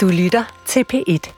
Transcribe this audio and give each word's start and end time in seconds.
Du 0.00 0.08
lytter 0.08 0.62
til 0.66 0.84
P1. 0.92 1.32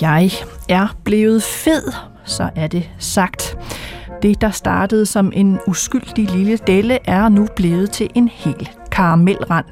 Jeg 0.00 0.30
er 0.68 0.96
blevet 1.04 1.42
fed, 1.42 1.92
så 2.24 2.50
er 2.56 2.66
det 2.66 2.90
sagt. 2.98 3.56
Det, 4.22 4.40
der 4.40 4.50
startede 4.50 5.06
som 5.06 5.32
en 5.34 5.58
uskyldig 5.66 6.30
lille 6.30 6.56
delle, 6.56 6.98
er 7.04 7.28
nu 7.28 7.46
blevet 7.56 7.90
til 7.90 8.10
en 8.14 8.28
hel 8.28 8.68
karamelrand. 8.92 9.66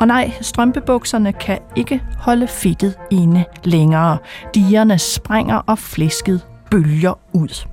Og 0.00 0.06
nej, 0.06 0.32
strømpebukserne 0.40 1.32
kan 1.32 1.58
ikke 1.76 2.02
holde 2.18 2.48
fedtet 2.48 2.94
inde 3.10 3.44
længere. 3.64 4.18
Dierne 4.54 4.98
springer, 4.98 5.56
og 5.56 5.78
flæsket 5.78 6.46
bølger 6.70 7.18
ud. 7.32 7.66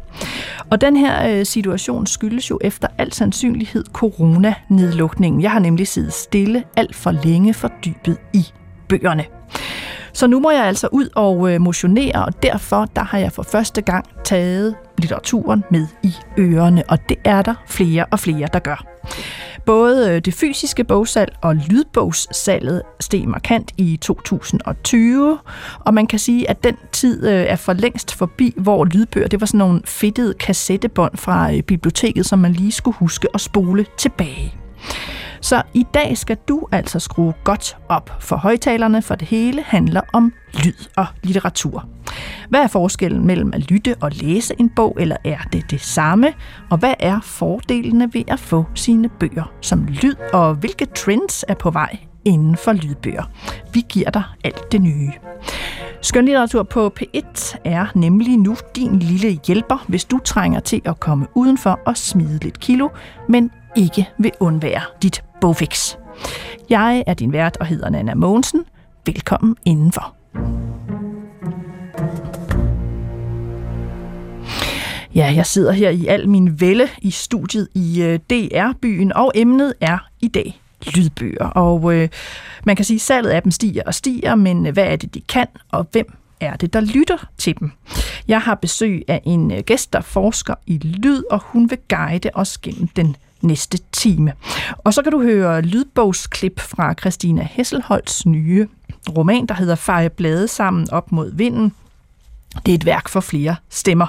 Og 0.71 0.81
den 0.81 0.97
her 0.97 1.39
øh, 1.39 1.45
situation 1.45 2.07
skyldes 2.07 2.49
jo 2.49 2.59
efter 2.61 2.87
al 2.97 3.13
sandsynlighed 3.13 3.85
coronanedlukningen. 3.93 5.41
Jeg 5.41 5.51
har 5.51 5.59
nemlig 5.59 5.87
siddet 5.87 6.13
stille 6.13 6.63
alt 6.75 6.95
for 6.95 7.11
længe 7.11 7.53
fordybet 7.53 8.17
i 8.33 8.45
bøgerne. 8.89 9.25
Så 10.13 10.27
nu 10.27 10.39
må 10.39 10.51
jeg 10.51 10.63
altså 10.63 10.87
ud 10.91 11.09
og 11.15 11.53
øh, 11.53 11.61
motionere, 11.61 12.25
og 12.25 12.43
derfor 12.43 12.85
der 12.95 13.03
har 13.03 13.17
jeg 13.17 13.31
for 13.31 13.43
første 13.43 13.81
gang 13.81 14.05
taget 14.23 14.75
litteraturen 14.97 15.63
med 15.71 15.87
i 16.03 16.13
ørerne, 16.37 16.83
og 16.89 17.09
det 17.09 17.17
er 17.23 17.41
der 17.41 17.55
flere 17.67 18.05
og 18.05 18.19
flere, 18.19 18.47
der 18.53 18.59
gør. 18.59 18.85
Både 19.67 20.11
øh, 20.11 20.21
det 20.21 20.33
fysiske 20.33 20.83
bogsalg 20.83 21.35
og 21.41 21.55
lydbogssalget 21.55 22.81
steg 22.99 23.27
markant 23.27 23.71
i 23.77 23.97
2020, 24.01 25.39
og 25.79 25.93
man 25.93 26.07
kan 26.07 26.19
sige, 26.19 26.49
at 26.49 26.63
den 26.63 26.75
tid 26.91 27.27
øh, 27.27 27.33
er 27.33 27.55
for 27.55 27.73
længst 27.73 28.15
forbi, 28.15 28.53
hvor 28.57 28.85
lydbøger 28.85 29.27
det 29.27 29.41
var 29.41 29.45
sådan 29.45 29.57
nogle 29.57 29.81
fedtede 29.85 30.33
kassettebånd 30.33 31.17
fra 31.17 31.53
øh, 31.53 31.61
biblioteket, 31.61 32.25
som 32.25 32.39
man 32.39 32.53
lige 32.53 32.71
skulle 32.71 32.97
huske 32.97 33.27
at 33.33 33.41
spole 33.41 33.85
tilbage. 33.97 34.66
Så 35.41 35.61
i 35.73 35.85
dag 35.93 36.17
skal 36.17 36.37
du 36.47 36.67
altså 36.71 36.99
skrue 36.99 37.33
godt 37.43 37.77
op 37.89 38.11
for 38.19 38.35
højtalerne, 38.35 39.01
for 39.01 39.15
det 39.15 39.27
hele 39.27 39.63
handler 39.63 40.01
om 40.13 40.33
lyd 40.53 40.87
og 40.95 41.05
litteratur. 41.23 41.85
Hvad 42.49 42.59
er 42.59 42.67
forskellen 42.67 43.27
mellem 43.27 43.53
at 43.53 43.71
lytte 43.71 43.95
og 44.01 44.11
læse 44.11 44.53
en 44.59 44.69
bog, 44.69 44.97
eller 44.99 45.17
er 45.23 45.37
det 45.53 45.71
det 45.71 45.81
samme? 45.81 46.33
Og 46.69 46.77
hvad 46.77 46.93
er 46.99 47.19
fordelene 47.23 48.13
ved 48.13 48.23
at 48.27 48.39
få 48.39 48.65
sine 48.75 49.09
bøger 49.09 49.51
som 49.61 49.85
lyd, 49.85 50.15
og 50.33 50.55
hvilke 50.55 50.85
trends 50.85 51.45
er 51.47 51.53
på 51.53 51.69
vej 51.71 51.97
inden 52.25 52.57
for 52.57 52.73
lydbøger? 52.73 53.23
Vi 53.73 53.85
giver 53.89 54.09
dig 54.09 54.23
alt 54.43 54.71
det 54.71 54.81
nye. 54.81 55.11
Skønlitteratur 56.01 56.63
på 56.63 56.93
P1 56.99 57.57
er 57.65 57.85
nemlig 57.95 58.37
nu 58.37 58.55
din 58.75 58.99
lille 58.99 59.39
hjælper, 59.47 59.85
hvis 59.87 60.05
du 60.05 60.19
trænger 60.25 60.59
til 60.59 60.81
at 60.85 60.99
komme 60.99 61.27
udenfor 61.35 61.79
og 61.85 61.97
smide 61.97 62.39
lidt 62.43 62.59
kilo, 62.59 62.89
men 63.29 63.51
ikke 63.77 64.09
vil 64.19 64.31
undvære 64.39 64.81
dit 65.03 65.23
bogfix. 65.41 65.95
Jeg 66.69 67.03
er 67.07 67.13
din 67.13 67.31
vært 67.33 67.57
og 67.57 67.65
hedder 67.65 67.89
Nana 67.89 68.15
Mogensen. 68.15 68.65
Velkommen 69.05 69.55
indenfor. 69.65 70.15
Ja, 75.15 75.33
jeg 75.35 75.45
sidder 75.45 75.71
her 75.71 75.89
i 75.89 76.05
al 76.05 76.29
min 76.29 76.61
vælde 76.61 76.87
i 77.01 77.11
studiet 77.11 77.67
i 77.75 78.01
øh, 78.03 78.19
DR-byen, 78.29 79.13
og 79.13 79.31
emnet 79.35 79.73
er 79.81 79.97
i 80.21 80.27
dag 80.27 80.61
lydbøger. 80.85 81.45
Og 81.45 81.93
øh, 81.93 82.09
man 82.65 82.75
kan 82.75 82.85
sige, 82.85 82.95
at 82.95 83.01
salget 83.01 83.29
af 83.29 83.43
dem 83.43 83.51
stiger 83.51 83.83
og 83.85 83.93
stiger, 83.93 84.35
men 84.35 84.67
øh, 84.67 84.73
hvad 84.73 84.85
er 84.85 84.95
det, 84.95 85.13
de 85.13 85.21
kan, 85.21 85.47
og 85.71 85.87
hvem 85.91 86.13
er 86.39 86.55
det, 86.55 86.73
der 86.73 86.79
lytter 86.79 87.27
til 87.37 87.59
dem? 87.59 87.71
Jeg 88.27 88.41
har 88.41 88.55
besøg 88.55 89.03
af 89.07 89.21
en 89.25 89.51
øh, 89.51 89.59
gæst, 89.59 89.93
der 89.93 90.01
forsker 90.01 90.53
i 90.67 90.77
lyd, 90.77 91.23
og 91.31 91.39
hun 91.43 91.69
vil 91.69 91.77
guide 91.89 92.29
os 92.33 92.57
gennem 92.57 92.87
den 92.87 93.15
næste 93.41 93.79
time. 93.91 94.33
Og 94.77 94.93
så 94.93 95.01
kan 95.01 95.11
du 95.11 95.21
høre 95.21 95.61
lydbogsklip 95.61 96.59
fra 96.59 96.93
Christina 96.93 97.47
Hesselholds 97.51 98.25
nye 98.25 98.67
roman, 99.17 99.45
der 99.45 99.53
hedder 99.53 99.75
Feje 99.75 100.09
blade 100.09 100.47
sammen 100.47 100.91
op 100.91 101.11
mod 101.11 101.31
vinden. 101.35 101.73
Det 102.65 102.71
er 102.71 102.75
et 102.75 102.85
værk 102.85 103.09
for 103.09 103.19
flere 103.19 103.55
stemmer. 103.69 104.07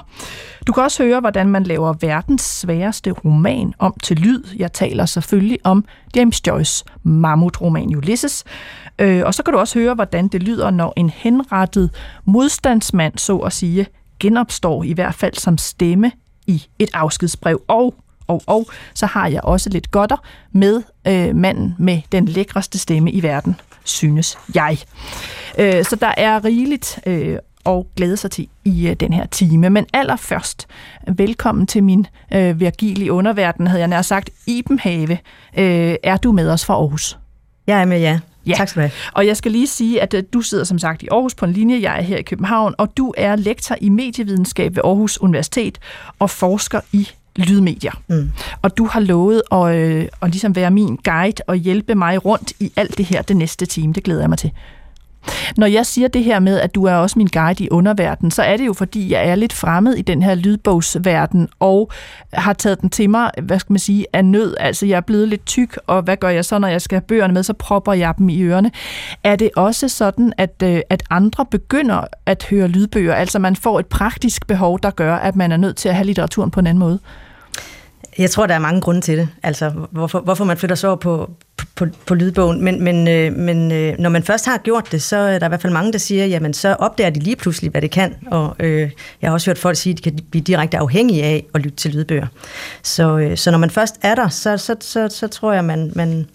Du 0.67 0.73
kan 0.73 0.83
også 0.83 1.03
høre, 1.03 1.19
hvordan 1.19 1.47
man 1.47 1.63
laver 1.63 1.93
verdens 2.01 2.41
sværeste 2.41 3.11
roman 3.11 3.73
om 3.79 3.93
til 4.03 4.17
lyd. 4.17 4.43
Jeg 4.57 4.73
taler 4.73 5.05
selvfølgelig 5.05 5.59
om 5.63 5.85
James 6.15 6.47
Joyce 6.47 6.85
mammutroman 7.03 7.95
Ulysses. 7.95 8.43
Øh, 8.99 9.23
og 9.25 9.33
så 9.33 9.43
kan 9.43 9.53
du 9.53 9.59
også 9.59 9.79
høre, 9.79 9.93
hvordan 9.93 10.27
det 10.27 10.43
lyder, 10.43 10.71
når 10.71 10.93
en 10.95 11.09
henrettet 11.09 11.89
modstandsmand, 12.25 13.17
så 13.17 13.37
at 13.37 13.53
sige, 13.53 13.85
genopstår 14.19 14.83
i 14.83 14.93
hvert 14.93 15.15
fald 15.15 15.33
som 15.33 15.57
stemme 15.57 16.11
i 16.47 16.65
et 16.79 16.89
afskedsbrev. 16.93 17.61
Og 17.67 17.95
og, 18.29 18.41
og 18.47 18.65
så 18.93 19.05
har 19.05 19.27
jeg 19.27 19.41
også 19.43 19.69
lidt 19.69 19.91
godter 19.91 20.17
med 20.51 20.83
øh, 21.07 21.35
manden 21.35 21.75
med 21.79 22.01
den 22.11 22.25
lækreste 22.25 22.79
stemme 22.79 23.11
i 23.11 23.23
verden, 23.23 23.55
synes 23.83 24.37
jeg. 24.55 24.77
Øh, 25.57 25.85
så 25.85 25.95
der 25.95 26.13
er 26.17 26.45
rigeligt 26.45 26.99
øh, 27.05 27.37
og 27.63 27.87
glæde 27.95 28.17
sig 28.17 28.31
til 28.31 28.47
i 28.65 28.87
øh, 28.87 28.95
den 28.95 29.13
her 29.13 29.25
time. 29.25 29.69
Men 29.69 29.85
allerførst, 29.93 30.67
velkommen 31.07 31.67
til 31.67 31.83
min 31.83 32.07
øh, 32.33 32.59
virgilige 32.59 33.13
underverden, 33.13 33.67
havde 33.67 33.79
jeg 33.79 33.87
nær 33.87 34.01
sagt. 34.01 34.29
Iben 34.47 34.79
Have, 34.79 35.11
øh, 35.57 35.95
er 36.03 36.17
du 36.17 36.31
med 36.31 36.49
os 36.49 36.65
fra 36.65 36.73
Aarhus? 36.73 37.17
Jeg 37.67 37.81
er 37.81 37.85
med, 37.85 37.99
ja. 37.99 38.19
Ja. 38.45 38.53
Tak 38.53 38.69
skal 38.69 38.81
du 38.81 38.87
have. 38.87 38.91
Og 39.13 39.27
jeg 39.27 39.37
skal 39.37 39.51
lige 39.51 39.67
sige, 39.67 40.01
at 40.01 40.13
øh, 40.13 40.23
du 40.33 40.41
sidder 40.41 40.63
som 40.63 40.79
sagt 40.79 41.03
i 41.03 41.07
Aarhus 41.11 41.35
på 41.35 41.45
en 41.45 41.53
linje, 41.53 41.81
jeg 41.81 41.97
er 41.97 42.01
her 42.01 42.17
i 42.17 42.21
København, 42.21 42.75
og 42.77 42.97
du 42.97 43.13
er 43.17 43.35
lektor 43.35 43.75
i 43.81 43.89
medievidenskab 43.89 44.75
ved 44.75 44.83
Aarhus 44.83 45.17
Universitet 45.17 45.77
og 46.19 46.29
forsker 46.29 46.81
i 46.91 47.09
lydmedier. 47.35 48.01
Mm. 48.07 48.31
Og 48.61 48.77
du 48.77 48.85
har 48.85 48.99
lovet 48.99 49.41
at, 49.51 49.75
øh, 49.75 50.07
at 50.21 50.29
ligesom 50.31 50.55
være 50.55 50.71
min 50.71 50.95
guide 51.03 51.43
og 51.47 51.55
hjælpe 51.55 51.95
mig 51.95 52.25
rundt 52.25 52.53
i 52.59 52.71
alt 52.75 52.97
det 52.97 53.05
her 53.05 53.21
det 53.21 53.37
næste 53.37 53.65
time. 53.65 53.93
Det 53.93 54.03
glæder 54.03 54.21
jeg 54.21 54.29
mig 54.29 54.37
til. 54.37 54.51
Når 55.57 55.67
jeg 55.67 55.85
siger 55.85 56.07
det 56.07 56.23
her 56.23 56.39
med, 56.39 56.59
at 56.59 56.75
du 56.75 56.83
er 56.83 56.93
også 56.93 57.19
min 57.19 57.27
guide 57.27 57.63
i 57.63 57.69
underverdenen, 57.71 58.31
så 58.31 58.43
er 58.43 58.57
det 58.57 58.65
jo 58.65 58.73
fordi, 58.73 59.11
jeg 59.11 59.27
er 59.27 59.35
lidt 59.35 59.53
fremmed 59.53 59.93
i 59.93 60.01
den 60.01 60.23
her 60.23 60.35
lydbogsverden, 60.35 61.49
og 61.59 61.91
har 62.33 62.53
taget 62.53 62.81
den 62.81 62.89
til 62.89 63.09
mig, 63.09 63.31
hvad 63.41 63.59
skal 63.59 63.73
man 63.73 63.79
sige, 63.79 64.05
af 64.13 64.25
nød. 64.25 64.55
Altså, 64.59 64.85
jeg 64.85 64.97
er 64.97 65.01
blevet 65.01 65.27
lidt 65.27 65.45
tyk, 65.45 65.79
og 65.87 66.01
hvad 66.01 66.17
gør 66.17 66.29
jeg 66.29 66.45
så, 66.45 66.59
når 66.59 66.67
jeg 66.67 66.81
skal 66.81 66.95
have 66.95 67.05
bøgerne 67.07 67.33
med, 67.33 67.43
så 67.43 67.53
propper 67.53 67.93
jeg 67.93 68.13
dem 68.17 68.29
i 68.29 68.41
ørerne. 68.41 68.71
Er 69.23 69.35
det 69.35 69.49
også 69.55 69.89
sådan, 69.89 70.33
at, 70.37 70.63
øh, 70.63 70.81
at 70.89 71.03
andre 71.09 71.45
begynder 71.45 72.01
at 72.25 72.45
høre 72.49 72.67
lydbøger? 72.67 73.13
Altså, 73.13 73.39
man 73.39 73.55
får 73.55 73.79
et 73.79 73.85
praktisk 73.85 74.47
behov, 74.47 74.79
der 74.83 74.91
gør, 74.91 75.15
at 75.15 75.35
man 75.35 75.51
er 75.51 75.57
nødt 75.57 75.77
til 75.77 75.89
at 75.89 75.95
have 75.95 76.05
litteraturen 76.05 76.51
på 76.51 76.59
en 76.59 76.67
anden 76.67 76.79
måde? 76.79 76.99
Jeg 78.17 78.29
tror, 78.31 78.45
der 78.47 78.55
er 78.55 78.59
mange 78.59 78.81
grunde 78.81 79.01
til 79.01 79.17
det. 79.17 79.29
Altså, 79.43 79.69
hvorfor, 79.91 80.19
hvorfor 80.19 80.45
man 80.45 80.57
flytter 80.57 80.75
sig 80.75 80.89
over 80.89 80.97
på, 80.97 81.29
på, 81.79 81.85
på 82.05 82.15
lydbogen. 82.15 82.63
Men, 82.63 82.83
men, 82.83 83.07
øh, 83.07 83.33
men 83.33 83.71
øh, 83.71 83.99
når 83.99 84.09
man 84.09 84.23
først 84.23 84.45
har 84.45 84.57
gjort 84.57 84.91
det, 84.91 85.01
så 85.01 85.17
er 85.17 85.39
der 85.39 85.45
i 85.45 85.49
hvert 85.49 85.61
fald 85.61 85.73
mange, 85.73 85.91
der 85.91 85.97
siger, 85.97 86.25
jamen 86.25 86.53
så 86.53 86.73
opdager 86.73 87.09
de 87.09 87.19
lige 87.19 87.35
pludselig, 87.35 87.71
hvad 87.71 87.81
det 87.81 87.91
kan. 87.91 88.15
Og 88.31 88.55
øh, 88.59 88.91
jeg 89.21 89.29
har 89.29 89.33
også 89.33 89.49
hørt 89.49 89.57
folk 89.57 89.77
sige, 89.77 89.91
at 89.91 89.97
de 89.97 90.03
kan 90.03 90.19
blive 90.31 90.43
direkte 90.43 90.77
afhængige 90.77 91.23
af 91.23 91.45
at 91.53 91.61
lytte 91.61 91.77
til 91.77 91.91
lydbøger. 91.91 92.27
Så, 92.83 93.17
øh, 93.17 93.37
så 93.37 93.51
når 93.51 93.57
man 93.57 93.69
først 93.69 93.95
er 94.01 94.15
der, 94.15 94.29
så, 94.29 94.57
så, 94.57 94.75
så, 94.79 95.07
så 95.09 95.27
tror 95.27 95.53
jeg, 95.53 95.65
man, 95.65 95.91
man, 95.95 96.25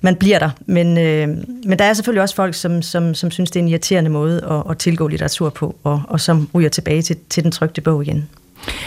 man 0.00 0.16
bliver 0.16 0.38
der. 0.38 0.50
Men, 0.66 0.98
øh, 0.98 1.28
men 1.64 1.78
der 1.78 1.84
er 1.84 1.92
selvfølgelig 1.92 2.22
også 2.22 2.34
folk, 2.34 2.54
som, 2.54 2.82
som, 2.82 3.14
som 3.14 3.30
synes, 3.30 3.50
det 3.50 3.60
er 3.60 3.62
en 3.62 3.68
irriterende 3.68 4.10
måde 4.10 4.44
at, 4.50 4.70
at 4.70 4.78
tilgå 4.78 5.08
litteratur 5.08 5.50
på, 5.50 5.76
og, 5.84 6.02
og 6.08 6.20
som 6.20 6.48
ryger 6.54 6.68
tilbage 6.68 7.02
til, 7.02 7.16
til 7.30 7.42
den 7.44 7.52
trygte 7.52 7.80
bog 7.80 8.02
igen. 8.02 8.28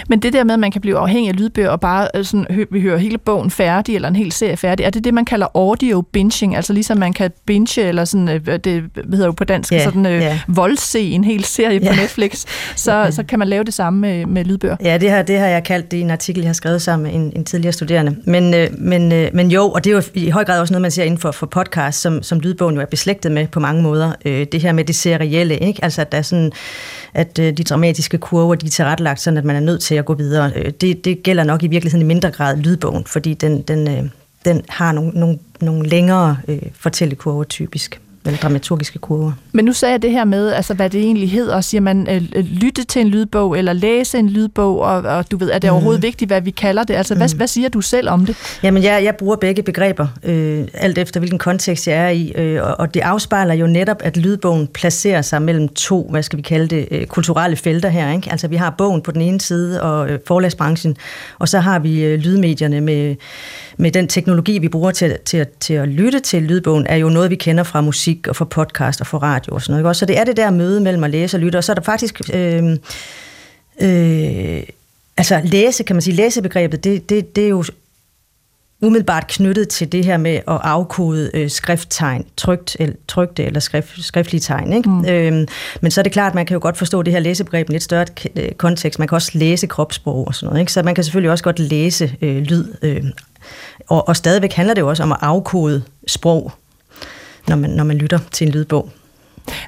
Men 0.09 0.19
det 0.19 0.33
der 0.33 0.43
med, 0.43 0.53
at 0.53 0.59
man 0.59 0.71
kan 0.71 0.81
blive 0.81 0.97
afhængig 0.97 1.29
af 1.29 1.39
lydbøger 1.39 1.69
og 1.69 1.79
bare 1.79 2.07
øh, 2.15 2.25
sådan, 2.25 2.65
vi 2.71 2.81
hører 2.81 2.97
hele 2.97 3.17
bogen 3.17 3.51
færdig, 3.51 3.95
eller 3.95 4.07
en 4.07 4.15
hel 4.15 4.31
serie 4.31 4.57
færdig, 4.57 4.83
er 4.83 4.89
det 4.89 5.03
det, 5.03 5.13
man 5.13 5.25
kalder 5.25 5.47
audio 5.55 6.01
binging? 6.01 6.55
Altså 6.55 6.73
ligesom 6.73 6.97
man 6.97 7.13
kan 7.13 7.31
binge, 7.45 7.81
eller 7.81 8.05
sådan, 8.05 8.29
øh, 8.29 8.57
det 8.63 8.83
hedder 9.11 9.25
jo 9.25 9.31
på 9.31 9.43
dansk, 9.43 9.73
yeah, 9.73 9.83
sådan 9.83 10.05
yeah. 10.05 10.37
voldse 10.47 10.99
en 10.99 11.23
hel 11.23 11.43
serie 11.43 11.79
yeah. 11.79 11.87
på 11.87 12.01
Netflix, 12.01 12.45
så, 12.75 13.07
så 13.11 13.23
kan 13.23 13.39
man 13.39 13.47
lave 13.47 13.63
det 13.63 13.73
samme 13.73 13.99
med, 13.99 14.25
med 14.25 14.45
lydbøger. 14.45 14.77
Ja, 14.83 14.97
det 14.97 15.11
har, 15.11 15.21
det 15.21 15.39
har 15.39 15.47
jeg 15.47 15.63
kaldt 15.63 15.91
det 15.91 15.97
i 15.97 16.01
en 16.01 16.11
artikel, 16.11 16.41
jeg 16.41 16.49
har 16.49 16.53
skrevet 16.53 16.81
sammen 16.81 17.03
med 17.03 17.21
en, 17.21 17.33
en 17.35 17.45
tidligere 17.45 17.73
studerende. 17.73 18.15
Men, 18.25 18.53
øh, 18.53 18.67
men, 18.77 19.11
øh, 19.11 19.29
men 19.33 19.51
jo, 19.51 19.69
og 19.69 19.83
det 19.83 19.89
er 19.89 19.95
jo 19.95 20.03
i 20.13 20.29
høj 20.29 20.45
grad 20.45 20.59
også 20.59 20.73
noget, 20.73 20.81
man 20.81 20.91
ser 20.91 21.03
inden 21.03 21.19
for, 21.19 21.31
for 21.31 21.45
podcast, 21.45 22.01
som, 22.01 22.23
som 22.23 22.39
lydbogen 22.39 22.75
jo 22.75 22.81
er 22.81 22.85
beslægtet 22.85 23.31
med 23.31 23.47
på 23.47 23.59
mange 23.59 23.83
måder. 23.83 24.11
Øh, 24.25 24.45
det 24.51 24.61
her 24.61 24.71
med 24.71 24.83
det 24.83 24.95
serielle, 24.95 25.57
ikke? 25.57 25.83
Altså 25.83 26.01
at 26.01 26.11
der 26.11 26.17
er 26.17 26.21
sådan, 26.21 26.51
at 27.13 27.39
øh, 27.39 27.53
de 27.53 27.63
dramatiske 27.63 28.17
kurver, 28.17 28.55
de 28.55 28.65
er 28.65 28.69
tilrettelagt 28.69 29.21
sådan, 29.21 29.37
at 29.37 29.45
man 29.45 29.55
er 29.55 29.59
nødt 29.59 29.70
til 29.77 29.95
at 29.95 30.05
gå 30.05 30.13
videre. 30.13 30.51
Øh, 30.55 30.71
det, 30.71 31.05
det 31.05 31.23
gælder 31.23 31.43
nok 31.43 31.63
i 31.63 31.67
virkeligheden 31.67 32.05
i 32.05 32.07
mindre 32.07 32.31
grad 32.31 32.57
lydbogen, 32.57 33.05
fordi 33.05 33.33
den, 33.33 33.61
den, 33.61 33.87
øh, 33.87 34.09
den 34.45 34.61
har 34.69 34.91
nogle, 34.91 35.11
nogle, 35.11 35.39
nogle 35.61 35.89
længere 35.89 36.37
øh, 36.47 36.61
fortællekurver 36.73 37.43
typisk 37.43 38.01
eller 38.25 38.39
dramaturgiske 38.39 38.99
kurver. 38.99 39.31
Men 39.51 39.65
nu 39.65 39.73
sagde 39.73 39.91
jeg 39.91 40.01
det 40.01 40.11
her 40.11 40.25
med, 40.25 40.51
altså, 40.51 40.73
hvad 40.73 40.89
det 40.89 41.01
egentlig 41.01 41.31
hedder. 41.31 41.61
Siger 41.61 41.81
man 41.81 42.07
øh, 42.09 42.43
lytte 42.43 42.83
til 42.83 43.01
en 43.01 43.07
lydbog, 43.07 43.57
eller 43.57 43.73
læse 43.73 44.17
en 44.17 44.29
lydbog, 44.29 44.79
og, 44.79 44.97
og 44.97 45.31
du 45.31 45.37
ved, 45.37 45.51
er 45.51 45.59
det 45.59 45.69
mm. 45.69 45.73
overhovedet 45.73 46.01
vigtigt, 46.01 46.29
hvad 46.29 46.41
vi 46.41 46.51
kalder 46.51 46.83
det? 46.83 46.93
Altså, 46.93 47.13
mm. 47.13 47.17
hvad, 47.17 47.35
hvad 47.35 47.47
siger 47.47 47.69
du 47.69 47.81
selv 47.81 48.09
om 48.09 48.25
det? 48.25 48.35
Jamen, 48.63 48.83
jeg, 48.83 49.03
jeg 49.03 49.15
bruger 49.15 49.35
begge 49.35 49.63
begreber, 49.63 50.07
øh, 50.23 50.67
alt 50.73 50.97
efter 50.97 51.19
hvilken 51.19 51.39
kontekst 51.39 51.87
jeg 51.87 51.97
er 51.97 52.09
i, 52.09 52.31
øh, 52.35 52.63
og, 52.63 52.79
og 52.79 52.93
det 52.93 52.99
afspejler 52.99 53.53
jo 53.53 53.67
netop, 53.67 53.97
at 54.03 54.17
lydbogen 54.17 54.67
placerer 54.67 55.21
sig 55.21 55.41
mellem 55.41 55.67
to, 55.67 56.07
hvad 56.11 56.23
skal 56.23 56.37
vi 56.37 56.41
kalde 56.41 56.67
det, 56.67 56.87
øh, 56.91 57.05
kulturelle 57.05 57.57
felter 57.57 57.89
her. 57.89 58.11
Ikke? 58.13 58.31
Altså, 58.31 58.47
vi 58.47 58.55
har 58.55 58.69
bogen 58.77 59.01
på 59.01 59.11
den 59.11 59.21
ene 59.21 59.41
side, 59.41 59.81
og 59.81 60.09
øh, 60.09 60.19
forlagsbranchen, 60.27 60.97
og 61.39 61.49
så 61.49 61.59
har 61.59 61.79
vi 61.79 62.03
øh, 62.03 62.19
lydmedierne 62.19 62.81
med, 62.81 63.15
med 63.81 63.91
den 63.91 64.07
teknologi, 64.07 64.59
vi 64.59 64.69
bruger 64.69 64.91
til, 64.91 65.17
til, 65.25 65.45
til 65.59 65.73
at 65.73 65.87
lytte 65.87 66.19
til 66.19 66.43
lydbogen, 66.43 66.85
er 66.87 66.95
jo 66.95 67.09
noget, 67.09 67.29
vi 67.29 67.35
kender 67.35 67.63
fra 67.63 67.81
musik 67.81 68.27
og 68.27 68.35
fra 68.35 68.45
podcast 68.45 69.01
og 69.01 69.07
fra 69.07 69.17
radio 69.17 69.53
og 69.53 69.61
sådan 69.61 69.81
noget. 69.81 69.91
Ikke? 69.91 69.99
Så 69.99 70.05
det 70.05 70.17
er 70.17 70.23
det 70.23 70.37
der 70.37 70.51
møde 70.51 70.81
mellem 70.81 71.03
at 71.03 71.09
læse 71.09 71.37
og 71.37 71.41
lytte, 71.41 71.57
og 71.57 71.63
så 71.63 71.71
er 71.71 71.73
der 71.73 71.81
faktisk... 71.81 72.21
Øh, 72.33 72.77
øh, 73.81 74.63
altså 75.17 75.41
læse, 75.43 75.83
kan 75.83 75.95
man 75.95 76.01
sige, 76.01 76.15
læsebegrebet, 76.15 76.83
det, 76.83 77.09
det, 77.09 77.35
det 77.35 77.45
er 77.45 77.49
jo 77.49 77.63
umiddelbart 78.81 79.27
knyttet 79.27 79.69
til 79.69 79.91
det 79.91 80.05
her 80.05 80.17
med 80.17 80.35
at 80.35 80.41
afkode 80.47 81.31
øh, 81.33 81.49
skrifttegn, 81.49 82.25
trygt, 82.37 82.77
el, 82.79 82.95
trygte 83.07 83.43
eller 83.43 83.59
skrift, 83.59 84.03
skriftlige 84.03 84.41
tegn. 84.41 84.73
Ikke? 84.73 84.89
Mm. 84.89 85.05
Øhm, 85.05 85.47
men 85.81 85.91
så 85.91 86.01
er 86.01 86.03
det 86.03 86.11
klart, 86.11 86.31
at 86.31 86.35
man 86.35 86.45
kan 86.45 86.53
jo 86.55 86.59
godt 86.61 86.77
forstå 86.77 87.01
det 87.01 87.13
her 87.13 87.19
læsebegreb 87.19 87.69
i 87.69 87.75
et 87.75 87.83
større 87.83 88.05
øh, 88.35 88.51
kontekst. 88.51 88.99
Man 88.99 89.07
kan 89.07 89.15
også 89.15 89.31
læse 89.33 89.67
kropssprog 89.67 90.27
og 90.27 90.35
sådan 90.35 90.47
noget. 90.47 90.59
Ikke? 90.59 90.71
Så 90.71 90.83
man 90.83 90.95
kan 90.95 91.03
selvfølgelig 91.03 91.31
også 91.31 91.43
godt 91.43 91.59
læse 91.59 92.15
øh, 92.21 92.41
lyd. 92.41 92.65
Øh, 92.81 93.03
og, 93.87 94.07
og 94.07 94.15
stadigvæk 94.15 94.53
handler 94.53 94.73
det 94.73 94.81
jo 94.81 94.89
også 94.89 95.03
om 95.03 95.11
at 95.11 95.17
afkode 95.21 95.83
sprog, 96.07 96.51
når 97.47 97.55
man, 97.55 97.69
når 97.69 97.83
man 97.83 97.97
lytter 97.97 98.19
til 98.31 98.47
en 98.47 98.53
lydbog. 98.53 98.89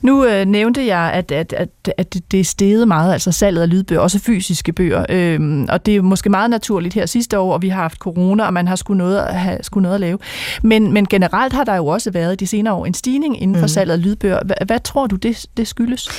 Nu 0.02 0.26
øh, 0.26 0.46
nævnte 0.46 0.86
jeg, 0.86 1.12
at, 1.14 1.32
at, 1.32 1.54
at, 1.54 1.70
at 1.98 2.16
det 2.32 2.40
er 2.40 2.44
steget 2.44 2.88
meget, 2.88 3.14
altså 3.14 3.32
salget 3.32 3.62
af 3.62 3.70
lydbøger, 3.70 4.02
også 4.02 4.20
fysiske 4.20 4.74
bøger. 4.74 5.06
Øhm, 5.10 5.68
og 5.70 5.86
det 5.86 5.96
er 5.96 6.02
måske 6.02 6.30
meget 6.30 6.50
naturligt 6.50 6.94
her 6.94 7.06
sidste 7.06 7.40
år, 7.40 7.54
og 7.54 7.62
vi 7.62 7.70
har 7.70 7.82
haft 7.82 7.98
corona, 7.98 8.46
og 8.46 8.54
man 8.54 8.68
har 8.68 8.76
skulle 8.76 8.98
noget, 8.98 9.24
have, 9.24 9.58
skulle 9.62 9.82
noget 9.82 9.96
at 9.96 10.02
lave. 10.02 10.18
Men, 10.64 10.94
men 10.94 11.06
generelt 11.06 11.54
har 11.54 11.64
der 11.64 11.76
jo 11.76 11.88
også 11.88 12.12
været 12.12 12.40
de 12.40 12.48
senere 12.48 12.74
år 12.74 12.86
en 12.86 12.94
stigning 12.94 13.42
inden 13.42 13.56
for 13.56 13.62
mm. 13.62 13.68
salget 13.68 13.94
af 13.94 14.04
lydbøger. 14.04 14.40
Hvad, 14.46 14.56
hvad 14.66 14.80
tror 14.80 15.08
du, 15.08 15.16
det, 15.16 15.46
det 15.58 15.68
skyldes? 15.68 16.10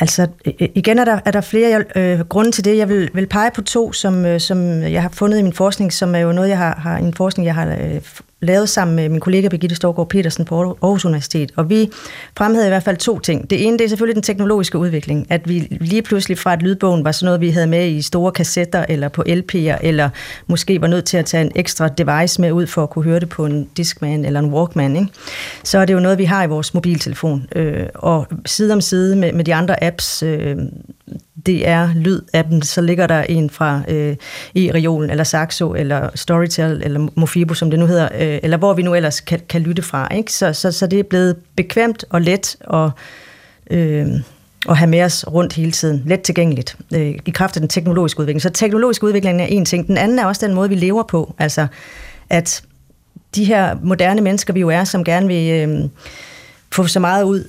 Altså, 0.00 0.26
igen 0.74 0.98
er 0.98 1.04
der, 1.04 1.20
er 1.24 1.30
der 1.30 1.40
flere 1.40 1.84
øh, 1.96 2.20
grunde 2.20 2.50
til 2.50 2.64
det. 2.64 2.78
Jeg 2.78 2.88
vil, 2.88 3.10
vil 3.14 3.26
pege 3.26 3.50
på 3.54 3.62
to, 3.62 3.92
som, 3.92 4.24
øh, 4.24 4.40
som 4.40 4.82
jeg 4.82 5.02
har 5.02 5.08
fundet 5.08 5.38
i 5.38 5.42
min 5.42 5.52
forskning, 5.52 5.92
som 5.92 6.14
er 6.14 6.18
jo 6.18 6.32
noget, 6.32 6.48
jeg 6.48 6.58
har, 6.58 6.74
har 6.82 6.96
en 6.96 7.14
forskning, 7.14 7.46
jeg 7.46 7.54
har 7.54 7.66
øh, 7.66 8.00
lavet 8.44 8.68
sammen 8.68 8.96
med 8.96 9.08
min 9.08 9.20
kollega 9.20 9.48
Birgitte 9.48 9.76
Storgård 9.76 10.08
Petersen 10.08 10.44
på 10.44 10.60
Aarhus 10.60 11.04
Universitet. 11.04 11.52
Og 11.56 11.70
vi 11.70 11.90
fremhævede 12.38 12.66
i 12.66 12.70
hvert 12.70 12.82
fald 12.82 12.96
to 12.96 13.18
ting. 13.18 13.50
Det 13.50 13.66
ene, 13.66 13.78
det 13.78 13.84
er 13.84 13.88
selvfølgelig 13.88 14.14
den 14.14 14.22
teknologiske 14.22 14.78
udvikling. 14.78 15.26
At 15.30 15.48
vi 15.48 15.58
lige 15.80 16.02
pludselig 16.02 16.38
fra, 16.38 16.54
et 16.54 16.62
lydbogen 16.62 17.04
var 17.04 17.12
sådan 17.12 17.24
noget, 17.24 17.40
vi 17.40 17.50
havde 17.50 17.66
med 17.66 17.88
i 17.88 18.02
store 18.02 18.32
kassetter 18.32 18.84
eller 18.88 19.08
på 19.08 19.24
LP'er, 19.28 19.78
eller 19.82 20.10
måske 20.46 20.80
var 20.80 20.86
nødt 20.86 21.04
til 21.04 21.16
at 21.16 21.26
tage 21.26 21.44
en 21.44 21.52
ekstra 21.54 21.88
device 21.88 22.40
med 22.40 22.52
ud 22.52 22.66
for 22.66 22.82
at 22.82 22.90
kunne 22.90 23.04
høre 23.04 23.20
det 23.20 23.28
på 23.28 23.46
en 23.46 23.68
Discman 23.76 24.24
eller 24.24 24.40
en 24.40 24.52
Walkman. 24.52 24.96
Ikke? 24.96 25.08
Så 25.64 25.78
er 25.78 25.84
det 25.84 25.94
jo 25.94 26.00
noget, 26.00 26.18
vi 26.18 26.24
har 26.24 26.44
i 26.44 26.46
vores 26.46 26.74
mobiltelefon. 26.74 27.46
Øh, 27.56 27.86
og 27.94 28.26
side 28.46 28.72
om 28.72 28.80
side 28.80 29.16
med, 29.16 29.32
med 29.32 29.44
de 29.44 29.54
andre 29.54 29.84
apps, 29.84 30.22
øh, 30.22 30.56
det 31.46 31.68
er 31.68 31.88
lyd-appen, 31.94 32.62
så 32.62 32.80
ligger 32.80 33.06
der 33.06 33.22
en 33.22 33.50
fra 33.50 33.82
øh, 33.88 34.16
e-reolen, 34.56 35.10
eller 35.10 35.24
Saxo, 35.24 35.74
eller 35.74 36.10
Storytel, 36.14 36.82
eller 36.84 37.08
Mofibo, 37.14 37.54
som 37.54 37.70
det 37.70 37.78
nu 37.78 37.86
hedder, 37.86 38.08
øh, 38.20 38.38
eller 38.42 38.56
hvor 38.56 38.74
vi 38.74 38.82
nu 38.82 38.94
ellers 38.94 39.20
kan, 39.20 39.40
kan 39.48 39.60
lytte 39.60 39.82
fra. 39.82 40.14
Ikke? 40.14 40.32
Så, 40.32 40.52
så, 40.52 40.72
så 40.72 40.86
det 40.86 40.98
er 40.98 41.02
blevet 41.02 41.36
bekvemt 41.56 42.04
og 42.10 42.20
let 42.20 42.56
og, 42.60 42.90
øh, 43.70 44.06
og 44.66 44.76
have 44.76 44.90
med 44.90 45.02
os 45.02 45.24
rundt 45.32 45.52
hele 45.52 45.72
tiden. 45.72 46.02
Let 46.06 46.20
tilgængeligt 46.20 46.76
øh, 46.94 47.14
i 47.26 47.30
kraft 47.30 47.56
af 47.56 47.60
den 47.60 47.68
teknologiske 47.68 48.20
udvikling. 48.20 48.42
Så 48.42 48.50
teknologisk 48.50 49.02
udvikling 49.02 49.40
er 49.42 49.46
en 49.46 49.64
ting. 49.64 49.86
Den 49.86 49.96
anden 49.96 50.18
er 50.18 50.26
også 50.26 50.46
den 50.46 50.54
måde, 50.54 50.68
vi 50.68 50.74
lever 50.74 51.02
på. 51.02 51.34
Altså, 51.38 51.66
at 52.30 52.62
de 53.34 53.44
her 53.44 53.76
moderne 53.82 54.20
mennesker, 54.20 54.52
vi 54.52 54.60
jo 54.60 54.68
er, 54.68 54.84
som 54.84 55.04
gerne 55.04 55.26
vil 55.26 55.68
øh, 55.68 55.88
få 56.72 56.86
så 56.86 57.00
meget 57.00 57.24
ud 57.24 57.44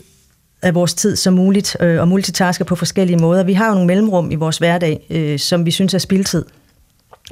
af 0.62 0.76
vores 0.76 0.94
tid 0.94 1.16
som 1.16 1.34
muligt, 1.34 1.78
øh, 1.80 2.02
og 2.02 2.08
multitasker 2.08 2.66
på 2.66 2.76
forskellige 2.76 3.18
måder. 3.18 3.44
Vi 3.44 3.54
har 3.54 3.68
jo 3.68 3.74
nogle 3.74 3.88
mellemrum 3.88 4.32
i 4.32 4.36
vores 4.36 4.58
hverdag, 4.58 5.06
øh, 5.10 5.40
som 5.40 5.66
vi 5.66 5.72
synes 5.72 5.94
er 5.94 5.98
spildtid 5.98 6.46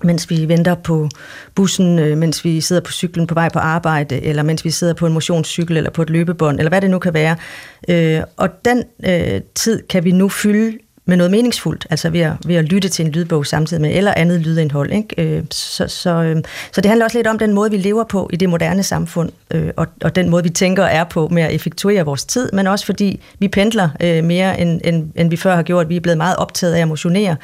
mens 0.04 0.30
vi 0.30 0.48
venter 0.48 0.76
på 0.76 1.10
bussen, 1.56 2.00
øh, 2.00 2.18
mens 2.18 2.46
vi 2.46 2.62
sidder 2.62 2.82
på 2.82 2.92
cyklen 2.92 3.28
på 3.28 3.34
vej 3.34 3.50
på 3.50 3.60
arbejde, 3.60 4.24
eller 4.24 4.44
mens 4.44 4.66
vi 4.66 4.72
sidder 4.72 4.94
på 4.94 5.06
en 5.08 5.14
motionscykel 5.14 5.78
eller 5.78 5.90
på 5.90 6.02
et 6.02 6.10
løbebånd, 6.10 6.60
eller 6.60 6.70
hvad 6.70 6.82
det 6.82 6.90
nu 6.90 7.00
kan 7.00 7.14
være. 7.14 7.36
Øh, 7.90 8.22
og 8.38 8.50
den 8.66 8.84
øh, 9.06 9.42
tid 9.56 9.88
kan 9.90 10.04
vi 10.04 10.12
nu 10.12 10.30
fylde 10.30 10.78
med 11.06 11.18
noget 11.18 11.32
meningsfuldt, 11.32 11.88
altså 11.90 12.10
ved 12.10 12.20
at, 12.20 12.34
ved 12.46 12.56
at 12.56 12.66
lytte 12.66 12.90
til 12.90 13.06
en 13.06 13.12
lydbog 13.12 13.46
samtidig 13.46 13.82
med, 13.82 13.98
eller 13.98 14.14
andet 14.18 14.42
lydindhold. 14.42 14.92
Ikke? 14.92 15.36
Øh, 15.38 15.44
så, 15.52 15.88
så, 15.88 16.10
øh, 16.10 16.44
så 16.72 16.82
det 16.82 16.90
handler 16.90 17.06
også 17.06 17.18
lidt 17.18 17.28
om 17.28 17.40
den 17.40 17.54
måde, 17.54 17.72
vi 17.72 17.78
lever 17.78 18.04
på 18.04 18.30
i 18.34 18.36
det 18.36 18.50
moderne 18.50 18.84
samfund, 18.84 19.30
øh, 19.52 19.70
og, 19.78 19.88
og 20.04 20.16
den 20.16 20.30
måde, 20.30 20.44
vi 20.44 20.50
tænker 20.50 20.84
er 20.84 21.04
på 21.04 21.28
med 21.32 21.44
at 21.44 21.54
effektuere 21.54 22.06
vores 22.06 22.26
tid, 22.26 22.50
men 22.54 22.68
også 22.68 22.86
fordi 22.86 23.22
vi 23.40 23.48
pendler 23.48 23.90
øh, 24.00 24.24
mere, 24.24 24.60
end, 24.60 24.82
end, 24.84 25.10
end 25.16 25.30
vi 25.30 25.38
før 25.38 25.56
har 25.56 25.64
gjort. 25.64 25.90
Vi 25.90 25.96
er 25.96 26.00
blevet 26.00 26.18
meget 26.18 26.36
optaget 26.36 26.74
af 26.74 26.82
at 26.82 26.88
motionere, 26.88 27.36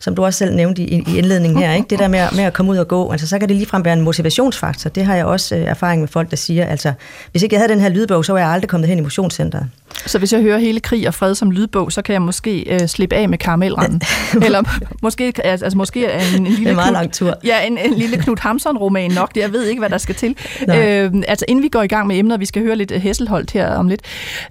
som 0.00 0.14
du 0.14 0.24
også 0.24 0.38
selv 0.38 0.54
nævnte 0.54 0.82
i, 0.82 1.04
i 1.06 1.18
indledningen 1.18 1.62
her. 1.62 1.72
Ikke? 1.72 1.86
Det 1.90 1.98
der 1.98 2.08
med, 2.08 2.20
med 2.36 2.44
at 2.44 2.52
komme 2.52 2.72
ud 2.72 2.76
og 2.76 2.88
gå, 2.88 3.12
altså 3.12 3.26
så 3.26 3.38
kan 3.38 3.48
det 3.48 3.56
ligefrem 3.56 3.84
være 3.84 3.94
en 3.94 4.00
motivationsfaktor. 4.00 4.90
Det 4.90 5.04
har 5.04 5.16
jeg 5.16 5.24
også 5.24 5.56
øh, 5.56 5.62
erfaring 5.62 6.00
med 6.00 6.08
folk, 6.08 6.30
der 6.30 6.36
siger, 6.36 6.66
altså 6.66 6.92
hvis 7.30 7.42
ikke 7.42 7.54
jeg 7.54 7.60
havde 7.60 7.72
den 7.72 7.80
her 7.80 7.88
lydbog, 7.88 8.24
så 8.24 8.32
var 8.32 8.38
jeg 8.38 8.48
aldrig 8.48 8.68
kommet 8.68 8.88
hen 8.88 8.98
i 8.98 9.02
motionscenteret. 9.02 9.66
Så 10.06 10.18
hvis 10.18 10.32
jeg 10.32 10.40
hører 10.40 10.58
hele 10.58 10.80
krig 10.80 11.08
og 11.08 11.14
fred 11.14 11.34
som 11.34 11.50
lydbog, 11.50 11.92
så 11.92 12.02
kan 12.02 12.12
jeg 12.12 12.22
måske 12.22 12.74
øh, 12.74 12.88
slippe 12.88 13.16
af 13.16 13.28
med 13.28 13.38
karamelranden. 13.38 14.00
Eller 14.46 14.62
måske, 15.02 15.32
altså, 15.44 15.76
måske 15.76 16.12
en, 16.12 16.36
en 16.36 16.44
lille 16.46 16.64
det 16.64 16.70
er 16.70 16.74
meget 16.74 16.92
lang 16.92 17.12
tur. 17.12 17.34
Ja, 17.44 17.66
en, 17.66 17.78
en 17.78 17.94
lille 17.94 18.16
Knud 18.16 18.36
Hamson-roman 18.40 19.10
nok. 19.10 19.30
Jeg 19.36 19.52
ved 19.52 19.64
ikke, 19.64 19.80
hvad 19.80 19.90
der 19.90 19.98
skal 19.98 20.14
til. 20.14 20.36
Øh, 20.60 21.12
altså 21.28 21.44
inden 21.48 21.62
vi 21.62 21.68
går 21.68 21.82
i 21.82 21.86
gang 21.86 22.06
med 22.06 22.18
emner, 22.18 22.36
vi 22.36 22.46
skal 22.46 22.62
høre 22.62 22.76
lidt 22.76 22.90
Hesselholdt 22.90 23.50
her 23.50 23.74
om 23.74 23.88
lidt, 23.88 24.00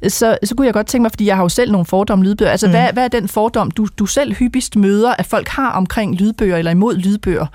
så, 0.07 0.37
så 0.43 0.55
kunne 0.55 0.65
jeg 0.65 0.73
godt 0.73 0.87
tænke 0.87 1.01
mig, 1.01 1.11
fordi 1.11 1.25
jeg 1.25 1.35
har 1.35 1.43
jo 1.43 1.49
selv 1.49 1.71
nogle 1.71 1.85
fordomme 1.85 2.13
om 2.13 2.21
lydbøger. 2.21 2.51
Altså 2.51 2.67
mm. 2.67 2.71
hvad, 2.71 2.93
hvad 2.93 3.03
er 3.03 3.07
den 3.07 3.27
fordom, 3.27 3.71
du, 3.71 3.87
du 3.97 4.05
selv 4.05 4.33
hyppigst 4.33 4.75
møder, 4.75 5.13
at 5.17 5.25
folk 5.25 5.47
har 5.47 5.71
omkring 5.71 6.15
lydbøger 6.15 6.57
eller 6.57 6.71
imod 6.71 6.95
lydbøger? 6.97 7.45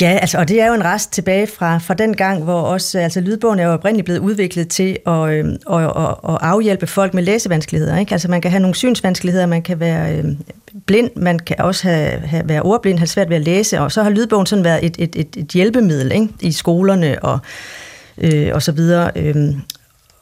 Ja, 0.00 0.18
altså, 0.20 0.38
og 0.38 0.48
det 0.48 0.60
er 0.60 0.66
jo 0.66 0.74
en 0.74 0.84
rest 0.84 1.12
tilbage 1.12 1.46
fra, 1.46 1.78
fra 1.78 1.94
den 1.94 2.16
gang, 2.16 2.44
hvor 2.44 2.60
også, 2.60 2.98
altså 2.98 3.20
lydbogen 3.20 3.58
er 3.58 3.64
jo 3.64 3.72
oprindeligt 3.72 4.04
blevet 4.04 4.20
udviklet 4.20 4.68
til 4.68 4.98
at, 5.06 5.30
øh, 5.30 5.44
at, 5.70 5.84
at, 5.84 6.14
at 6.28 6.38
afhjælpe 6.40 6.86
folk 6.86 7.14
med 7.14 7.22
læsevanskeligheder. 7.22 7.98
Ikke? 7.98 8.12
Altså 8.12 8.28
man 8.28 8.40
kan 8.40 8.50
have 8.50 8.60
nogle 8.60 8.74
synsvanskeligheder, 8.74 9.46
man 9.46 9.62
kan 9.62 9.80
være 9.80 10.16
øh, 10.16 10.24
blind, 10.86 11.10
man 11.16 11.38
kan 11.38 11.60
også 11.60 11.88
have, 11.88 12.20
have, 12.20 12.48
være 12.48 12.62
ordblind, 12.62 12.98
have 12.98 13.06
svært 13.06 13.28
ved 13.28 13.36
at 13.36 13.42
læse, 13.42 13.80
og 13.80 13.92
så 13.92 14.02
har 14.02 14.10
lydbogen 14.10 14.46
sådan 14.46 14.64
været 14.64 14.84
et, 14.84 14.96
et, 14.98 15.16
et, 15.16 15.36
et 15.36 15.48
hjælpemiddel 15.48 16.12
ikke? 16.12 16.28
i 16.40 16.52
skolerne 16.52 17.24
og, 17.24 17.38
øh, 18.18 18.50
og 18.54 18.62
så 18.62 18.72
videre. 18.72 19.10
Øh, 19.16 19.36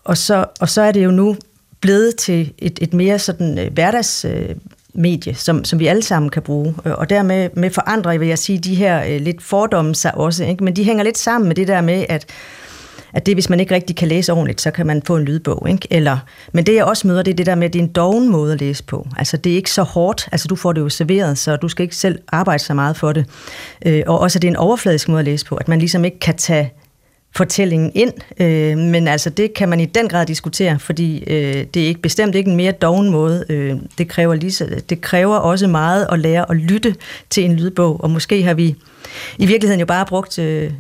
og, 0.05 0.17
så, 0.17 0.45
og 0.61 0.69
så 0.69 0.83
er 0.83 0.93
det 0.93 1.05
jo 1.05 1.11
nu 1.11 1.37
blevet 1.81 2.17
til 2.17 2.53
et, 2.59 2.79
et 2.83 2.95
mere 2.95 3.19
sådan 3.19 3.59
øh, 3.59 3.73
hverdags... 3.73 4.25
Øh, 4.25 4.55
medie, 4.97 5.35
som, 5.35 5.65
som 5.65 5.79
vi 5.79 5.87
alle 5.87 6.03
sammen 6.03 6.31
kan 6.31 6.43
bruge. 6.43 6.75
Øh, 6.87 6.93
og 6.93 7.11
dermed 7.11 7.51
med 7.55 7.71
forandrer, 7.71 8.19
vil 8.19 8.29
jeg 8.29 8.39
sige, 8.39 8.59
de 8.59 8.75
her 8.75 9.05
øh, 9.09 9.21
lidt 9.21 9.43
fordomme 9.43 9.95
sig 9.95 10.15
også. 10.15 10.45
Ikke? 10.45 10.65
Men 10.65 10.77
de 10.77 10.85
hænger 10.85 11.05
lidt 11.05 11.19
sammen 11.19 11.49
med 11.49 11.57
det 11.57 11.69
der 11.69 11.81
med, 11.81 12.07
at 12.09 12.27
at 13.17 13.27
det, 13.27 13.35
hvis 13.35 13.51
man 13.51 13.61
ikke 13.61 13.75
rigtig 13.75 13.97
kan 13.97 14.09
læse 14.09 14.33
ordentligt, 14.33 14.61
så 14.61 14.71
kan 14.71 14.87
man 14.87 15.03
få 15.07 15.17
en 15.17 15.25
lydbog. 15.25 15.67
Ikke? 15.71 15.89
Eller, 15.91 16.19
men 16.53 16.67
det, 16.67 16.75
jeg 16.75 16.85
også 16.85 17.07
møder, 17.07 17.23
det 17.23 17.31
er 17.31 17.37
det 17.37 17.47
der 17.47 17.55
med, 17.55 17.67
at 17.67 17.73
det 17.73 17.79
er 17.79 17.83
en 17.83 17.93
doven 17.93 18.29
måde 18.29 18.53
at 18.53 18.61
læse 18.61 18.85
på. 18.85 19.07
Altså, 19.17 19.37
det 19.37 19.53
er 19.53 19.57
ikke 19.57 19.71
så 19.71 19.83
hårdt. 19.83 20.29
Altså, 20.33 20.49
du 20.49 20.57
får 20.57 20.73
det 20.73 20.81
jo 20.81 20.89
serveret, 20.89 21.39
så 21.39 21.57
du 21.57 21.69
skal 21.69 21.83
ikke 21.83 21.97
selv 21.97 22.19
arbejde 22.29 22.63
så 22.63 22.75
meget 22.75 22.97
for 22.97 23.13
det. 23.13 23.27
Øh, 23.87 24.03
og 24.07 24.19
også, 24.19 24.39
at 24.39 24.43
det 24.43 24.49
er 24.49 24.53
en 24.53 24.57
overfladisk 24.57 25.09
måde 25.09 25.19
at 25.19 25.25
læse 25.25 25.47
på. 25.47 25.57
At 25.57 25.69
man 25.69 25.79
ligesom 25.79 26.05
ikke 26.05 26.19
kan 26.19 26.37
tage 26.37 26.73
fortællingen 27.37 27.93
ind, 27.95 28.13
øh, 28.41 28.79
men 28.79 29.09
altså 29.09 29.31
det 29.31 29.55
kan 29.55 29.69
man 29.69 29.81
i 29.81 29.85
den 29.85 30.09
grad 30.09 30.27
diskutere, 30.27 30.79
fordi 30.79 31.25
øh, 31.27 31.67
det 31.75 31.83
er 31.83 31.87
ikke 31.87 32.01
bestemt 32.01 32.35
ikke 32.35 32.51
en 32.51 32.57
mere 32.57 32.73
doven 32.73 33.11
måde. 33.11 33.45
Øh, 33.49 33.77
det, 33.99 34.09
kræver 34.09 34.35
lige, 34.35 34.81
det 34.89 35.01
kræver 35.01 35.37
også 35.37 35.67
meget 35.67 36.07
at 36.13 36.19
lære 36.19 36.51
at 36.51 36.57
lytte 36.57 36.95
til 37.31 37.45
en 37.45 37.57
lydbog, 37.57 38.05
og 38.05 38.11
måske 38.11 38.43
har 38.43 38.55
vi 38.55 38.75
i 39.39 39.47
virkeligheden 39.47 39.81
jo 39.81 39.87
bare 39.87 40.07
brugt 40.07 40.39
øh, 40.39 40.71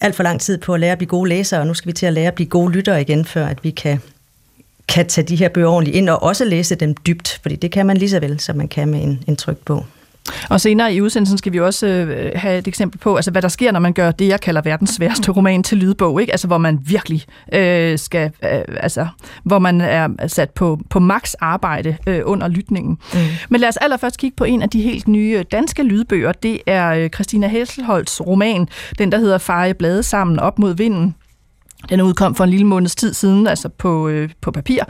alt 0.00 0.14
for 0.14 0.22
lang 0.22 0.40
tid 0.40 0.58
på 0.58 0.74
at 0.74 0.80
lære 0.80 0.92
at 0.92 0.98
blive 0.98 1.08
gode 1.08 1.28
læsere, 1.28 1.60
og 1.60 1.66
nu 1.66 1.74
skal 1.74 1.88
vi 1.88 1.92
til 1.92 2.06
at 2.06 2.12
lære 2.12 2.28
at 2.28 2.34
blive 2.34 2.48
gode 2.48 2.72
lyttere 2.72 3.00
igen, 3.00 3.24
før 3.24 3.46
at 3.46 3.58
vi 3.62 3.70
kan, 3.70 3.98
kan 4.88 5.06
tage 5.06 5.26
de 5.26 5.36
her 5.36 5.48
bøger 5.48 5.68
ordentligt 5.68 5.96
ind 5.96 6.08
og 6.08 6.22
også 6.22 6.44
læse 6.44 6.74
dem 6.74 6.94
dybt, 6.94 7.38
fordi 7.42 7.56
det 7.56 7.72
kan 7.72 7.86
man 7.86 7.96
lige 7.96 8.10
så 8.10 8.20
vel, 8.20 8.40
som 8.40 8.56
man 8.56 8.68
kan 8.68 8.88
med 8.88 9.02
en, 9.02 9.24
en 9.26 9.36
trygt 9.36 9.64
bog. 9.64 9.86
Og 10.50 10.60
senere 10.60 10.94
i 10.94 11.00
udsendelsen 11.00 11.38
skal 11.38 11.52
vi 11.52 11.60
også 11.60 11.86
øh, 11.86 12.32
have 12.34 12.58
et 12.58 12.68
eksempel 12.68 12.98
på, 12.98 13.16
altså 13.16 13.30
hvad 13.30 13.42
der 13.42 13.48
sker, 13.48 13.72
når 13.72 13.80
man 13.80 13.92
gør 13.92 14.10
det, 14.10 14.28
jeg 14.28 14.40
kalder 14.40 14.60
verdens 14.60 14.90
sværeste 14.90 15.30
roman 15.32 15.62
til 15.62 15.78
lydbog, 15.78 16.20
ikke? 16.20 16.32
Altså 16.32 16.46
hvor 16.46 16.58
man 16.58 16.78
virkelig 16.82 17.24
øh, 17.52 17.98
skal, 17.98 18.30
øh, 18.44 18.60
altså 18.80 19.06
hvor 19.42 19.58
man 19.58 19.80
er 19.80 20.08
sat 20.26 20.50
på, 20.50 20.80
på 20.90 20.98
max 20.98 21.34
arbejde 21.40 21.96
øh, 22.06 22.20
under 22.24 22.48
lytningen. 22.48 22.98
Mm. 23.14 23.20
Men 23.48 23.60
lad 23.60 23.68
os 23.68 23.76
allerførst 23.76 24.18
kigge 24.18 24.36
på 24.36 24.44
en 24.44 24.62
af 24.62 24.70
de 24.70 24.82
helt 24.82 25.08
nye 25.08 25.44
danske 25.52 25.82
lydbøger. 25.82 26.32
Det 26.32 26.60
er 26.66 26.88
øh, 26.88 27.10
Christina 27.10 27.48
Hesselholds 27.48 28.26
roman, 28.26 28.68
den 28.98 29.12
der 29.12 29.18
hedder 29.18 29.38
Feje 29.38 29.74
blade 29.74 30.02
sammen 30.02 30.38
op 30.38 30.58
mod 30.58 30.74
vinden 30.74 31.14
Den 31.88 32.00
udkom 32.00 32.34
for 32.34 32.44
en 32.44 32.50
lille 32.50 32.66
måneds 32.66 32.94
tid 32.94 33.14
siden, 33.14 33.46
altså 33.46 33.68
på, 33.68 34.08
øh, 34.08 34.30
på 34.40 34.50
papir. 34.50 34.82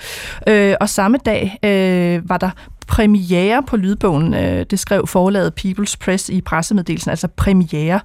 Øh, 0.46 0.74
og 0.80 0.88
samme 0.88 1.18
dag 1.26 1.58
øh, 1.64 2.28
var 2.28 2.36
der 2.36 2.50
premiere 2.90 3.62
på 3.62 3.76
lydbogen. 3.76 4.34
Øh, 4.34 4.66
det 4.70 4.78
skrev 4.78 5.06
forlaget 5.06 5.52
People's 5.60 5.94
Press 6.00 6.28
i 6.28 6.40
pressemeddelelsen, 6.40 7.10
altså 7.10 7.28
premiere. 7.28 8.00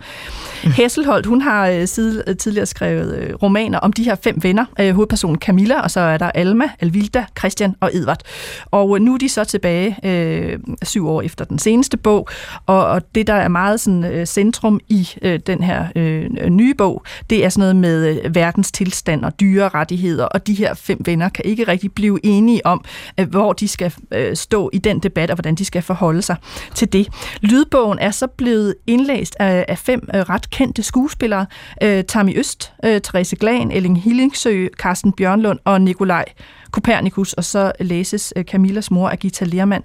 Mm. 0.63 0.72
Hesselholdt, 0.72 1.25
hun 1.25 1.42
har 1.42 1.68
øh, 1.68 1.82
øh, 2.27 2.36
tidligere 2.38 2.65
skrevet 2.65 3.36
romaner 3.44 3.80
om 3.80 3.94
de 3.94 4.04
her 4.04 4.15
fem 4.24 4.44
venner. 4.44 4.92
Hovedpersonen 4.94 5.38
Camilla, 5.38 5.82
og 5.82 5.92
så 5.92 6.00
er 6.00 6.18
der 6.18 6.32
Alma, 6.36 6.70
Alvilda, 6.80 7.25
Christian 7.39 7.75
og 7.80 7.89
Edvard. 7.94 8.22
Og 8.65 9.01
nu 9.01 9.13
er 9.13 9.18
de 9.18 9.30
så 9.30 9.44
tilbage 9.44 9.98
øh, 10.04 10.60
syv 10.84 11.08
år 11.08 11.22
efter 11.22 11.46
den 11.46 11.60
seneste 11.60 11.98
bog, 11.98 12.27
og, 12.65 12.86
og 12.86 13.15
det, 13.15 13.27
der 13.27 13.34
er 13.34 13.48
meget 13.48 13.80
sådan, 13.80 14.25
centrum 14.25 14.80
i 14.88 15.10
øh, 15.22 15.39
den 15.48 15.63
her 15.63 15.86
øh, 15.96 16.50
nye 16.50 16.74
bog, 16.74 17.04
det 17.30 17.46
er 17.46 17.50
sådan 17.50 17.62
noget 17.62 17.75
med 17.75 18.30
verdens 18.30 18.72
tilstand 18.72 19.25
og 19.25 19.39
dyrerettigheder, 19.39 20.25
og 20.25 20.48
de 20.48 20.54
her 20.54 20.74
fem 20.74 21.01
venner 21.06 21.30
kan 21.30 21.46
ikke 21.46 21.68
rigtig 21.68 21.92
blive 21.92 22.20
enige 22.24 22.65
om, 22.65 22.86
øh, 23.20 23.30
hvor 23.30 23.54
de 23.54 23.68
skal 23.68 23.94
øh, 24.12 24.36
stå 24.36 24.70
i 24.75 24.77
den 24.77 25.00
debat, 25.00 25.29
og 25.29 25.36
hvordan 25.36 25.55
de 25.55 25.65
skal 25.65 25.82
forholde 25.82 26.22
sig 26.22 26.36
til 26.75 26.94
det. 26.94 27.08
Lydbogen 27.41 28.00
er 28.00 28.12
så 28.12 28.27
blevet 28.27 28.75
indlæst 28.88 29.36
af, 29.39 29.65
af 29.67 29.77
fem 29.77 30.10
øh, 30.15 30.22
ret 30.22 30.50
kendte 30.50 30.84
skuespillere. 30.84 31.46
Øh, 31.84 32.03
Tammy 32.03 32.39
Øst, 32.39 32.74
øh, 32.86 33.01
Therese 33.01 33.36
Glan, 33.36 33.72
Elling 33.72 34.01
Hillingsø, 34.01 34.67
Carsten 34.77 35.13
Bjørnlund 35.13 35.60
og 35.65 35.82
Nikolaj 35.82 36.25
Kopernikus, 36.72 37.34
og 37.34 37.44
så 37.44 37.72
læses 37.79 38.34
øh, 38.36 38.44
Camillas 38.44 38.91
mor 38.91 39.10
af 39.10 39.20
Gita 39.20 39.46
Lermand. 39.46 39.84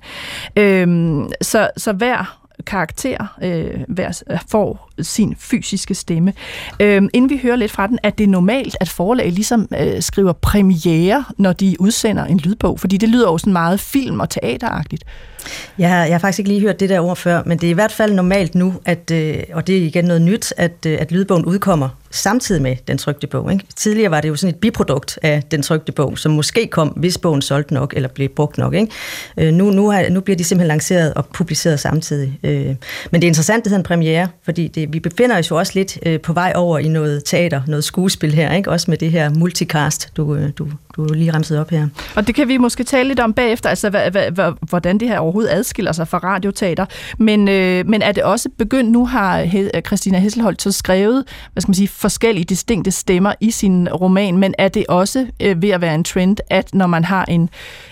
Øh, 0.56 1.25
så, 1.42 1.70
så 1.76 1.92
hver 1.92 2.40
karakter 2.66 3.38
øh, 3.42 3.80
hver, 3.88 4.23
øh, 4.30 4.38
får 4.49 4.89
sin 5.04 5.37
fysiske 5.38 5.95
stemme. 5.95 6.33
Øh, 6.80 7.02
inden 7.12 7.30
vi 7.30 7.40
hører 7.42 7.57
lidt 7.57 7.71
fra 7.71 7.87
den, 7.87 7.99
er 8.02 8.11
det 8.11 8.28
normalt, 8.28 8.76
at 8.80 8.88
forlag 8.88 9.33
ligesom 9.33 9.69
øh, 9.80 10.02
skriver 10.02 10.33
premiere, 10.33 11.25
når 11.38 11.52
de 11.52 11.76
udsender 11.78 12.25
en 12.25 12.38
lydbog? 12.38 12.80
Fordi 12.80 12.97
det 12.97 13.09
lyder 13.09 13.30
jo 13.30 13.38
sådan 13.38 13.52
meget 13.52 13.80
film- 13.80 14.21
og 14.21 14.30
teateragtigt. 14.30 15.04
Jeg 15.78 15.90
jeg 16.11 16.14
har 16.14 16.19
faktisk 16.19 16.38
ikke 16.38 16.49
lige 16.49 16.61
hørt 16.61 16.80
det 16.80 16.88
der 16.88 17.00
ord 17.00 17.16
før, 17.16 17.42
men 17.47 17.59
det 17.59 17.66
er 17.66 17.71
i 17.71 17.75
hvert 17.75 17.92
fald 17.92 18.12
normalt 18.12 18.54
nu, 18.54 18.75
at, 18.85 19.11
øh, 19.11 19.37
og 19.52 19.66
det 19.66 19.78
er 19.78 19.83
igen 19.83 20.04
noget 20.04 20.23
nyt, 20.23 20.52
at, 20.57 20.87
øh, 20.87 20.99
at 21.00 21.12
lydbogen 21.12 21.45
udkommer 21.45 21.88
samtidig 22.11 22.62
med 22.62 22.76
den 22.88 22.99
trygte 22.99 23.26
bog. 23.26 23.52
Ikke? 23.52 23.64
Tidligere 23.76 24.11
var 24.11 24.21
det 24.21 24.28
jo 24.28 24.37
sådan 24.37 24.54
et 24.54 24.61
biprodukt 24.61 25.19
af 25.23 25.42
den 25.50 25.62
trygte 25.62 25.92
bog, 25.92 26.19
som 26.19 26.33
måske 26.33 26.66
kom, 26.66 26.88
hvis 26.88 27.19
bogen 27.19 27.42
solgte 27.42 27.75
nok, 27.75 27.92
eller 27.97 28.09
blev 28.09 28.28
brugt 28.28 28.59
nok. 28.59 28.75
Ikke? 28.75 28.92
Øh, 29.37 29.52
nu, 29.52 29.71
nu, 29.71 29.90
har, 29.90 30.09
nu 30.11 30.21
bliver 30.21 30.37
de 30.37 30.45
simpelthen 30.45 30.69
lanceret 30.69 31.14
og 31.14 31.26
publiceret 31.26 31.80
samtidig. 31.80 32.38
Øh, 32.42 32.66
men 33.11 33.21
det 33.21 33.25
er 33.25 33.28
interessant, 33.28 33.64
det 33.64 33.71
hedder 33.71 33.80
en 33.80 33.85
premiere, 33.85 34.28
fordi 34.42 34.69
det, 34.69 34.89
vi 34.92 35.00
befinder 35.00 35.38
os 35.38 35.50
jo 35.50 35.56
også 35.56 35.73
lidt 35.75 35.99
øh, 36.06 36.20
på 36.20 36.32
vej 36.32 36.52
over 36.56 36.78
i 36.78 36.88
noget 36.88 37.25
teater, 37.25 37.62
noget 37.66 37.85
skuespil 37.85 38.35
her, 38.35 38.54
ikke? 38.54 38.70
også 38.70 38.90
med 38.90 38.99
det 38.99 39.11
her 39.11 39.30
multicast, 39.30 40.16
du, 40.16 40.35
øh, 40.35 40.50
du, 40.59 40.68
du 40.97 41.04
lige 41.04 41.35
remsede 41.35 41.61
op 41.61 41.70
her. 41.70 41.88
Og 42.16 42.26
det 42.26 42.35
kan 42.35 42.49
vi 42.49 42.56
måske 42.56 42.85
tale 42.85 43.09
lidt 43.09 43.20
om 43.20 43.32
bagefter, 43.32 43.70
altså 43.70 43.90
hvad, 43.90 44.11
hvad, 44.11 44.52
hvordan 44.68 44.99
det 44.99 45.09
her 45.09 45.18
overhovedet 45.18 45.50
adskiller 45.50 45.92
sig 45.92 46.09
fra 46.09 46.18
radioteater. 46.18 46.87
Men, 47.18 47.49
øh, 47.49 47.87
men 47.87 48.02
er 48.02 48.12
det 48.12 48.23
også 48.23 48.49
begyndt, 48.59 48.92
nu 48.92 49.06
har 49.06 49.47
Christina 49.87 50.18
Hesselholt 50.18 50.62
så 50.62 50.73
skrevet, 50.73 51.25
hvad 51.52 51.61
skal 51.61 51.70
man 51.70 51.75
sige, 51.75 51.88
forskellige 51.88 52.44
distinkte 52.44 52.90
stemmer 52.90 53.32
i 53.40 53.50
sin 53.50 53.88
roman, 53.88 54.37
men 54.37 54.54
er 54.59 54.68
det 54.68 54.87
også 54.88 55.26
øh, 55.40 55.62
ved 55.62 55.70
at 55.70 55.80
være 55.80 55.94
en 55.94 56.04
trend, 56.04 56.37
at 56.50 56.75
når 56.75 56.87
man 56.87 57.04
har 57.04 57.25
en, 57.25 57.50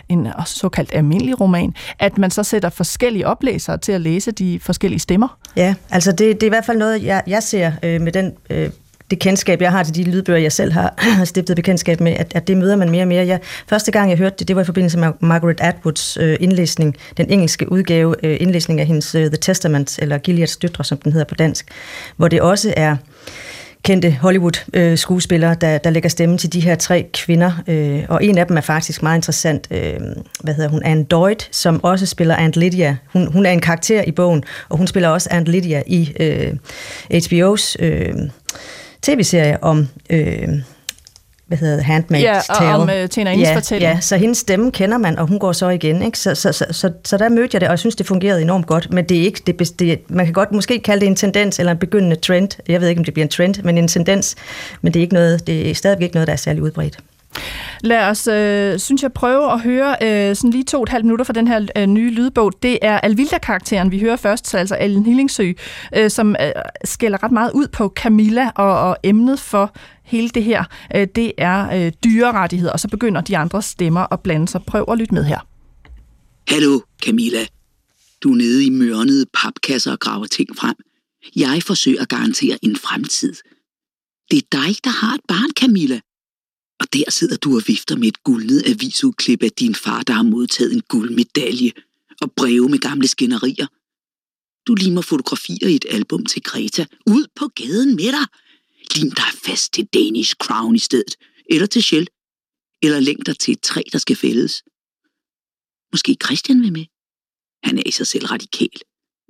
en 0.09 0.29
såkaldt 0.47 0.91
almindelig 0.95 1.41
roman, 1.41 1.75
at 1.99 2.19
man 2.19 2.31
så 2.31 2.43
sætter 2.43 2.69
forskellige 2.69 3.27
oplæsere 3.27 3.79
til 3.79 3.93
at 3.93 4.01
læse 4.01 4.31
de 4.31 4.61
forskellige 4.61 5.01
stemmer? 5.01 5.39
Ja, 5.57 5.75
altså 5.91 6.13
det, 6.13 6.19
det 6.19 6.43
er 6.43 6.47
i 6.47 6.49
hvert 6.49 6.65
fald 6.65 6.78
noget, 6.79 7.05
jeg, 7.05 7.23
jeg 7.27 7.43
ser 7.43 7.73
øh, 7.83 8.01
med 8.01 8.13
den 8.13 8.33
øh, 8.51 8.71
det 9.11 9.19
kendskab, 9.19 9.61
jeg 9.61 9.71
har 9.71 9.83
til 9.83 9.95
de 9.95 10.05
lydbøger, 10.05 10.39
jeg 10.39 10.53
selv 10.53 10.73
har 10.73 11.25
stiftet 11.25 11.57
bekendtskab 11.57 12.01
med, 12.01 12.13
at, 12.13 12.33
at 12.35 12.49
det 12.49 12.57
møder 12.57 12.77
man 12.77 12.91
mere 12.91 13.03
og 13.03 13.09
mere. 13.09 13.27
Jeg, 13.27 13.41
første 13.69 13.93
gang, 13.93 14.11
jeg 14.11 14.19
hørte 14.19 14.37
det, 14.39 14.49
det 14.49 14.57
var 14.57 14.63
i 14.63 14.65
forbindelse 14.65 14.99
med 14.99 15.09
Margaret 15.21 15.61
Atwoods 15.61 16.17
øh, 16.17 16.37
indlæsning, 16.41 16.97
den 17.17 17.31
engelske 17.31 17.73
udgave, 17.73 18.15
øh, 18.23 18.37
indlæsning 18.41 18.81
af 18.81 18.87
hendes 18.87 19.15
øh, 19.15 19.27
The 19.27 19.37
Testament, 19.37 19.99
eller 19.99 20.19
Gileads 20.19 20.57
døtre, 20.57 20.85
som 20.85 20.99
den 20.99 21.13
hedder 21.13 21.27
på 21.27 21.35
dansk, 21.35 21.69
hvor 22.17 22.29
det 22.29 22.41
også 22.41 22.75
er 22.77 22.97
kendte 23.83 24.11
Hollywood-skuespillere, 24.11 25.55
der, 25.55 25.79
der 25.79 25.91
lægger 25.91 26.09
stemme 26.09 26.39
til 26.39 26.53
de 26.53 26.61
her 26.61 26.75
tre 26.75 27.07
kvinder. 27.15 27.53
Øh, 27.67 28.05
og 28.09 28.25
en 28.25 28.39
af 28.39 28.47
dem 28.47 28.57
er 28.57 28.61
faktisk 28.61 29.03
meget 29.03 29.19
interessant. 29.19 29.69
Øh, 29.71 30.01
hvad 30.41 30.55
hedder 30.55 30.71
hun? 30.71 30.83
Anne 30.85 31.05
Doyd, 31.05 31.49
som 31.51 31.85
også 31.85 32.07
spiller 32.07 32.37
Aunt 32.37 32.57
Lydia. 32.57 32.97
Hun, 33.13 33.33
hun 33.33 33.47
er 33.47 33.51
en 33.51 33.61
karakter 33.61 34.03
i 34.03 34.11
bogen, 34.11 34.45
og 34.69 34.79
hun 34.79 34.87
spiller 34.87 35.09
også 35.09 35.29
Aunt 35.33 35.49
Lydia 35.49 35.83
i 35.87 36.13
øh, 36.21 36.53
HBO's 37.15 37.77
øh, 37.79 38.15
tv-serie 39.03 39.63
om... 39.63 39.89
Øh, 40.11 40.49
hvad 41.49 41.59
hedder 41.59 41.83
Handmaid's 41.83 42.19
ja, 42.19 42.41
Tale. 42.59 42.75
om 42.75 42.89
uh, 43.03 43.09
Tina 43.09 43.35
ja, 43.35 43.57
fortælling. 43.57 43.93
Ja, 43.93 44.01
så 44.01 44.17
hendes 44.17 44.39
stemme 44.39 44.73
kender 44.73 44.99
man, 44.99 45.19
og 45.19 45.27
hun 45.27 45.39
går 45.39 45.53
så 45.53 45.69
igen. 45.69 46.03
Ikke? 46.03 46.19
Så, 46.19 46.35
så, 46.35 46.53
så, 46.53 46.67
så, 46.71 46.93
så 47.05 47.17
der 47.17 47.29
mødte 47.29 47.49
jeg 47.53 47.61
det, 47.61 47.69
og 47.69 47.71
jeg 47.71 47.79
synes, 47.79 47.97
det 47.97 48.07
fungerede 48.07 48.43
enormt 48.43 48.67
godt. 48.67 48.93
Men 48.93 49.05
det 49.05 49.19
er 49.19 49.23
ikke, 49.23 49.43
det, 49.47 49.79
det, 49.79 50.01
man 50.09 50.27
kan 50.27 50.33
godt 50.33 50.53
måske 50.53 50.79
kalde 50.79 51.01
det 51.01 51.07
en 51.07 51.17
tendens, 51.17 51.59
eller 51.59 51.73
en 51.73 51.79
begyndende 51.79 52.17
trend. 52.17 52.49
Jeg 52.69 52.81
ved 52.81 52.89
ikke, 52.89 52.99
om 52.99 53.05
det 53.05 53.15
bliver 53.15 53.25
en 53.25 53.31
trend, 53.31 53.55
men 53.65 53.79
en 53.79 53.89
tendens. 53.89 54.35
Men 54.83 54.95
det 54.95 55.01
er, 55.01 55.03
ikke 55.03 55.15
noget, 55.15 55.47
det 55.47 55.71
er 55.71 55.75
stadigvæk 55.75 56.05
ikke 56.05 56.17
noget, 56.17 56.27
der 56.27 56.33
er 56.33 56.37
særlig 56.37 56.63
udbredt. 56.63 56.99
Lad 57.81 58.11
os, 58.11 58.27
øh, 58.27 58.79
synes 58.79 59.03
jeg, 59.03 59.13
prøve 59.13 59.53
at 59.53 59.61
høre 59.61 59.97
øh, 60.03 60.37
sådan 60.37 60.51
lige 60.51 60.65
to 60.65 60.77
og 60.77 60.83
et 60.83 60.89
halvt 60.89 61.05
minutter 61.05 61.25
fra 61.25 61.33
den 61.33 61.49
her 61.49 61.67
øh, 61.77 61.87
nye 61.87 62.11
lydbog. 62.11 62.53
Det 62.63 62.79
er 62.83 63.01
Alvilda-karakteren, 63.01 63.91
vi 63.91 63.99
hører 63.99 64.17
først, 64.17 64.55
altså 64.55 64.77
Ellen 64.81 65.07
Hillingsø, 65.07 65.53
øh, 65.97 66.11
som 66.11 66.37
øh, 66.41 66.51
skælder 66.85 67.23
ret 67.23 67.33
meget 67.33 67.53
ud 67.55 67.69
på 67.69 67.93
Camilla 67.97 68.51
og, 68.55 68.81
og 68.81 68.97
emnet 69.03 69.41
for 69.41 69.75
hele 70.05 70.29
det 70.29 70.45
her, 70.45 70.65
øh, 70.97 71.07
det 71.15 71.33
er 71.39 71.87
øh, 71.87 71.93
dyrerettigheder, 72.05 72.73
og 72.73 72.81
så 72.81 72.89
begynder 72.89 73.21
de 73.21 73.37
andre 73.37 73.63
stemmer 73.63 74.13
at 74.13 74.21
blande 74.21 74.49
sig. 74.49 74.63
Prøv 74.67 74.85
at 74.91 74.99
lytte 74.99 75.15
med 75.15 75.25
her. 75.25 75.39
Hallo, 76.49 76.81
Camilla. 77.03 77.47
Du 78.23 78.33
er 78.33 78.37
nede 78.37 78.67
i 78.67 78.71
mørnede 78.71 79.27
papkasser 79.35 79.93
og 79.93 80.01
graver 80.01 80.27
ting 80.27 80.49
frem. 80.57 80.75
Jeg 81.37 81.63
forsøger 81.63 82.03
at 82.03 82.09
garantere 82.09 82.59
en 82.63 82.77
fremtid. 82.77 83.35
Det 84.31 84.37
er 84.37 84.47
dig, 84.53 84.77
der 84.85 84.91
har 84.91 85.15
et 85.15 85.21
barn, 85.29 85.51
Camilla. 85.61 86.01
Og 86.81 86.93
der 86.93 87.11
sidder 87.11 87.37
du 87.37 87.57
og 87.57 87.63
vifter 87.67 87.97
med 87.97 88.09
et 88.09 88.23
guldnet 88.23 88.63
avisudklip 88.67 89.43
af 89.43 89.53
din 89.53 89.75
far, 89.75 90.03
der 90.03 90.13
har 90.13 90.23
modtaget 90.23 90.73
en 90.73 90.83
guldmedalje 90.89 91.73
og 92.21 92.33
breve 92.33 92.69
med 92.69 92.79
gamle 92.79 93.09
skænderier. 93.09 93.67
Du 94.67 94.75
limer 94.75 95.03
fotografier 95.03 95.69
i 95.69 95.75
et 95.75 95.87
album 95.89 96.27
til 96.27 96.43
Greta. 96.43 96.87
Ud 97.07 97.27
på 97.37 97.49
gaden 97.49 97.97
med 97.97 98.13
dig. 98.13 98.27
Lim 98.97 99.11
dig 99.11 99.31
fast 99.45 99.73
til 99.73 99.85
Danish 99.87 100.35
Crown 100.35 100.75
i 100.75 100.79
stedet. 100.79 101.17
Eller 101.51 101.67
til 101.67 101.83
Shell. 101.83 102.09
Eller 102.83 103.01
læng 103.01 103.27
dig 103.27 103.39
til 103.39 103.53
et 103.53 103.61
træ, 103.61 103.83
der 103.93 103.99
skal 103.99 104.17
fældes. 104.17 104.63
Måske 105.93 106.17
Christian 106.25 106.63
vil 106.63 106.73
med. 106.73 106.87
Han 107.63 107.79
er 107.79 107.83
i 107.87 107.91
sig 107.91 108.07
selv 108.07 108.27
radikal, 108.27 108.81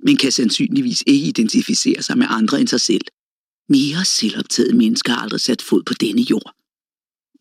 men 0.05 0.17
kan 0.17 0.31
sandsynligvis 0.31 1.03
ikke 1.07 1.27
identificere 1.27 2.01
sig 2.01 2.17
med 2.17 2.27
andre 2.29 2.59
end 2.59 2.67
sig 2.67 2.81
selv. 2.81 3.05
Mere 3.69 4.05
selvoptaget 4.05 4.75
mennesker 4.75 5.13
har 5.13 5.21
aldrig 5.21 5.41
sat 5.41 5.61
fod 5.61 5.83
på 5.83 5.93
denne 5.93 6.21
jord. 6.21 6.55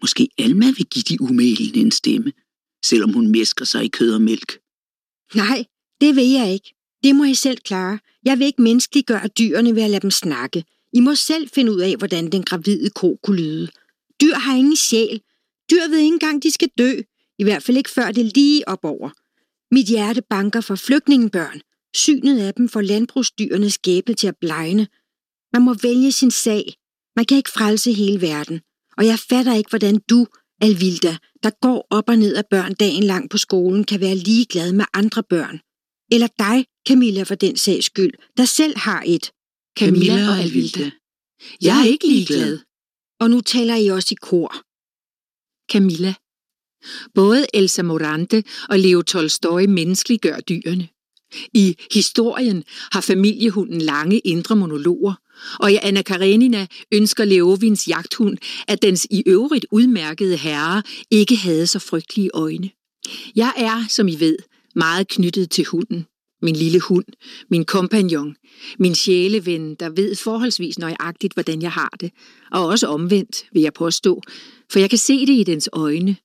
Måske 0.00 0.28
Alma 0.38 0.66
vil 0.66 0.86
give 0.86 1.02
de 1.02 1.20
umælende 1.20 1.80
en 1.80 1.90
stemme, 1.90 2.32
selvom 2.84 3.12
hun 3.12 3.28
mesker 3.28 3.64
sig 3.64 3.84
i 3.84 3.88
kød 3.88 4.14
og 4.14 4.20
mælk. 4.20 4.58
Nej, 5.34 5.64
det 6.00 6.16
vil 6.16 6.28
jeg 6.28 6.52
ikke. 6.52 6.74
Det 7.04 7.16
må 7.16 7.24
I 7.24 7.34
selv 7.34 7.58
klare. 7.58 7.98
Jeg 8.24 8.38
vil 8.38 8.46
ikke 8.46 8.62
menneskeliggøre 8.62 9.28
dyrene 9.28 9.74
ved 9.74 9.82
at 9.82 9.90
lade 9.90 10.02
dem 10.02 10.10
snakke. 10.10 10.64
I 10.92 11.00
må 11.00 11.14
selv 11.14 11.48
finde 11.48 11.72
ud 11.72 11.80
af, 11.80 11.96
hvordan 11.96 12.32
den 12.32 12.42
gravide 12.42 12.90
ko 12.90 13.18
kunne 13.22 13.36
lyde. 13.36 13.68
Dyr 14.20 14.34
har 14.34 14.56
ingen 14.56 14.76
sjæl. 14.76 15.20
Dyr 15.70 15.88
ved 15.88 15.98
ikke 15.98 16.12
engang, 16.12 16.42
de 16.42 16.50
skal 16.50 16.70
dø. 16.78 16.92
I 17.38 17.44
hvert 17.44 17.62
fald 17.62 17.76
ikke 17.76 17.90
før 17.90 18.12
det 18.12 18.36
lige 18.36 18.68
op 18.68 18.84
over. 18.84 19.10
Mit 19.74 19.86
hjerte 19.86 20.22
banker 20.30 20.60
for 20.60 20.74
flygtningebørn. 20.74 21.60
Synet 21.94 22.40
af 22.40 22.54
dem 22.54 22.68
får 22.68 22.80
landbrugsdyrenes 22.80 23.74
skæbne 23.74 24.14
til 24.14 24.26
at 24.26 24.36
blegne. 24.40 24.88
Man 25.52 25.62
må 25.62 25.74
vælge 25.74 26.12
sin 26.12 26.30
sag. 26.30 26.74
Man 27.16 27.24
kan 27.24 27.36
ikke 27.36 27.50
frelse 27.50 27.92
hele 27.92 28.20
verden. 28.20 28.60
Og 28.98 29.06
jeg 29.06 29.18
fatter 29.18 29.54
ikke, 29.54 29.70
hvordan 29.70 29.98
du, 30.10 30.26
Alvilda, 30.60 31.16
der 31.42 31.50
går 31.62 31.86
op 31.90 32.08
og 32.08 32.16
ned 32.16 32.34
af 32.36 32.44
børn 32.50 32.74
dagen 32.74 33.02
lang 33.02 33.30
på 33.30 33.38
skolen, 33.38 33.84
kan 33.84 34.00
være 34.00 34.16
ligeglad 34.16 34.72
med 34.72 34.84
andre 34.92 35.22
børn. 35.22 35.60
Eller 36.12 36.28
dig, 36.38 36.66
Camilla, 36.88 37.22
for 37.22 37.34
den 37.34 37.56
sags 37.56 37.86
skyld, 37.86 38.12
der 38.36 38.44
selv 38.44 38.78
har 38.78 39.02
et. 39.06 39.32
Camilla 39.78 40.30
og 40.30 40.38
Alvilda. 40.38 40.90
Jeg 41.62 41.80
er 41.80 41.84
ikke 41.84 42.08
ligeglad. 42.08 42.58
Og 43.20 43.30
nu 43.30 43.40
taler 43.40 43.76
I 43.76 43.86
også 43.86 44.08
i 44.10 44.18
kor. 44.20 44.54
Camilla. 45.72 46.14
Både 47.14 47.46
Elsa 47.54 47.82
Morante 47.82 48.44
og 48.68 48.78
Leo 48.78 49.02
Tolstoy 49.02 49.64
menneskeliggør 49.64 50.40
dyrene. 50.40 50.88
I 51.54 51.76
historien 51.92 52.64
har 52.92 53.00
familiehunden 53.00 53.80
lange 53.80 54.18
indre 54.18 54.56
monologer, 54.56 55.14
og 55.60 55.72
i 55.72 55.78
Anna 55.82 56.02
Karenina 56.02 56.66
ønsker 56.92 57.24
Leovins 57.24 57.88
jagthund, 57.88 58.38
at 58.68 58.82
dens 58.82 59.06
i 59.10 59.22
øvrigt 59.26 59.66
udmærkede 59.70 60.36
herre 60.36 60.82
ikke 61.10 61.36
havde 61.36 61.66
så 61.66 61.78
frygtelige 61.78 62.30
øjne. 62.34 62.70
Jeg 63.36 63.52
er, 63.56 63.84
som 63.88 64.08
I 64.08 64.20
ved, 64.20 64.36
meget 64.74 65.08
knyttet 65.08 65.50
til 65.50 65.64
hunden. 65.64 66.06
min 66.42 66.56
lille 66.56 66.80
hund, 66.80 67.04
min 67.50 67.64
kompagnon, 67.64 68.36
min 68.78 68.94
sjæleven, 68.94 69.74
der 69.74 69.88
ved 69.90 70.16
forholdsvis 70.16 70.78
nøjagtigt, 70.78 71.34
hvordan 71.34 71.62
jeg 71.62 71.72
har 71.72 71.92
det, 72.00 72.10
og 72.52 72.66
også 72.66 72.86
omvendt, 72.86 73.44
vil 73.52 73.62
jeg 73.62 73.72
påstå, 73.72 74.22
for 74.72 74.78
jeg 74.78 74.90
kan 74.90 74.98
se 74.98 75.26
det 75.26 75.32
i 75.32 75.42
dens 75.42 75.68
øjne. 75.72 76.16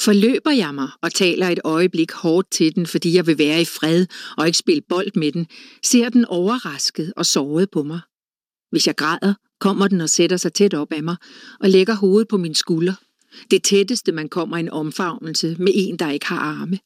Forløber 0.00 0.50
jeg 0.50 0.74
mig 0.74 0.88
og 1.02 1.14
taler 1.14 1.48
et 1.48 1.60
øjeblik 1.64 2.12
hårdt 2.12 2.50
til 2.50 2.74
den, 2.74 2.86
fordi 2.86 3.14
jeg 3.14 3.26
vil 3.26 3.38
være 3.38 3.60
i 3.60 3.64
fred 3.64 4.06
og 4.36 4.46
ikke 4.46 4.58
spille 4.58 4.82
bold 4.88 5.10
med 5.14 5.32
den, 5.32 5.46
ser 5.84 6.08
den 6.08 6.24
overrasket 6.24 7.12
og 7.16 7.26
såret 7.26 7.70
på 7.70 7.82
mig. 7.82 8.00
Hvis 8.72 8.86
jeg 8.86 8.96
græder, 8.96 9.34
kommer 9.60 9.88
den 9.88 10.00
og 10.00 10.10
sætter 10.10 10.36
sig 10.36 10.52
tæt 10.52 10.74
op 10.74 10.92
af 10.92 11.02
mig 11.02 11.16
og 11.60 11.70
lægger 11.70 11.94
hovedet 11.94 12.28
på 12.28 12.36
min 12.36 12.54
skulder. 12.54 12.94
Det 13.50 13.62
tætteste, 13.62 14.12
man 14.12 14.28
kommer 14.28 14.56
en 14.56 14.68
omfavnelse 14.68 15.56
med 15.58 15.72
en, 15.74 15.96
der 15.96 16.10
ikke 16.10 16.26
har 16.26 16.38
arme. 16.38 16.78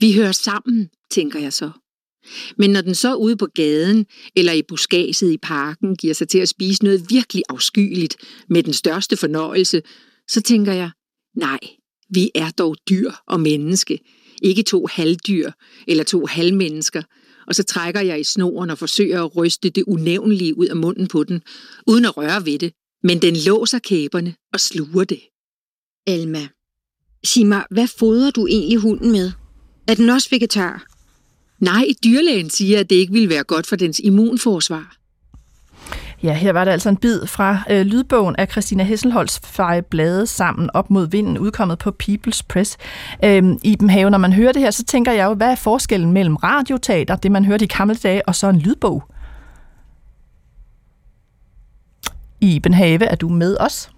Vi 0.00 0.12
hører 0.12 0.32
sammen, 0.32 0.88
tænker 1.10 1.40
jeg 1.40 1.52
så. 1.52 1.70
Men 2.58 2.70
når 2.70 2.80
den 2.80 2.94
så 2.94 3.14
ude 3.14 3.36
på 3.36 3.46
gaden 3.46 4.06
eller 4.36 4.52
i 4.52 4.62
buskaget 4.68 5.22
i 5.22 5.38
parken 5.38 5.96
giver 5.96 6.14
sig 6.14 6.28
til 6.28 6.38
at 6.38 6.48
spise 6.48 6.84
noget 6.84 7.06
virkelig 7.10 7.42
afskyeligt 7.48 8.16
med 8.48 8.62
den 8.62 8.72
største 8.72 9.16
fornøjelse, 9.16 9.82
så 10.28 10.40
tænker 10.40 10.72
jeg, 10.72 10.90
nej, 11.36 11.58
vi 12.10 12.30
er 12.34 12.50
dog 12.50 12.76
dyr 12.90 13.12
og 13.26 13.40
menneske, 13.40 13.98
ikke 14.42 14.62
to 14.62 14.86
halvdyr 14.86 15.50
eller 15.86 16.04
to 16.04 16.26
halvmennesker, 16.26 17.02
og 17.46 17.54
så 17.54 17.62
trækker 17.62 18.00
jeg 18.00 18.20
i 18.20 18.24
snoren 18.24 18.70
og 18.70 18.78
forsøger 18.78 19.24
at 19.24 19.36
ryste 19.36 19.70
det 19.70 19.84
unævnlige 19.86 20.58
ud 20.58 20.66
af 20.66 20.76
munden 20.76 21.08
på 21.08 21.24
den, 21.24 21.42
uden 21.86 22.04
at 22.04 22.16
røre 22.16 22.46
ved 22.46 22.58
det, 22.58 22.72
men 23.02 23.22
den 23.22 23.36
låser 23.46 23.78
kæberne 23.78 24.34
og 24.52 24.60
sluger 24.60 25.04
det. 25.04 25.20
Alma, 26.06 26.48
sig 27.24 27.46
mig, 27.46 27.64
hvad 27.70 27.86
fodrer 27.86 28.30
du 28.30 28.46
egentlig 28.46 28.78
hunden 28.78 29.12
med? 29.12 29.32
Er 29.88 29.94
den 29.94 30.10
også 30.10 30.28
vegetar? 30.30 30.86
Nej, 31.60 31.86
dyrlægen 32.04 32.50
siger, 32.50 32.80
at 32.80 32.90
det 32.90 32.96
ikke 32.96 33.12
vil 33.12 33.28
være 33.28 33.44
godt 33.44 33.66
for 33.66 33.76
dens 33.76 33.98
immunforsvar. 33.98 34.96
Ja, 36.22 36.32
her 36.32 36.52
var 36.52 36.64
der 36.64 36.72
altså 36.72 36.88
en 36.88 36.96
bid 36.96 37.26
fra 37.26 37.58
øh, 37.70 37.86
lydbogen 37.86 38.36
af 38.36 38.48
Christina 38.50 38.82
Hesselholds 38.82 39.40
Feje 39.44 39.82
Blade 39.82 40.26
sammen 40.26 40.70
op 40.74 40.90
mod 40.90 41.06
vinden, 41.10 41.38
udkommet 41.38 41.78
på 41.78 41.92
People's 42.02 42.40
Press. 42.48 42.76
Øhm, 43.24 43.58
Iben 43.62 43.90
Have, 43.90 44.10
når 44.10 44.18
man 44.18 44.32
hører 44.32 44.52
det 44.52 44.62
her, 44.62 44.70
så 44.70 44.84
tænker 44.84 45.12
jeg 45.12 45.24
jo, 45.24 45.34
hvad 45.34 45.50
er 45.50 45.54
forskellen 45.54 46.12
mellem 46.12 46.36
radioteater, 46.36 47.16
det 47.16 47.32
man 47.32 47.44
hørte 47.44 47.64
i 47.64 47.68
gamle 47.68 47.94
dage, 47.94 48.28
og 48.28 48.34
så 48.34 48.48
en 48.48 48.58
lydbog? 48.58 49.04
Iben 52.40 52.74
Have, 52.74 53.04
er 53.04 53.16
du 53.16 53.28
med 53.28 53.56
os? 53.60 53.90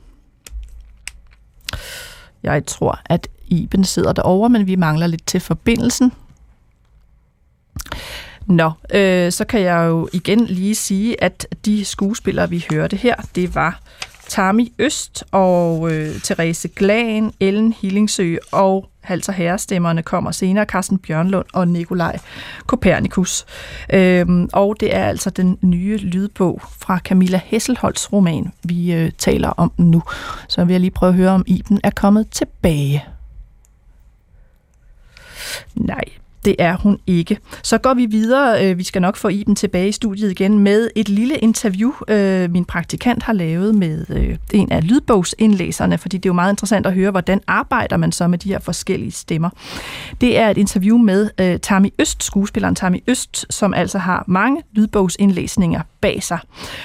Jeg 2.43 2.67
tror, 2.67 3.01
at 3.05 3.29
Iben 3.47 3.85
sidder 3.85 4.13
derovre, 4.13 4.49
men 4.49 4.67
vi 4.67 4.77
mangler 4.77 5.07
lidt 5.07 5.27
til 5.27 5.41
forbindelsen. 5.41 6.13
Nå, 8.49 8.71
øh, 8.95 9.33
så 9.33 9.45
kan 9.45 9.61
jeg 9.61 9.87
jo 9.89 10.09
igen 10.13 10.45
lige 10.45 10.75
sige, 10.75 11.25
at 11.25 11.47
de 11.65 11.85
skuespillere, 11.85 12.51
vi 12.51 12.67
hørte 12.71 12.97
her, 12.97 13.15
det 13.35 13.55
var 13.55 13.81
Tami 14.29 14.73
Øst 14.79 15.25
og 15.31 15.93
øh, 15.93 16.21
Therese 16.21 16.69
Glan, 16.69 17.33
Ellen 17.41 17.73
Hillingsø 17.73 18.37
og 18.53 18.89
Hals 19.01 19.29
og 19.29 19.35
Herrestemmerne 19.35 20.03
kommer 20.03 20.31
senere, 20.31 20.65
Carsten 20.65 20.99
Bjørnlund 20.99 21.47
og 21.53 21.69
Nikolaj 21.69 22.19
Kopernikus. 22.67 23.47
Øhm, 23.93 24.49
og 24.53 24.77
det 24.81 24.95
er 24.95 25.05
altså 25.05 25.31
den 25.31 25.59
nye 25.63 25.97
lydbog 25.97 26.63
fra 26.79 26.99
Camilla 26.99 27.41
Hesselholds 27.45 28.13
roman, 28.13 28.53
vi 28.63 28.93
øh, 28.93 29.13
taler 29.19 29.49
om 29.49 29.73
nu. 29.77 30.03
Så 30.49 30.65
vil 30.65 30.73
jeg 30.73 30.81
lige 30.81 30.91
prøve 30.91 31.11
at 31.11 31.17
høre, 31.17 31.31
om 31.31 31.45
Iben 31.47 31.81
er 31.85 31.91
kommet 31.91 32.31
tilbage. 32.31 33.05
Nej, 35.75 36.05
det 36.49 36.57
er 36.59 36.77
hun 36.77 36.99
ikke. 37.07 37.39
Så 37.63 37.79
går 37.79 37.95
vi 37.95 38.07
videre. 38.07 38.65
Øh, 38.65 38.79
vi 38.79 38.85
skal 38.85 39.03
nok 39.03 39.17
få 39.17 39.29
Iben 39.29 39.55
tilbage 39.55 39.89
i 39.89 39.93
studiet 39.93 40.31
igen 40.31 40.59
med 40.59 40.91
et 40.97 41.09
lille 41.09 41.37
interview, 41.37 41.93
øh, 42.09 42.51
min 42.51 42.65
praktikant 42.65 43.23
har 43.23 43.33
lavet 43.33 43.75
med 43.75 44.07
øh, 44.09 44.37
en 44.53 44.73
af 44.73 44.89
lydbogsindlæserne, 44.89 45.99
fordi 45.99 46.17
det 46.17 46.27
er 46.27 46.31
jo 46.31 46.35
meget 46.35 46.53
interessant 46.53 46.87
at 46.87 46.93
høre, 46.93 47.11
hvordan 47.11 47.41
arbejder 47.47 47.97
man 47.97 48.13
så 48.13 48.29
med 48.29 48.39
de 48.39 48.49
her 48.49 48.59
forskellige 48.59 49.11
stemmer. 49.11 49.51
Det 50.21 50.39
er 50.39 50.49
et 50.49 50.59
interview 50.59 50.99
med 50.99 51.59
Tammy 51.59 51.89
Øst, 51.99 52.25
skuespilleren 52.25 52.75
Tammy 52.75 52.99
Øst, 53.07 53.47
som 53.51 53.75
altså 53.75 53.99
har 53.99 54.25
mange 54.27 54.63
lydbogsindlæsninger 54.73 55.81
bag 56.01 56.23
sig. 56.23 56.39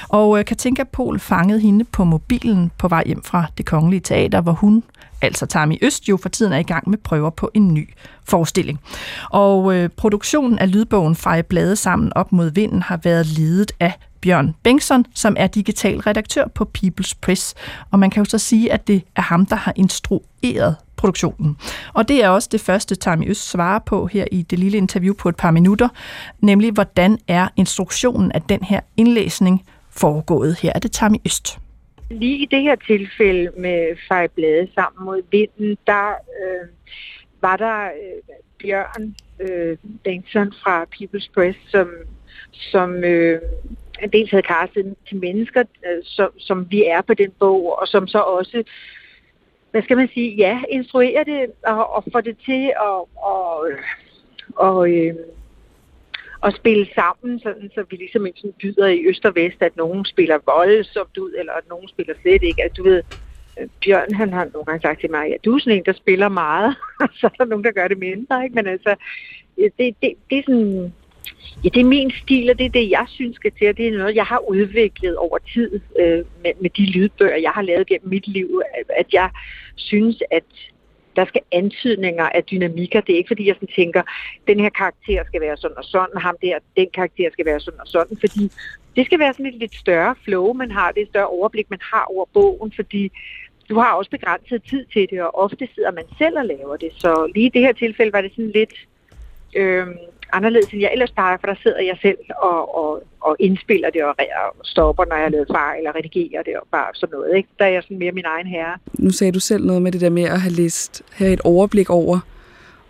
Og 0.10 0.39
øh, 0.39 0.46
Katinka 0.46 0.84
Pol 0.84 1.20
fangede 1.20 1.60
hende 1.60 1.86
på 1.86 2.03
mobilen 2.03 2.72
på 2.77 2.88
vej 2.88 3.03
hjem 3.05 3.24
fra 3.24 3.46
det 3.58 3.65
kongelige 3.65 4.00
teater, 4.00 4.41
hvor 4.41 4.51
hun 4.51 4.84
altså 5.22 5.46
Tami 5.46 5.77
Øst, 5.82 6.10
jo 6.10 6.17
for 6.17 6.29
tiden 6.29 6.53
er 6.53 6.58
i 6.58 6.63
gang 6.63 6.89
med 6.89 6.98
prøver 6.98 7.29
på 7.29 7.51
en 7.53 7.74
ny 7.74 7.93
forestilling. 8.24 8.79
Og 9.29 9.75
øh, 9.75 9.89
produktionen 9.89 10.60
af 10.60 10.72
lydbogen 10.72 11.15
Feje 11.15 11.43
Blade 11.43 11.75
sammen 11.75 12.13
op 12.15 12.32
mod 12.32 12.51
vinden 12.51 12.82
har 12.82 13.00
været 13.03 13.25
ledet 13.25 13.72
af 13.79 13.93
Bjørn 14.24 14.56
Bengtsson, 14.63 15.06
som 15.15 15.36
er 15.39 15.48
digital 15.48 16.00
redaktør 16.00 16.47
på 16.47 16.69
People's 16.78 17.13
Press. 17.21 17.56
Og 17.91 18.00
man 18.00 18.10
kan 18.10 18.24
jo 18.24 18.30
så 18.30 18.38
sige, 18.38 18.74
at 18.74 18.88
det 18.88 19.04
er 19.15 19.21
ham, 19.21 19.45
der 19.45 19.56
har 19.56 19.74
instrueret 19.76 20.76
produktionen. 20.95 21.58
Og 21.93 22.08
det 22.08 22.24
er 22.24 22.30
også 22.30 22.50
det 22.52 22.62
første, 22.62 22.95
Tami 22.95 23.28
Øst 23.28 23.50
svarer 23.50 23.80
på 23.80 24.06
her 24.06 24.26
i 24.32 24.41
det 24.41 24.60
lille 24.60 24.78
interview 24.78 25.13
på 25.13 25.30
et 25.30 25.36
par 25.36 25.52
minutter, 25.52 25.89
nemlig 26.39 26.71
hvordan 26.71 27.17
er 27.28 27.47
instruktionen 27.56 28.32
af 28.32 28.41
den 28.41 28.63
her 28.63 28.80
indlæsning 28.97 29.65
foregået. 29.91 30.58
Her 30.60 30.71
er 30.76 30.80
det 30.80 30.91
Tami 30.91 31.21
Øst. 31.26 31.60
Lige 32.10 32.38
i 32.38 32.45
det 32.45 32.62
her 32.62 32.76
tilfælde 32.76 33.52
med 33.58 33.97
fejblade 34.08 34.67
sammen 34.76 35.06
mod 35.06 35.21
vinden, 35.32 35.78
der 35.88 36.08
øh, 36.10 36.67
var 37.41 37.58
der 37.58 37.84
øh, 37.84 38.36
Bjørn 38.62 39.15
øh, 39.39 39.78
Bengtsson 40.04 40.54
fra 40.63 40.84
People's 40.84 41.30
Press, 41.34 41.58
som, 41.71 41.88
som 42.52 43.04
øh, 43.04 43.41
dels 44.12 44.32
havde 44.32 44.48
castet 44.48 44.96
til 45.08 45.18
mennesker, 45.18 45.63
øh, 45.86 46.04
som, 46.04 46.30
som 46.39 46.72
vi 46.72 46.86
er 46.86 47.02
på 47.02 47.13
den 47.13 47.32
bog, 47.39 47.80
og 47.80 47.88
som 47.88 48.08
så 48.08 48.20
også 48.20 48.63
hvad 49.72 49.84
skal 49.84 49.98
man 49.98 50.10
sige, 50.13 50.36
ja, 50.36 50.62
instruere 50.70 51.24
det 51.24 51.52
og, 51.66 51.96
og 51.96 52.04
få 52.12 52.22
det 52.22 52.38
til 52.46 52.66
at 52.66 53.00
og, 53.16 53.68
og, 54.56 54.89
øh, 54.89 55.16
at 56.44 56.56
spille 56.56 56.88
sammen, 56.96 57.39
sådan, 57.39 57.72
så 57.76 57.86
vi 57.89 57.96
ligesom 57.96 58.26
ikke 58.26 58.39
sådan 58.39 58.60
byder 58.62 58.88
i 58.88 59.06
øst 59.06 59.26
og 59.26 59.36
vest, 59.36 59.62
at 59.62 59.78
nogen 59.78 60.06
spiller 60.06 60.38
voldsomt 60.46 61.18
ud, 61.18 61.34
eller 61.39 61.54
at 61.54 61.70
nogen 61.70 61.88
spiller 61.88 62.13
slet 62.22 62.44
ikke. 62.44 62.63
At 62.63 62.78
du 62.78 62.84
ved, 62.84 63.04
øh, 63.60 63.68
Bjørn 63.86 64.13
han 64.13 64.34
har 64.34 64.46
nogle 64.54 64.66
gange 64.66 64.82
sagt 64.82 65.00
til 65.00 65.12
mig, 65.12 65.34
at 65.34 65.46
du 65.46 65.56
er 65.56 65.60
sådan 65.60 65.78
en, 65.78 65.86
der 65.86 65.94
spiller 65.94 66.30
meget, 66.30 66.76
og 67.02 67.10
så 67.20 67.28
er 67.28 67.38
der 67.38 67.46
nogen, 67.46 67.63
der 67.63 67.72
gør 67.72 67.88
det 67.88 67.98
mindre. 67.98 68.44
Ikke? 68.44 68.56
Men 68.56 68.68
altså, 68.68 68.96
det, 69.58 69.74
det, 69.80 70.13
det 70.30 70.38
er 70.38 70.44
sådan, 70.46 70.94
Ja, 71.63 71.69
det 71.69 71.81
er 71.81 71.86
min 71.86 72.12
stil, 72.12 72.49
og 72.49 72.57
det 72.59 72.65
er 72.65 72.69
det, 72.69 72.89
jeg 72.89 73.05
synes 73.07 73.36
skal 73.36 73.51
til, 73.59 73.69
og 73.69 73.77
det 73.77 73.88
er 73.88 73.97
noget, 73.97 74.15
jeg 74.15 74.25
har 74.25 74.39
udviklet 74.49 75.17
over 75.17 75.38
tid 75.53 75.79
øh, 75.99 76.25
med, 76.43 76.51
med 76.62 76.69
de 76.69 76.86
lydbøger, 76.91 77.36
jeg 77.36 77.51
har 77.51 77.62
lavet 77.62 77.88
gennem 77.88 78.09
mit 78.09 78.27
liv, 78.27 78.62
at 78.89 79.13
jeg 79.13 79.29
synes, 79.75 80.23
at 80.31 80.43
der 81.15 81.25
skal 81.25 81.41
antydninger 81.51 82.29
af 82.29 82.43
dynamikker. 82.43 83.01
Det 83.01 83.13
er 83.13 83.17
ikke, 83.17 83.27
fordi 83.27 83.47
jeg 83.47 83.55
sådan 83.55 83.75
tænker, 83.75 84.03
den 84.47 84.59
her 84.59 84.69
karakter 84.69 85.23
skal 85.27 85.41
være 85.41 85.57
sådan 85.57 85.77
og 85.77 85.83
sådan, 85.83 86.21
ham 86.21 86.36
der, 86.41 86.59
den 86.77 86.88
karakter 86.93 87.29
skal 87.31 87.45
være 87.45 87.59
sådan 87.59 87.79
og 87.79 87.88
sådan, 87.88 88.17
fordi 88.19 88.51
det 88.95 89.05
skal 89.05 89.19
være 89.19 89.33
sådan 89.33 89.45
et 89.45 89.55
lidt 89.55 89.75
større 89.75 90.15
flow, 90.23 90.53
man 90.53 90.71
har, 90.71 90.91
det 90.91 90.97
er 90.97 91.05
et 91.05 91.09
større 91.09 91.27
overblik, 91.27 91.69
man 91.69 91.79
har 91.93 92.03
over 92.03 92.25
bogen, 92.33 92.71
fordi 92.75 93.12
du 93.69 93.79
har 93.79 93.93
også 93.93 94.12
begrænset 94.12 94.63
tid 94.69 94.86
til 94.93 95.07
det, 95.09 95.21
og 95.21 95.36
ofte 95.36 95.67
sidder 95.75 95.91
man 95.91 96.03
selv 96.17 96.38
og 96.38 96.45
laver 96.45 96.77
det. 96.77 96.91
Så 96.97 97.31
lige 97.36 97.45
i 97.45 97.49
det 97.49 97.62
her 97.62 97.73
tilfælde 97.73 98.13
var 98.13 98.21
det 98.21 98.31
sådan 98.31 98.51
lidt, 98.51 98.73
øh, 99.55 99.88
anderledes, 100.38 100.69
end 100.74 100.82
jeg 100.82 100.91
ellers 100.91 101.12
plejer, 101.12 101.38
for 101.38 101.48
der 101.48 101.56
sidder 101.63 101.82
jeg 101.82 101.98
selv 102.02 102.17
og, 102.41 102.78
og, 102.78 103.04
og 103.22 103.36
indspiller 103.39 103.89
det 103.89 104.04
og, 104.04 104.15
og 104.17 104.56
stopper, 104.63 105.06
når 105.06 105.15
jeg 105.15 105.26
har 105.26 105.30
lavet 105.30 105.48
fejl, 105.52 105.78
eller 105.78 105.96
redigerer 105.96 106.43
det 106.43 106.54
og 106.62 106.67
bare 106.72 106.89
sådan 106.93 107.13
noget. 107.13 107.38
Ikke? 107.38 107.50
Der 107.60 107.65
er 107.65 107.69
jeg 107.69 107.84
sådan 107.84 108.00
mere 108.00 108.12
min 108.12 108.26
egen 108.26 108.48
herre. 108.48 108.78
Nu 108.93 109.10
sagde 109.10 109.32
du 109.32 109.39
selv 109.39 109.65
noget 109.65 109.82
med 109.82 109.91
det 109.91 110.02
der 110.02 110.10
med 110.10 110.24
at 110.24 110.41
have 110.41 110.54
læst, 110.54 111.04
have 111.13 111.34
et 111.34 111.41
overblik 111.43 111.89
over, 111.89 112.19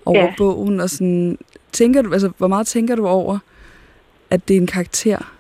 over 0.06 0.20
ja. 0.20 0.34
bogen, 0.38 0.80
og 0.80 0.90
sådan, 0.90 1.38
tænker 1.72 2.02
du, 2.02 2.14
altså, 2.14 2.32
hvor 2.38 2.48
meget 2.48 2.68
tænker 2.68 2.96
du 2.96 3.08
over, 3.08 3.40
at 4.30 4.48
det 4.48 4.58
er 4.58 4.62
en 4.62 4.68
karakter, 4.68 5.34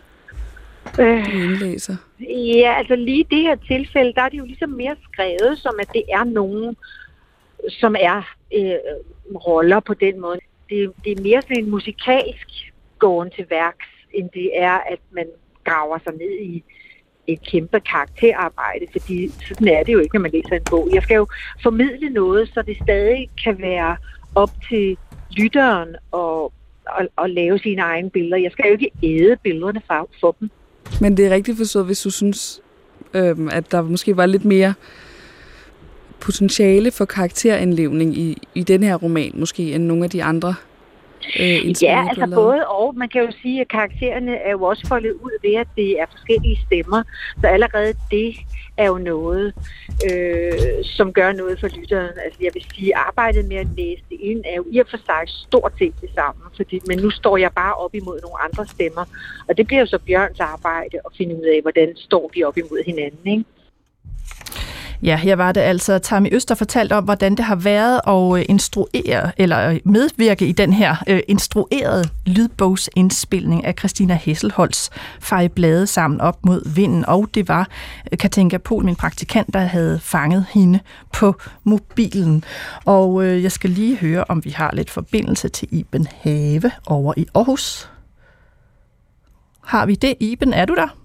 øh, 0.99 1.25
du 1.25 1.31
indlæser? 1.31 1.95
Ja, 2.29 2.73
altså 2.77 2.95
lige 2.95 3.19
i 3.19 3.27
det 3.31 3.41
her 3.41 3.55
tilfælde, 3.55 4.13
der 4.13 4.21
er 4.21 4.29
det 4.29 4.37
jo 4.37 4.45
ligesom 4.45 4.69
mere 4.69 4.95
skrevet, 5.11 5.57
som 5.57 5.75
at 5.79 5.89
det 5.93 6.03
er 6.09 6.23
nogen, 6.23 6.75
som 7.69 7.95
er 7.99 8.17
øh, 8.55 8.75
roller 9.47 9.79
på 9.79 9.93
den 9.93 10.19
måde 10.19 10.39
det, 10.73 10.91
det 11.03 11.11
er 11.11 11.21
mere 11.21 11.41
sådan 11.41 11.63
en 11.63 11.69
musikalsk 11.69 12.47
gåen 12.99 13.29
til 13.35 13.45
værks, 13.49 13.87
end 14.13 14.29
det 14.33 14.49
er, 14.53 14.77
at 14.93 14.99
man 15.11 15.27
graver 15.63 15.97
sig 16.03 16.13
ned 16.13 16.39
i 16.41 16.63
et 17.27 17.41
kæmpe 17.51 17.79
karakterarbejde, 17.79 18.85
fordi 18.91 19.29
sådan 19.47 19.67
er 19.67 19.83
det 19.83 19.93
jo 19.93 19.99
ikke, 19.99 20.15
når 20.15 20.21
man 20.21 20.31
læser 20.31 20.55
en 20.55 20.63
bog. 20.69 20.89
Jeg 20.93 21.03
skal 21.03 21.15
jo 21.15 21.27
formidle 21.63 22.09
noget, 22.09 22.51
så 22.53 22.61
det 22.61 22.77
stadig 22.83 23.29
kan 23.43 23.61
være 23.61 23.97
op 24.35 24.51
til 24.69 24.97
lytteren 25.31 25.95
og, 26.11 26.53
og, 26.85 27.07
og 27.15 27.29
lave 27.29 27.59
sine 27.59 27.81
egne 27.81 28.09
billeder. 28.09 28.37
Jeg 28.37 28.51
skal 28.51 28.65
jo 28.65 28.71
ikke 28.71 28.91
æde 29.03 29.37
billederne 29.43 29.81
for, 29.87 30.09
for 30.19 30.35
dem. 30.39 30.49
Men 31.01 31.17
det 31.17 31.25
er 31.25 31.29
rigtigt 31.29 31.57
forstået, 31.57 31.85
hvis 31.85 32.01
du 32.01 32.09
synes, 32.09 32.61
øhm, 33.13 33.49
at 33.49 33.71
der 33.71 33.81
måske 33.81 34.17
var 34.17 34.25
lidt 34.25 34.45
mere 34.45 34.73
potentiale 36.23 36.91
for 36.91 37.05
karakterindlevning 37.05 38.17
i, 38.17 38.37
i 38.55 38.63
den 38.63 38.83
her 38.83 38.95
roman, 38.95 39.31
måske, 39.33 39.73
end 39.73 39.83
nogle 39.83 40.03
af 40.03 40.09
de 40.09 40.23
andre 40.23 40.55
Øh, 41.39 41.83
ja, 41.83 42.05
altså 42.09 42.35
både 42.35 42.67
og. 42.67 42.95
Man 42.95 43.09
kan 43.09 43.21
jo 43.21 43.31
sige, 43.41 43.61
at 43.61 43.67
karaktererne 43.67 44.35
er 44.35 44.51
jo 44.51 44.63
også 44.63 44.87
foldet 44.87 45.11
ud 45.11 45.31
ved, 45.41 45.53
at 45.53 45.67
det 45.75 45.99
er 45.99 46.05
forskellige 46.11 46.59
stemmer. 46.65 47.03
Så 47.41 47.47
allerede 47.47 47.93
det 48.11 48.35
er 48.77 48.87
jo 48.87 48.97
noget, 48.97 49.53
øh, 50.11 50.53
som 50.83 51.13
gør 51.13 51.31
noget 51.31 51.59
for 51.59 51.67
lytteren. 51.67 52.09
Altså 52.25 52.39
jeg 52.41 52.51
vil 52.53 52.65
sige, 52.75 52.95
arbejdet 52.95 53.47
med 53.47 53.57
at 53.57 53.67
læse 53.77 54.03
det 54.09 54.17
ind 54.21 54.41
er 54.45 54.55
jo 54.55 54.65
i 54.71 54.79
og 54.79 54.87
for 54.89 54.97
sig 54.97 55.23
stort 55.25 55.73
set 55.79 55.93
det 56.01 56.09
samme, 56.15 56.41
fordi, 56.55 56.79
men 56.87 56.99
nu 56.99 57.09
står 57.09 57.37
jeg 57.37 57.51
bare 57.55 57.73
op 57.73 57.95
imod 57.95 58.19
nogle 58.21 58.41
andre 58.41 58.67
stemmer, 58.67 59.05
og 59.47 59.57
det 59.57 59.67
bliver 59.67 59.79
jo 59.79 59.85
så 59.85 59.99
Bjørns 60.07 60.39
arbejde 60.39 60.97
at 61.05 61.11
finde 61.17 61.35
ud 61.35 61.45
af, 61.55 61.61
hvordan 61.61 61.89
står 61.95 62.31
vi 62.33 62.43
op 62.43 62.57
imod 62.57 62.83
hinanden, 62.85 63.31
ikke? 63.31 63.43
Ja, 65.03 65.19
jeg 65.23 65.37
var 65.37 65.51
det 65.51 65.61
altså 65.61 65.99
Tammy 65.99 66.35
Øster 66.35 66.55
fortalte 66.55 66.93
om, 66.93 67.03
hvordan 67.03 67.35
det 67.35 67.45
har 67.45 67.55
været 67.55 68.01
at 68.07 68.39
øh, 68.39 68.45
instruere 68.49 69.31
eller 69.37 69.69
øh, 69.69 69.79
medvirke 69.85 70.47
i 70.47 70.51
den 70.51 70.73
her 70.73 70.95
øh, 71.07 71.19
instruerede 71.27 72.09
lydbogsindspilning 72.25 73.65
af 73.65 73.73
Christina 73.79 74.13
Hesselholds 74.13 74.89
Fej 75.19 75.47
Blade 75.47 75.87
sammen 75.87 76.21
op 76.21 76.45
mod 76.45 76.73
vinden. 76.75 77.05
Og 77.05 77.29
det 77.33 77.47
var 77.47 77.67
øh, 78.11 78.17
Katinka 78.17 78.57
Pol, 78.57 78.85
min 78.85 78.95
praktikant, 78.95 79.53
der 79.53 79.59
havde 79.59 79.99
fanget 79.99 80.45
hende 80.53 80.79
på 81.13 81.35
mobilen. 81.63 82.43
Og 82.85 83.25
øh, 83.25 83.43
jeg 83.43 83.51
skal 83.51 83.69
lige 83.69 83.97
høre, 83.97 84.23
om 84.29 84.45
vi 84.45 84.49
har 84.49 84.71
lidt 84.73 84.89
forbindelse 84.89 85.49
til 85.49 85.67
Iben 85.71 86.07
Have 86.21 86.71
over 86.85 87.13
i 87.17 87.25
Aarhus. 87.35 87.89
Har 89.63 89.85
vi 89.85 89.95
det? 89.95 90.13
Iben, 90.19 90.53
er 90.53 90.65
du 90.65 90.75
der? 90.75 91.02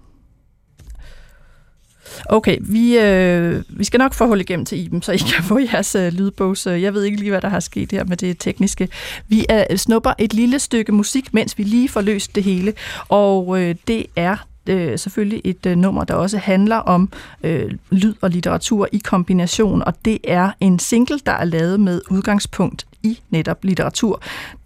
Okay, 2.25 2.57
vi, 2.61 2.97
øh, 2.97 3.63
vi 3.69 3.83
skal 3.83 3.97
nok 3.97 4.13
få 4.13 4.27
hul 4.27 4.41
igennem 4.41 4.65
til 4.65 4.85
Iben, 4.85 5.01
så 5.01 5.11
I 5.11 5.17
kan 5.17 5.43
få 5.43 5.59
jeres 5.59 5.95
øh, 5.95 6.13
lydbogs. 6.13 6.65
Jeg 6.65 6.93
ved 6.93 7.03
ikke 7.03 7.17
lige, 7.17 7.29
hvad 7.29 7.41
der 7.41 7.49
har 7.49 7.59
sket 7.59 7.91
her 7.91 8.03
med 8.03 8.17
det 8.17 8.39
tekniske. 8.39 8.89
Vi 9.27 9.45
øh, 9.51 9.77
snupper 9.77 10.13
et 10.17 10.33
lille 10.33 10.59
stykke 10.59 10.91
musik, 10.91 11.33
mens 11.33 11.57
vi 11.57 11.63
lige 11.63 11.89
får 11.89 12.01
løst 12.01 12.35
det 12.35 12.43
hele. 12.43 12.73
Og 13.07 13.61
øh, 13.61 13.75
det 13.87 14.05
er 14.15 14.37
øh, 14.69 14.99
selvfølgelig 14.99 15.41
et 15.43 15.65
øh, 15.65 15.77
nummer, 15.77 16.03
der 16.03 16.13
også 16.13 16.37
handler 16.37 16.75
om 16.75 17.09
øh, 17.43 17.71
lyd 17.89 18.13
og 18.21 18.29
litteratur 18.29 18.87
i 18.91 18.97
kombination, 18.97 19.83
og 19.83 19.93
det 20.05 20.17
er 20.23 20.51
en 20.59 20.79
single, 20.79 21.19
der 21.25 21.31
er 21.31 21.45
lavet 21.45 21.79
med 21.79 22.01
udgangspunkt 22.09 22.85
i 23.03 23.19
netop 23.29 23.63
litteratur. 23.63 24.21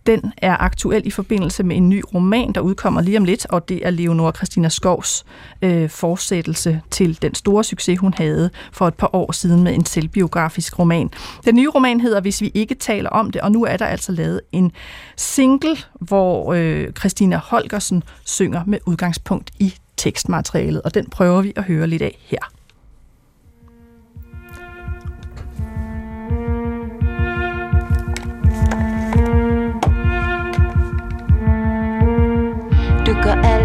Den 0.06 0.34
er 0.38 0.58
aktuel 0.58 1.08
i 1.08 1.12
forbindelse 1.12 1.64
med 1.64 1.76
en 1.76 1.90
ny 1.90 2.04
roman, 2.14 2.52
der 2.52 2.62
udkommer 2.62 3.02
lige 3.02 3.18
om 3.18 3.26
lidt, 3.26 3.46
og 3.50 3.70
det 3.70 3.86
er 3.88 3.90
Leonora 3.90 4.32
Christina 4.32 4.70
Skovs 4.70 5.26
øh, 5.62 5.90
fortsættelse 5.90 6.82
til 6.92 7.22
den 7.22 7.36
store 7.36 7.64
succes, 7.64 8.00
hun 8.00 8.14
havde 8.14 8.50
for 8.72 8.88
et 8.88 8.94
par 8.94 9.10
år 9.16 9.32
siden 9.32 9.64
med 9.64 9.74
en 9.74 9.86
selvbiografisk 9.86 10.80
roman. 10.80 11.10
Den 11.46 11.56
nye 11.56 11.70
roman 11.70 12.00
hedder 12.00 12.22
Hvis 12.22 12.42
vi 12.42 12.52
ikke 12.54 12.76
taler 12.76 13.10
om 13.10 13.32
det, 13.32 13.42
og 13.42 13.52
nu 13.52 13.66
er 13.66 13.78
der 13.78 13.86
altså 13.86 14.12
lavet 14.12 14.42
en 14.52 14.72
single, 15.18 15.78
hvor 16.00 16.54
øh, 16.54 16.92
Christina 16.92 17.38
Holgersen 17.38 18.04
synger 18.24 18.64
med 18.66 18.80
udgangspunkt 18.86 19.52
i 19.60 19.74
tekstmaterialet, 19.98 20.82
og 20.82 20.94
den 20.94 21.10
prøver 21.10 21.42
vi 21.42 21.54
at 21.56 21.64
høre 21.64 21.88
lidt 21.88 22.02
af 22.02 22.18
her. 22.26 22.53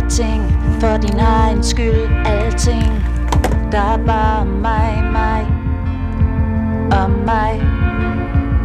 Alting. 0.08 0.42
For 0.80 0.96
din 0.96 1.18
egen 1.18 1.62
skyld 1.62 2.26
Alting. 2.26 3.04
Der 3.72 3.78
er 3.78 3.98
bare 4.06 4.46
mig, 4.46 5.04
mig 5.12 5.46
og 6.92 7.10
mig. 7.10 7.62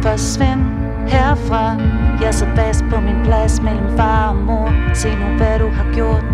Forsvind 0.02 0.62
herfra. 1.06 1.76
Jeg 2.22 2.34
så 2.34 2.46
fast 2.56 2.84
på 2.90 3.00
min 3.00 3.22
plads 3.24 3.62
mellem 3.62 3.96
far 3.96 4.28
og 4.28 4.36
mor. 4.36 4.94
Se 4.94 5.08
nu 5.14 5.36
hvad 5.36 5.58
du 5.58 5.68
har 5.68 5.94
gjort 5.94 6.24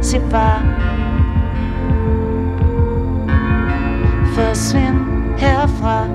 Sig 0.00 0.20
far. 0.30 0.62
Forsvind 4.34 4.98
herfra. 5.38 6.06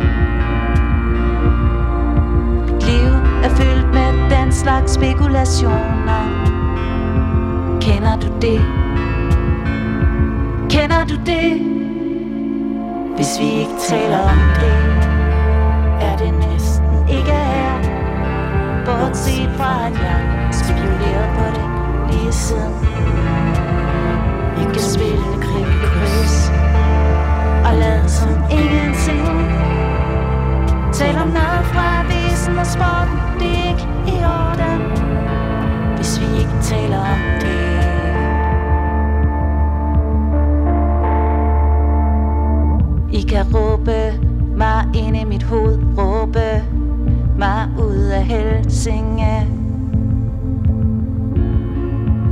Liv 2.82 3.12
er 3.44 3.50
fyldt 3.50 3.94
med 3.94 4.38
den 4.38 4.52
slags 4.52 4.94
spekulationer. 4.94 6.41
Kender 7.82 8.16
du 8.16 8.28
det? 8.42 8.62
Kender 10.70 11.06
du 11.10 11.16
det? 11.26 11.52
Hvis 13.16 13.40
vi 13.40 13.46
ikke 13.46 13.78
taler 13.90 14.20
om 14.20 14.40
det 14.62 14.78
Er 16.02 16.18
det 16.18 16.34
næsten 16.34 17.10
ikke 17.10 17.32
her 17.32 17.78
Bortset 18.86 19.50
fra 19.58 19.88
at 19.88 19.94
jeg 19.94 20.50
spekulerer 20.52 21.28
på 21.38 21.46
det 21.58 21.68
lige 22.12 22.32
siden 22.32 22.74
Vi 24.58 24.64
kan 24.74 24.84
spille 24.94 25.26
kryds 25.42 26.52
Og 27.66 27.74
lad 27.78 28.10
som 28.10 28.30
ingenting 28.52 29.28
Tal 30.94 31.16
om 31.18 31.28
noget 31.28 31.66
fra 31.72 31.86
avisen 32.02 32.58
og 32.58 32.66
sporten 32.66 33.18
Det 33.40 33.52
er 33.58 33.70
ikke 33.70 33.88
i 34.08 34.18
orden 34.24 34.82
Hvis 35.96 36.22
vi 36.22 36.40
ikke 36.40 36.56
taler 36.62 37.00
om 37.00 37.20
det 37.42 37.71
kan 43.32 43.46
råbe 43.56 44.20
mig 44.58 44.86
ind 44.94 45.18
i 45.18 45.24
mit 45.24 45.44
hoved 45.44 45.80
Råbe 45.98 46.64
mig 47.38 47.70
ud 47.80 47.96
af 47.96 48.24
Helsinge. 48.24 49.48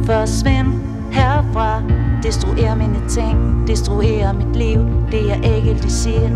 Forsvind 0.06 0.68
herfra 1.12 1.82
Destruer 2.24 2.76
mine 2.76 3.10
ting 3.10 3.68
Destruer 3.68 4.34
mit 4.34 4.56
liv 4.56 4.80
Det 5.12 5.32
er 5.32 5.56
ikke 5.56 5.74
de 5.74 5.90
siger. 5.90 6.30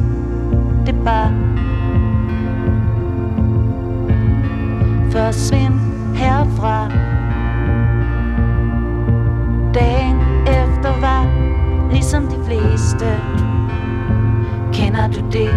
Det 0.85 0.95
er 0.95 1.03
bare 1.03 1.31
Forsvind 5.11 5.79
herfra. 6.15 6.89
Dagen 9.73 10.17
efter 10.47 10.99
var 11.01 11.27
Ligesom 11.91 12.27
de 12.27 12.45
fleste 12.45 13.32
Kender 15.03 15.21
du 15.21 15.29
det? 15.31 15.51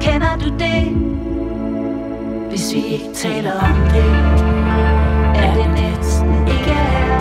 Kender 0.00 0.36
du 0.36 0.48
det? 0.58 0.82
Hvis 2.48 2.74
vi 2.74 2.84
ikke 2.84 3.14
taler 3.14 3.52
om 3.52 3.76
det 3.94 4.10
Er 5.44 5.54
det 5.54 5.68
næsten 5.82 6.48
ikke 6.48 6.74
her 6.74 7.20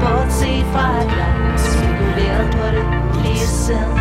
Bortset 0.00 0.64
fra 0.72 0.98
at 1.00 1.06
jeg 1.18 1.54
spekuleret 1.56 2.50
på 2.52 2.66
det 2.76 2.86
lige 3.22 3.46
siden 3.46 3.98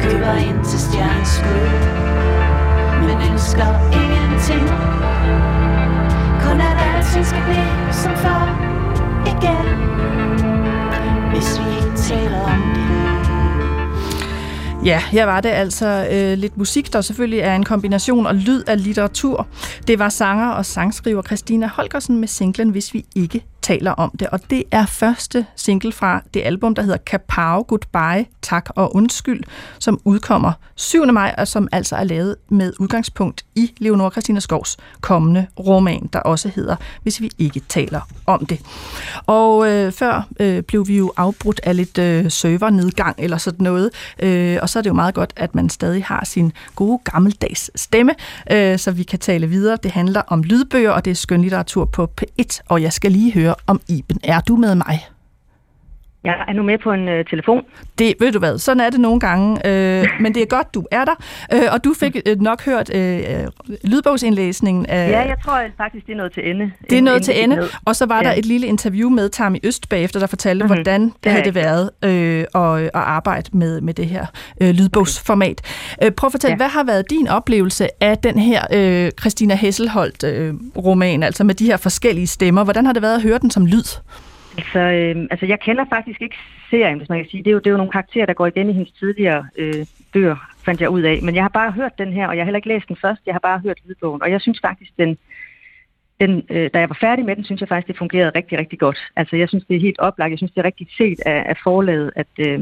Køber 0.00 0.34
ind 0.48 0.64
til 0.64 0.80
stjernens 0.80 1.28
skud 1.28 1.70
Men 3.06 3.30
ønsker 3.32 3.70
ingenting 4.00 4.68
Kun 6.42 6.60
at 6.60 6.76
alting 6.94 7.26
skal 7.26 7.42
blive 7.42 7.92
som 7.92 8.12
før 8.16 8.42
igen 9.32 9.66
Hvis 11.32 11.60
vi 11.60 11.70
ikke 11.76 11.96
taler 11.96 12.40
om 12.40 12.62
det 12.74 12.99
Ja, 14.84 15.02
her 15.10 15.24
var 15.24 15.40
det 15.40 15.48
altså 15.48 16.08
øh, 16.12 16.38
lidt 16.38 16.56
musik, 16.56 16.92
der 16.92 17.00
selvfølgelig 17.00 17.38
er 17.40 17.54
en 17.54 17.64
kombination 17.64 18.26
og 18.26 18.34
lyd 18.34 18.62
af 18.66 18.84
litteratur. 18.84 19.46
Det 19.86 19.98
var 19.98 20.08
sanger 20.08 20.48
og 20.48 20.66
sangskriver 20.66 21.22
Christina 21.22 21.66
Holgersen 21.66 22.18
med 22.18 22.28
singlen 22.28 22.70
Hvis 22.70 22.94
vi 22.94 23.04
ikke 23.16 23.44
taler 23.62 23.90
om 23.90 24.10
det, 24.18 24.28
og 24.28 24.40
det 24.50 24.64
er 24.70 24.86
første 24.86 25.46
single 25.56 25.92
fra 25.92 26.22
det 26.34 26.42
album, 26.44 26.74
der 26.74 26.82
hedder 26.82 26.96
Kapau 26.96 27.62
Goodbye, 27.62 28.26
Tak 28.42 28.68
og 28.76 28.96
Undskyld, 28.96 29.42
som 29.78 30.00
udkommer 30.04 30.52
7. 30.74 31.06
maj, 31.06 31.34
og 31.38 31.48
som 31.48 31.68
altså 31.72 31.96
er 31.96 32.04
lavet 32.04 32.36
med 32.48 32.72
udgangspunkt 32.78 33.44
i 33.54 33.72
Leonora 33.78 34.10
Christina 34.10 34.40
Skovs 34.40 34.76
kommende 35.00 35.46
roman, 35.58 36.08
der 36.12 36.18
også 36.18 36.48
hedder 36.48 36.76
Hvis 37.02 37.20
vi 37.20 37.30
ikke 37.38 37.60
taler 37.68 38.00
om 38.26 38.46
det. 38.46 38.60
Og 39.26 39.70
øh, 39.70 39.92
før 39.92 40.28
øh, 40.40 40.62
blev 40.62 40.88
vi 40.88 40.96
jo 40.96 41.12
afbrudt 41.16 41.60
af 41.64 41.76
lidt 41.76 41.98
øh, 41.98 42.30
servernedgang 42.30 43.16
eller 43.18 43.38
sådan 43.38 43.64
noget, 43.64 43.90
øh, 44.18 44.58
og 44.62 44.68
så 44.68 44.78
er 44.78 44.82
det 44.82 44.90
jo 44.90 44.94
meget 44.94 45.14
godt, 45.14 45.32
at 45.36 45.54
man 45.54 45.68
stadig 45.68 46.04
har 46.04 46.24
sin 46.24 46.52
gode 46.76 46.98
gammeldags 47.04 47.70
stemme, 47.74 48.14
øh, 48.50 48.78
så 48.78 48.90
vi 48.90 49.02
kan 49.02 49.18
tale 49.18 49.46
videre. 49.46 49.78
Det 49.82 49.90
handler 49.90 50.22
om 50.26 50.42
lydbøger, 50.42 50.90
og 50.90 51.04
det 51.04 51.10
er 51.10 51.14
skønlitteratur 51.14 51.84
på 51.84 52.10
P1, 52.20 52.60
og 52.68 52.82
jeg 52.82 52.92
skal 52.92 53.12
lige 53.12 53.32
høre, 53.32 53.49
om 53.66 53.80
Iben 53.88 54.20
er 54.22 54.40
du 54.40 54.56
med 54.56 54.74
mig? 54.74 55.08
Jeg 56.24 56.44
er 56.48 56.52
nu 56.52 56.62
med 56.62 56.78
på 56.78 56.92
en 56.92 57.08
øh, 57.08 57.24
telefon. 57.24 57.62
Det 57.98 58.14
ved 58.20 58.32
du 58.32 58.38
hvad, 58.38 58.58
sådan 58.58 58.80
er 58.80 58.90
det 58.90 59.00
nogle 59.00 59.20
gange, 59.20 59.66
øh, 59.66 60.06
men 60.22 60.34
det 60.34 60.42
er 60.42 60.46
godt, 60.46 60.74
du 60.74 60.86
er 60.90 61.04
der. 61.04 61.14
Øh, 61.52 61.62
og 61.72 61.84
du 61.84 61.94
fik 62.00 62.16
øh, 62.26 62.40
nok 62.40 62.64
hørt 62.64 62.94
øh, 62.94 63.20
lydbogsindlæsningen 63.84 64.86
af... 64.86 65.10
Ja, 65.10 65.20
jeg 65.20 65.36
tror 65.44 65.60
faktisk, 65.76 66.06
det 66.06 66.12
er 66.12 66.16
noget 66.16 66.32
til 66.32 66.50
ende. 66.50 66.72
Det 66.90 66.98
er 66.98 67.02
noget 67.02 67.22
til 67.22 67.42
ende, 67.42 67.62
og 67.84 67.96
så 67.96 68.06
var 68.06 68.16
ja. 68.16 68.22
der 68.22 68.34
et 68.34 68.46
lille 68.46 68.66
interview 68.66 69.10
med 69.10 69.28
Tami 69.28 69.60
Øst 69.62 69.88
bagefter, 69.88 70.20
der 70.20 70.26
fortalte, 70.26 70.64
mm-hmm. 70.64 70.76
hvordan 70.76 71.04
det, 71.04 71.24
det 71.24 71.32
havde 71.32 71.44
det 71.44 71.54
været 71.54 71.90
øh, 72.04 72.44
at, 72.54 72.82
at 72.82 72.90
arbejde 72.94 73.50
med, 73.52 73.80
med 73.80 73.94
det 73.94 74.06
her 74.06 74.26
øh, 74.60 74.70
lydbogsformat. 74.70 75.60
Øh, 76.02 76.10
prøv 76.10 76.26
at 76.26 76.32
fortælle, 76.32 76.52
ja. 76.52 76.56
hvad 76.56 76.68
har 76.68 76.84
været 76.84 77.10
din 77.10 77.28
oplevelse 77.28 77.88
af 78.02 78.18
den 78.18 78.38
her 78.38 78.62
øh, 78.72 79.10
Christina 79.20 79.54
Hesselholdt-roman, 79.54 81.22
øh, 81.22 81.26
altså 81.26 81.44
med 81.44 81.54
de 81.54 81.66
her 81.66 81.76
forskellige 81.76 82.26
stemmer? 82.26 82.64
Hvordan 82.64 82.86
har 82.86 82.92
det 82.92 83.02
været 83.02 83.14
at 83.14 83.22
høre 83.22 83.38
den 83.38 83.50
som 83.50 83.66
lyd? 83.66 83.84
Altså, 84.60 84.78
øh, 84.78 85.26
altså, 85.30 85.46
jeg 85.46 85.60
kender 85.60 85.84
faktisk 85.94 86.22
ikke 86.22 86.36
serien, 86.70 86.98
hvis 86.98 87.08
man 87.08 87.18
kan 87.18 87.30
sige. 87.30 87.42
Det 87.44 87.50
er 87.50 87.52
jo, 87.52 87.58
det 87.58 87.66
er 87.66 87.70
jo 87.70 87.76
nogle 87.76 87.92
karakterer, 87.92 88.26
der 88.26 88.32
går 88.32 88.46
igen 88.46 88.70
i 88.70 88.72
hendes 88.72 88.92
tidligere 88.92 89.48
øh, 89.58 89.86
bøger, 90.12 90.36
fandt 90.64 90.80
jeg 90.80 90.90
ud 90.90 91.02
af. 91.02 91.18
Men 91.22 91.34
jeg 91.34 91.44
har 91.44 91.48
bare 91.48 91.72
hørt 91.72 91.98
den 91.98 92.12
her, 92.12 92.26
og 92.28 92.36
jeg 92.36 92.42
har 92.42 92.46
heller 92.46 92.62
ikke 92.62 92.68
læst 92.68 92.88
den 92.88 92.96
først. 92.96 93.20
Jeg 93.26 93.34
har 93.34 93.40
bare 93.40 93.58
hørt 93.58 93.78
lydbogen, 93.88 94.22
og 94.22 94.30
jeg 94.30 94.40
synes 94.40 94.60
faktisk, 94.62 94.90
den, 94.98 95.18
den, 96.20 96.42
øh, 96.50 96.70
da 96.74 96.78
jeg 96.78 96.88
var 96.88 96.98
færdig 97.00 97.24
med 97.24 97.36
den, 97.36 97.44
synes 97.44 97.60
jeg 97.60 97.68
faktisk, 97.68 97.88
det 97.88 97.98
fungerede 97.98 98.32
rigtig, 98.34 98.58
rigtig 98.58 98.78
godt. 98.78 98.98
Altså, 99.16 99.36
jeg 99.36 99.48
synes, 99.48 99.64
det 99.68 99.76
er 99.76 99.80
helt 99.80 99.98
oplagt. 99.98 100.30
Jeg 100.30 100.38
synes, 100.38 100.52
det 100.52 100.60
er 100.60 100.64
rigtig 100.64 100.88
set 100.98 101.20
af, 101.26 101.44
af 101.46 101.56
forlaget, 101.64 102.10
at, 102.16 102.32
øh, 102.38 102.60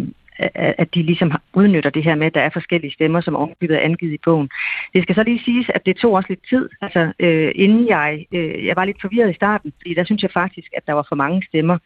at 0.55 0.94
de 0.94 1.03
ligesom 1.03 1.33
udnytter 1.55 1.90
det 1.90 2.05
her 2.05 2.14
med, 2.14 2.27
at 2.27 2.35
der 2.35 2.40
er 2.40 2.51
forskellige 2.51 2.92
stemmer, 2.92 3.20
som 3.20 3.37
ovenkøbet 3.37 3.77
er 3.77 3.81
angivet 3.81 4.12
i 4.12 4.20
bogen. 4.24 4.51
Det 4.94 5.03
skal 5.03 5.14
så 5.14 5.22
lige 5.22 5.44
siges, 5.44 5.66
at 5.74 5.87
det 5.87 5.96
tog 5.96 6.12
også 6.12 6.27
lidt 6.29 6.48
tid, 6.48 6.68
altså 6.81 7.12
øh, 7.18 7.53
inden 7.55 7.88
jeg, 7.88 8.27
øh, 8.33 8.66
jeg 8.66 8.77
var 8.77 8.85
lidt 8.85 9.01
forvirret 9.01 9.31
i 9.31 9.35
starten, 9.35 9.72
fordi 9.81 9.94
der 9.94 10.05
synes 10.05 10.22
jeg 10.22 10.31
faktisk, 10.31 10.68
at 10.77 10.87
der 10.87 10.92
var 10.92 11.07
for 11.09 11.16
mange 11.16 11.42
stemmer. 11.48 11.79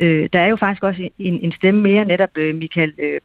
Øh, 0.00 0.28
der 0.32 0.40
er 0.40 0.46
jo 0.46 0.56
faktisk 0.56 0.82
også 0.82 1.08
en, 1.18 1.40
en 1.44 1.52
stemme 1.52 1.82
mere, 1.82 2.04
netop 2.04 2.36
øh, 2.36 2.54
Michael 2.54 2.92
øh, 2.98 3.20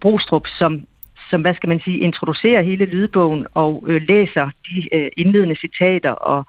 Brostrup, 0.00 0.46
som 0.46 0.86
som, 1.30 1.40
hvad 1.40 1.54
skal 1.54 1.68
man 1.68 1.80
sige, 1.80 1.98
introducerer 1.98 2.62
hele 2.62 2.84
lydbogen 2.84 3.46
og 3.54 3.84
øh, 3.86 4.02
læser 4.08 4.50
de 4.66 4.94
øh, 4.94 5.10
indledende 5.16 5.56
citater 5.56 6.10
og 6.10 6.46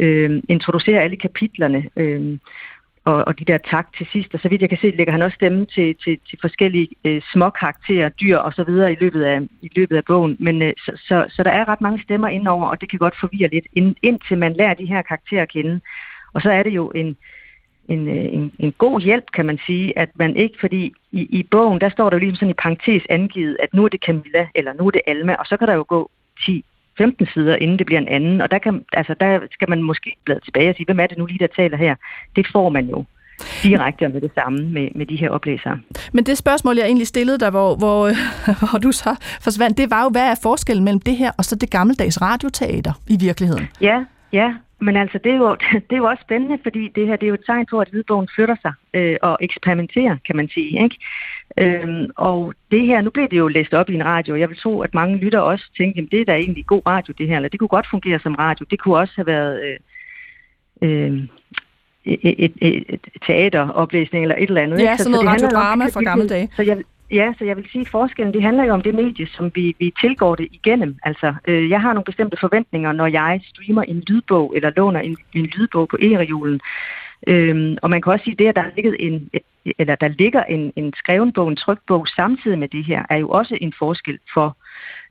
øh, 0.00 0.42
introducerer 0.48 1.00
alle 1.00 1.16
kapitlerne. 1.16 1.88
Øh, 1.96 2.38
og, 3.08 3.24
og 3.28 3.38
de 3.38 3.44
der 3.44 3.58
tak 3.58 3.86
til 3.96 4.06
sidst. 4.12 4.34
Og 4.34 4.40
så 4.40 4.48
vidt 4.48 4.62
jeg 4.62 4.68
kan 4.68 4.78
se, 4.78 4.90
lægger 4.90 5.12
han 5.12 5.22
også 5.22 5.34
stemme 5.34 5.66
til, 5.66 5.96
til, 6.04 6.18
til 6.28 6.38
forskellige 6.40 6.88
øh, 7.04 7.22
små 7.32 7.50
karakterer, 7.50 8.08
dyr 8.08 8.36
og 8.36 8.52
så 8.52 8.64
videre 8.64 8.92
i 8.92 8.96
løbet 9.00 9.22
af, 9.22 9.40
i 9.62 9.70
løbet 9.76 9.96
af 9.96 10.04
bogen. 10.04 10.36
Men 10.38 10.62
øh, 10.62 10.72
så, 10.84 10.92
så, 11.08 11.26
så 11.28 11.42
der 11.42 11.50
er 11.50 11.68
ret 11.68 11.80
mange 11.80 12.02
stemmer 12.02 12.28
indover, 12.28 12.66
og 12.66 12.80
det 12.80 12.90
kan 12.90 12.98
godt 12.98 13.20
forvirre 13.20 13.48
lidt, 13.48 13.66
ind, 13.72 13.96
indtil 14.02 14.38
man 14.38 14.52
lærer 14.52 14.74
de 14.74 14.86
her 14.86 15.02
karakterer 15.02 15.42
at 15.42 15.52
kende. 15.52 15.80
Og 16.32 16.42
så 16.42 16.50
er 16.50 16.62
det 16.62 16.70
jo 16.70 16.88
en, 16.88 17.16
en, 17.88 18.08
øh, 18.08 18.24
en, 18.36 18.52
en 18.58 18.72
god 18.72 19.00
hjælp, 19.00 19.24
kan 19.32 19.46
man 19.46 19.58
sige, 19.66 19.98
at 19.98 20.10
man 20.14 20.36
ikke, 20.36 20.56
fordi 20.60 20.92
i, 21.12 21.20
i 21.38 21.42
bogen, 21.50 21.80
der 21.80 21.88
står 21.88 22.10
der 22.10 22.16
jo 22.16 22.20
ligesom 22.20 22.36
sådan 22.36 22.50
i 22.50 22.62
parentes 22.62 23.02
angivet, 23.08 23.56
at 23.62 23.74
nu 23.74 23.84
er 23.84 23.88
det 23.88 24.00
Camilla, 24.06 24.48
eller 24.54 24.72
nu 24.72 24.86
er 24.86 24.90
det 24.90 25.02
Alma, 25.06 25.34
og 25.34 25.46
så 25.46 25.56
kan 25.56 25.68
der 25.68 25.74
jo 25.74 25.84
gå 25.88 26.10
10, 26.46 26.64
15 26.98 27.26
sider, 27.34 27.56
inden 27.56 27.78
det 27.78 27.86
bliver 27.86 28.00
en 28.00 28.08
anden. 28.08 28.40
Og 28.40 28.50
der, 28.50 28.58
kan, 28.58 28.84
altså, 28.92 29.14
der 29.20 29.40
skal 29.50 29.70
man 29.70 29.82
måske 29.82 30.16
bladre 30.24 30.40
tilbage 30.40 30.70
og 30.70 30.76
sige, 30.76 30.86
hvem 30.86 31.00
er 31.00 31.06
det 31.06 31.18
nu 31.18 31.26
lige, 31.26 31.38
der 31.38 31.46
taler 31.56 31.76
her? 31.76 31.94
Det 32.36 32.46
får 32.52 32.68
man 32.68 32.86
jo 32.86 33.04
direkte 33.62 34.08
med 34.08 34.20
det 34.20 34.30
samme 34.34 34.58
med, 34.68 34.88
med 34.94 35.06
de 35.06 35.16
her 35.16 35.30
oplæsere. 35.30 35.80
Men 36.12 36.26
det 36.26 36.38
spørgsmål, 36.38 36.76
jeg 36.76 36.86
egentlig 36.86 37.06
stillede 37.06 37.38
dig, 37.38 37.50
hvor, 37.50 37.76
hvor, 37.76 38.10
hvor 38.70 38.78
du 38.78 38.92
så 38.92 39.38
forsvandt, 39.40 39.78
det 39.78 39.90
var 39.90 40.02
jo, 40.02 40.08
hvad 40.08 40.30
er 40.30 40.34
forskellen 40.42 40.84
mellem 40.84 41.00
det 41.00 41.16
her 41.16 41.30
og 41.38 41.44
så 41.44 41.56
det 41.56 41.70
gammeldags 41.70 42.22
radioteater 42.22 42.92
i 43.08 43.16
virkeligheden? 43.20 43.68
Ja, 43.80 44.04
ja. 44.32 44.54
Men 44.80 44.96
altså, 44.96 45.18
det 45.24 45.32
er, 45.32 45.36
jo, 45.36 45.56
det 45.88 45.92
er 45.92 45.96
jo 45.96 46.04
også 46.04 46.22
spændende, 46.22 46.58
fordi 46.62 46.88
det 46.94 47.06
her 47.06 47.16
det 47.16 47.26
er 47.26 47.28
jo 47.28 47.34
et 47.34 47.46
tegn 47.46 47.66
på, 47.70 47.80
at 47.80 47.88
lydbogen 47.92 48.28
flytter 48.34 48.56
sig 48.62 48.72
øh, 48.94 49.16
og 49.22 49.38
eksperimenterer, 49.40 50.16
kan 50.26 50.36
man 50.36 50.48
sige. 50.48 50.82
Ikke? 50.84 50.96
Øhm, 51.56 52.10
og 52.16 52.54
det 52.70 52.86
her, 52.86 53.00
nu 53.00 53.10
blev 53.10 53.28
det 53.28 53.38
jo 53.38 53.48
læst 53.48 53.74
op 53.74 53.90
i 53.90 53.94
en 53.94 54.04
radio, 54.04 54.36
jeg 54.36 54.48
vil 54.48 54.58
tro, 54.58 54.80
at 54.80 54.94
mange 54.94 55.16
lytter 55.16 55.38
også 55.38 55.64
tænkte, 55.76 56.02
at 56.02 56.08
det 56.10 56.20
er 56.20 56.24
da 56.24 56.34
egentlig 56.34 56.66
god 56.66 56.82
radio, 56.86 57.14
det 57.18 57.28
her, 57.28 57.36
eller 57.36 57.48
det 57.48 57.58
kunne 57.58 57.68
godt 57.68 57.86
fungere 57.90 58.18
som 58.18 58.34
radio. 58.34 58.66
Det 58.70 58.80
kunne 58.80 58.96
også 58.96 59.12
have 59.16 59.26
været 59.26 59.60
øh, 59.62 59.76
øh, 60.82 61.22
et, 62.04 62.20
et, 62.22 62.52
et, 62.62 62.84
et 62.88 63.00
teateroplæsning 63.26 64.24
eller 64.24 64.36
et 64.36 64.48
eller 64.48 64.62
andet. 64.62 64.80
Ja, 64.80 64.96
sådan 64.96 65.10
noget 65.10 65.40
så 65.40 65.46
radiodrama 65.46 65.84
fra 65.84 66.02
gamle 66.02 66.28
dage. 66.28 66.48
Så 66.56 66.62
jeg, 66.62 66.82
Ja, 67.10 67.32
så 67.38 67.44
jeg 67.44 67.56
vil 67.56 67.68
sige, 67.72 67.80
at 67.80 67.88
forskellen 67.88 68.34
det 68.34 68.42
handler 68.42 68.64
jo 68.64 68.72
om 68.72 68.82
det 68.82 68.94
medie, 68.94 69.26
som 69.26 69.50
vi, 69.54 69.76
vi 69.78 69.92
tilgår 70.00 70.34
det 70.34 70.48
igennem. 70.52 70.96
Altså, 71.02 71.34
øh, 71.46 71.70
jeg 71.70 71.80
har 71.80 71.92
nogle 71.92 72.04
bestemte 72.04 72.36
forventninger, 72.40 72.92
når 72.92 73.06
jeg 73.06 73.40
streamer 73.44 73.82
en 73.82 74.04
lydbog 74.06 74.52
eller 74.56 74.70
låner 74.76 75.00
en, 75.00 75.16
en 75.32 75.46
lydbog 75.46 75.88
på 75.88 75.96
e-reolen. 76.00 76.60
Øhm, 77.26 77.76
og 77.82 77.90
man 77.90 78.02
kan 78.02 78.12
også 78.12 78.24
sige, 78.24 78.32
at 78.32 78.38
det, 78.38 78.46
at 78.48 78.56
der, 78.56 78.64
ligger 78.76 78.92
en, 78.98 79.30
eller 79.78 79.94
der 79.94 80.08
ligger 80.08 80.42
en, 80.44 80.72
en 80.76 80.94
skreven 80.96 81.32
bog, 81.32 81.48
en 81.48 81.56
trykt 81.56 81.86
bog 81.86 82.08
samtidig 82.08 82.58
med 82.58 82.68
det 82.68 82.84
her, 82.84 83.02
er 83.10 83.16
jo 83.16 83.28
også 83.28 83.58
en 83.60 83.72
forskel 83.78 84.18
for 84.34 84.56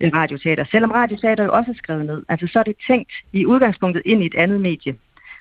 øh, 0.01 0.11
radioteater. 0.13 0.65
Selvom 0.71 0.91
radioteater 0.91 1.43
jo 1.43 1.53
også 1.53 1.71
er 1.71 1.75
skrevet 1.75 2.05
ned, 2.05 2.23
altså 2.29 2.47
så 2.47 2.59
er 2.59 2.63
det 2.63 2.75
tænkt 2.87 3.11
i 3.33 3.45
udgangspunktet 3.45 4.01
ind 4.05 4.23
i 4.23 4.25
et 4.25 4.35
andet 4.35 4.61
medie. 4.61 4.95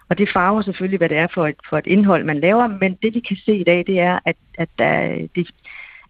Og 0.08 0.18
det 0.18 0.28
farver 0.32 0.62
selvfølgelig, 0.62 0.98
hvad 0.98 1.08
det 1.08 1.18
er 1.18 1.26
for 1.34 1.46
et, 1.46 1.56
for 1.68 1.78
et 1.78 1.86
indhold, 1.86 2.24
man 2.24 2.40
laver, 2.40 2.66
men 2.66 2.98
det 3.02 3.14
vi 3.14 3.20
kan 3.20 3.36
se 3.36 3.56
i 3.56 3.64
dag, 3.64 3.84
det 3.86 4.00
er, 4.00 4.18
at, 4.24 4.36
at 4.58 4.68
der, 4.78 5.12
øh, 5.12 5.28
det, 5.34 5.50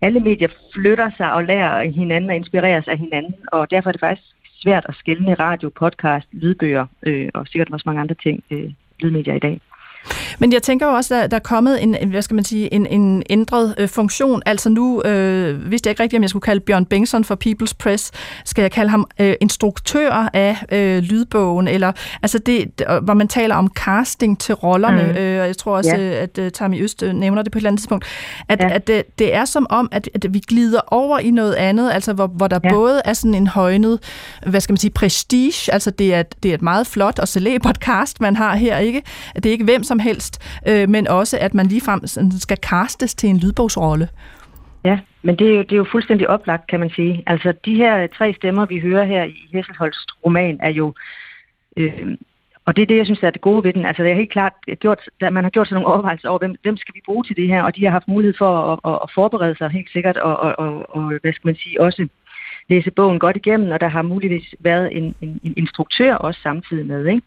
alle 0.00 0.20
medier 0.20 0.48
flytter 0.74 1.10
sig 1.16 1.32
og 1.32 1.44
lærer 1.44 1.90
hinanden 1.90 2.30
og 2.30 2.36
inspireres 2.36 2.88
af 2.88 2.98
hinanden, 2.98 3.34
og 3.52 3.70
derfor 3.70 3.90
er 3.90 3.92
det 3.92 4.00
faktisk 4.00 4.28
svært 4.62 4.86
at 4.88 4.94
skille 4.94 5.34
radio, 5.34 5.68
podcast, 5.68 6.28
lydbøger 6.32 6.86
øh, 7.02 7.28
og 7.34 7.46
sikkert 7.46 7.72
også 7.72 7.82
mange 7.86 8.00
andre 8.00 8.14
ting, 8.22 8.44
øh, 8.50 8.70
lydmedier 9.00 9.34
i 9.34 9.38
dag. 9.38 9.60
Men 10.38 10.52
jeg 10.52 10.62
tænker 10.62 10.86
jo 10.86 10.92
også, 10.92 11.14
at 11.14 11.30
der 11.30 11.36
er 11.36 11.40
kommet 11.40 11.82
en, 11.82 11.96
hvad 12.10 12.22
skal 12.22 12.34
man 12.34 12.44
sige, 12.44 12.74
en, 12.74 12.86
en 12.86 13.22
ændret 13.30 13.74
øh, 13.78 13.88
funktion. 13.88 14.42
Altså 14.46 14.68
nu 14.68 15.02
øh, 15.02 15.70
vidste 15.70 15.88
jeg 15.88 15.92
ikke 15.92 16.02
rigtigt, 16.02 16.18
om 16.18 16.22
jeg 16.22 16.30
skulle 16.30 16.42
kalde 16.42 16.60
Bjørn 16.60 16.84
Bengtsson 16.84 17.24
for 17.24 17.38
People's 17.46 17.72
Press. 17.78 18.12
Skal 18.44 18.62
jeg 18.62 18.70
kalde 18.70 18.90
ham 18.90 19.06
øh, 19.20 19.34
instruktør 19.40 20.28
af 20.32 20.56
øh, 20.72 20.98
lydbogen? 20.98 21.68
Eller, 21.68 21.92
altså 22.22 22.38
det, 22.38 22.82
hvor 23.02 23.14
man 23.14 23.28
taler 23.28 23.54
om 23.54 23.70
casting 23.74 24.40
til 24.40 24.54
rollerne. 24.54 25.02
Mm. 25.02 25.18
Øh, 25.18 25.40
og 25.40 25.46
jeg 25.46 25.56
tror 25.56 25.76
også, 25.76 25.96
ja. 25.96 26.22
at 26.22 26.38
uh, 26.38 26.48
Tammy 26.48 26.82
Øst 26.82 27.02
øh, 27.02 27.12
nævner 27.12 27.42
det 27.42 27.52
på 27.52 27.58
et 27.58 27.60
eller 27.60 27.70
andet 27.70 27.80
tidspunkt. 27.80 28.04
At, 28.48 28.60
ja. 28.60 28.70
at 28.70 28.86
det, 28.86 29.18
det 29.18 29.34
er 29.34 29.44
som 29.44 29.66
om, 29.70 29.88
at, 29.92 30.08
at 30.14 30.34
vi 30.34 30.38
glider 30.38 30.80
over 30.86 31.18
i 31.18 31.30
noget 31.30 31.54
andet, 31.54 31.90
altså 31.92 32.12
hvor, 32.12 32.26
hvor 32.26 32.48
der 32.48 32.58
ja. 32.64 32.72
både 32.72 33.02
er 33.04 33.12
sådan 33.12 33.34
en 33.34 33.46
højnet, 33.46 33.98
hvad 34.46 34.60
skal 34.60 34.72
man 34.72 34.78
sige, 34.78 34.90
prestige. 34.90 35.72
Altså 35.72 35.90
det 35.90 36.14
er, 36.14 36.22
det 36.42 36.50
er 36.50 36.54
et 36.54 36.62
meget 36.62 36.86
flot 36.86 37.18
og 37.18 37.28
celebert 37.28 37.76
cast, 37.76 38.20
man 38.20 38.36
har 38.36 38.56
her, 38.56 38.78
ikke? 38.78 39.02
Det 39.34 39.46
er 39.46 39.50
ikke 39.50 39.64
hvem 39.64 39.84
som 39.84 39.95
som 39.96 40.08
helst, 40.08 40.60
øh, 40.68 40.88
men 40.88 41.08
også 41.08 41.38
at 41.40 41.54
man 41.54 41.66
ligefrem 41.66 42.00
skal 42.40 42.58
castes 42.58 43.14
til 43.14 43.28
en 43.28 43.38
lydbogsrolle. 43.38 44.08
Ja, 44.84 44.98
men 45.22 45.36
det 45.38 45.46
er, 45.46 45.56
jo, 45.56 45.62
det 45.62 45.72
er 45.72 45.76
jo 45.76 45.86
fuldstændig 45.92 46.28
oplagt, 46.28 46.66
kan 46.66 46.80
man 46.80 46.90
sige. 46.90 47.22
Altså, 47.26 47.54
de 47.64 47.74
her 47.74 48.06
tre 48.06 48.34
stemmer, 48.34 48.66
vi 48.66 48.78
hører 48.78 49.04
her 49.04 49.24
i 49.24 49.48
Hesselholds 49.52 50.06
roman, 50.24 50.58
er 50.62 50.70
jo... 50.70 50.94
Øh, 51.76 52.16
og 52.66 52.76
det 52.76 52.82
er 52.82 52.86
det, 52.86 52.96
jeg 52.96 53.06
synes, 53.06 53.22
er 53.22 53.30
det 53.30 53.40
gode 53.40 53.64
ved 53.64 53.72
den. 53.72 53.86
Altså, 53.86 54.02
det 54.02 54.10
er 54.10 54.14
helt 54.22 54.32
klart, 54.32 54.52
gjort, 54.80 55.00
at 55.20 55.32
man 55.32 55.44
har 55.44 55.50
gjort 55.50 55.68
sig 55.68 55.74
nogle 55.74 55.88
overvejelser 55.88 56.28
over, 56.28 56.38
hvem, 56.38 56.54
hvem 56.62 56.76
skal 56.76 56.94
vi 56.94 57.00
bruge 57.04 57.24
til 57.24 57.36
det 57.36 57.48
her, 57.48 57.62
og 57.62 57.76
de 57.76 57.84
har 57.84 57.90
haft 57.90 58.08
mulighed 58.08 58.34
for 58.38 58.52
at, 58.72 58.78
at, 58.90 58.98
at 59.02 59.10
forberede 59.14 59.56
sig 59.56 59.70
helt 59.70 59.90
sikkert, 59.92 60.16
og, 60.16 60.36
og, 60.36 60.58
og, 60.58 60.96
og, 60.96 61.02
hvad 61.22 61.32
skal 61.32 61.48
man 61.48 61.56
sige, 61.56 61.80
også 61.80 62.08
læse 62.68 62.90
bogen 62.90 63.18
godt 63.18 63.36
igennem, 63.36 63.70
og 63.70 63.80
der 63.80 63.88
har 63.88 64.02
muligvis 64.02 64.54
været 64.60 64.96
en, 64.96 65.14
en, 65.20 65.40
en 65.42 65.54
instruktør 65.56 66.14
også 66.14 66.40
samtidig 66.42 66.86
med, 66.86 67.06
ikke? 67.06 67.22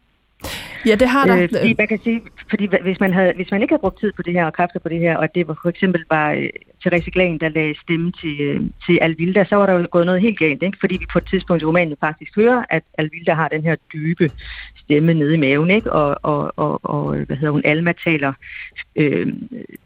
Ja, 0.86 0.96
det 0.96 1.08
har 1.08 1.26
der. 1.26 1.38
Øh, 1.42 1.50
fordi 1.50 1.76
man 1.78 1.88
kan 1.88 2.00
sige, 2.04 2.22
fordi 2.50 2.68
hvis 2.82 3.00
man, 3.00 3.14
havde, 3.14 3.34
hvis 3.36 3.52
man 3.52 3.62
ikke 3.62 3.72
havde 3.72 3.82
brugt 3.82 4.00
tid 4.00 4.12
på 4.16 4.22
det 4.22 4.34
her 4.34 4.46
og 4.46 4.54
kræfter 4.54 4.80
på 4.80 4.90
det 4.90 5.00
her, 5.00 5.18
og 5.18 5.36
det 5.36 5.48
var 5.48 5.58
for 5.62 5.70
eksempel 5.70 6.06
bare 6.10 6.38
øh, 6.38 6.50
Therese 6.82 7.12
Glan, 7.12 7.38
der 7.38 7.50
lagde 7.50 7.80
stemme 7.82 8.12
til, 8.12 8.42
øh, 8.42 8.62
til 8.86 9.00
Alvilda, 9.02 9.46
så 9.46 9.56
var 9.56 9.66
der 9.66 9.74
jo 9.74 9.88
gået 9.92 10.06
noget 10.06 10.22
helt 10.22 10.40
galt, 10.40 10.64
ikke? 10.64 10.78
fordi 10.80 10.98
vi 10.98 11.06
på 11.14 11.18
et 11.18 11.28
tidspunkt 11.30 11.64
i 11.64 11.66
romanen 11.66 11.96
faktisk 12.00 12.36
hører, 12.36 12.64
at 12.70 12.84
Alvilda 12.98 13.34
har 13.34 13.48
den 13.48 13.64
her 13.64 13.76
dybe 13.94 14.32
stemme 14.76 15.14
nede 15.14 15.34
i 15.34 15.38
maven, 15.38 15.70
ikke? 15.70 15.94
Og, 15.94 16.18
og, 16.24 16.54
og, 16.56 16.80
og 16.86 17.18
øh, 17.18 17.26
hvad 17.28 17.38
hedder 17.38 17.52
hun, 17.52 17.62
Alma 17.66 17.94
taler, 18.04 18.34
øh, 18.96 19.28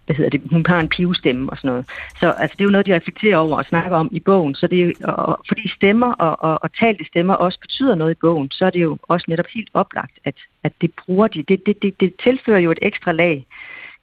hvad 0.05 0.15
hedder 0.15 0.29
det, 0.29 0.41
hun 0.51 0.65
har 0.65 0.79
en 0.79 0.89
pivestemme 0.89 1.49
og 1.49 1.57
sådan 1.57 1.69
noget. 1.69 1.85
Så 2.19 2.31
altså, 2.31 2.55
det 2.57 2.63
er 2.63 2.65
jo 2.65 2.71
noget, 2.71 2.85
de 2.85 2.95
reflekterer 2.95 3.37
over 3.37 3.57
og 3.57 3.65
snakker 3.65 3.97
om 3.97 4.09
i 4.11 4.19
bogen, 4.19 4.55
så 4.55 4.67
det 4.67 4.81
er 4.81 4.85
jo, 4.85 4.93
og, 5.03 5.39
fordi 5.47 5.69
stemmer 5.69 6.13
og, 6.13 6.43
og, 6.49 6.63
og 6.63 6.73
talte 6.73 7.05
stemmer 7.05 7.33
også 7.33 7.59
betyder 7.59 7.95
noget 7.95 8.11
i 8.11 8.21
bogen, 8.21 8.51
så 8.51 8.65
er 8.65 8.69
det 8.69 8.81
jo 8.81 8.97
også 9.03 9.25
netop 9.29 9.47
helt 9.53 9.69
oplagt, 9.73 10.19
at, 10.25 10.35
at 10.63 10.73
det 10.81 10.91
bruger 11.05 11.27
de. 11.27 11.43
Det, 11.43 11.65
det, 11.65 11.81
det, 11.81 11.99
det 11.99 12.13
tilfører 12.23 12.59
jo 12.59 12.71
et 12.71 12.79
ekstra 12.81 13.11
lag, 13.11 13.45